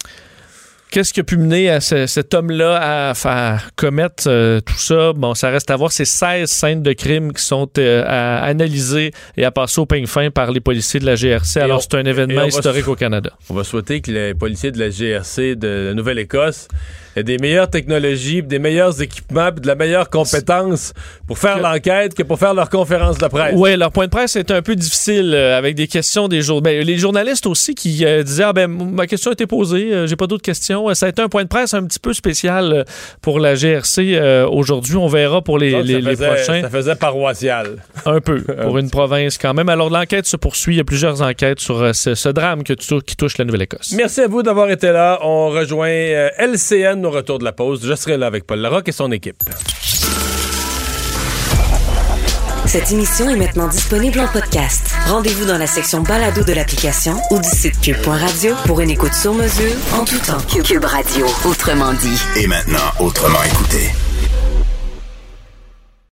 [0.91, 5.13] Qu'est-ce qui a pu mener à ce- cet homme-là à faire commettre euh, tout ça?
[5.13, 5.91] Bon, ça reste à voir.
[5.91, 10.07] C'est 16 scènes de crimes qui sont euh, à analyser et à passer au peigne
[10.07, 11.59] fin par les policiers de la GRC.
[11.59, 13.31] Et Alors, c'est un événement historique au Canada.
[13.51, 16.67] On va souhaiter que les policiers de la GRC de la Nouvelle-Écosse
[17.15, 20.93] aient des meilleures technologies, des meilleurs équipements, de la meilleure compétence
[21.27, 23.53] pour faire l'enquête que pour faire leur conférence de presse.
[23.55, 26.61] Oui, leur point de presse est un peu difficile euh, avec des questions des jour...
[26.61, 30.07] ben, les journalistes aussi qui euh, disaient ah, ben ma question a été posée, euh,
[30.07, 30.89] j'ai pas d'autres questions.
[30.89, 32.85] Euh, Ça a été un point de presse un petit peu spécial
[33.21, 34.19] pour la GRC
[34.49, 34.95] aujourd'hui.
[34.95, 36.61] On verra pour les, Donc, les- ça, les faisait, prochains.
[36.61, 37.77] ça faisait paroissial.
[38.05, 39.69] Un peu, pour une province quand même.
[39.69, 40.75] Alors l'enquête se poursuit.
[40.75, 43.93] Il y a plusieurs enquêtes sur ce, ce drame que tu- qui touche la Nouvelle-Écosse.
[43.95, 45.19] Merci à vous d'avoir été là.
[45.23, 46.29] On rejoint euh,
[47.05, 47.81] Au retour de la pause.
[47.83, 49.41] Je serai là avec Paul Larocque et son équipe.
[52.65, 54.93] Cette émission est maintenant disponible en podcast.
[55.07, 59.33] Rendez-vous dans la section balado de l'application ou du site cube.radio pour une écoute sur
[59.33, 60.37] mesure en tout temps.
[60.63, 62.21] Cube Radio, autrement dit.
[62.37, 63.89] Et maintenant, autrement écouté.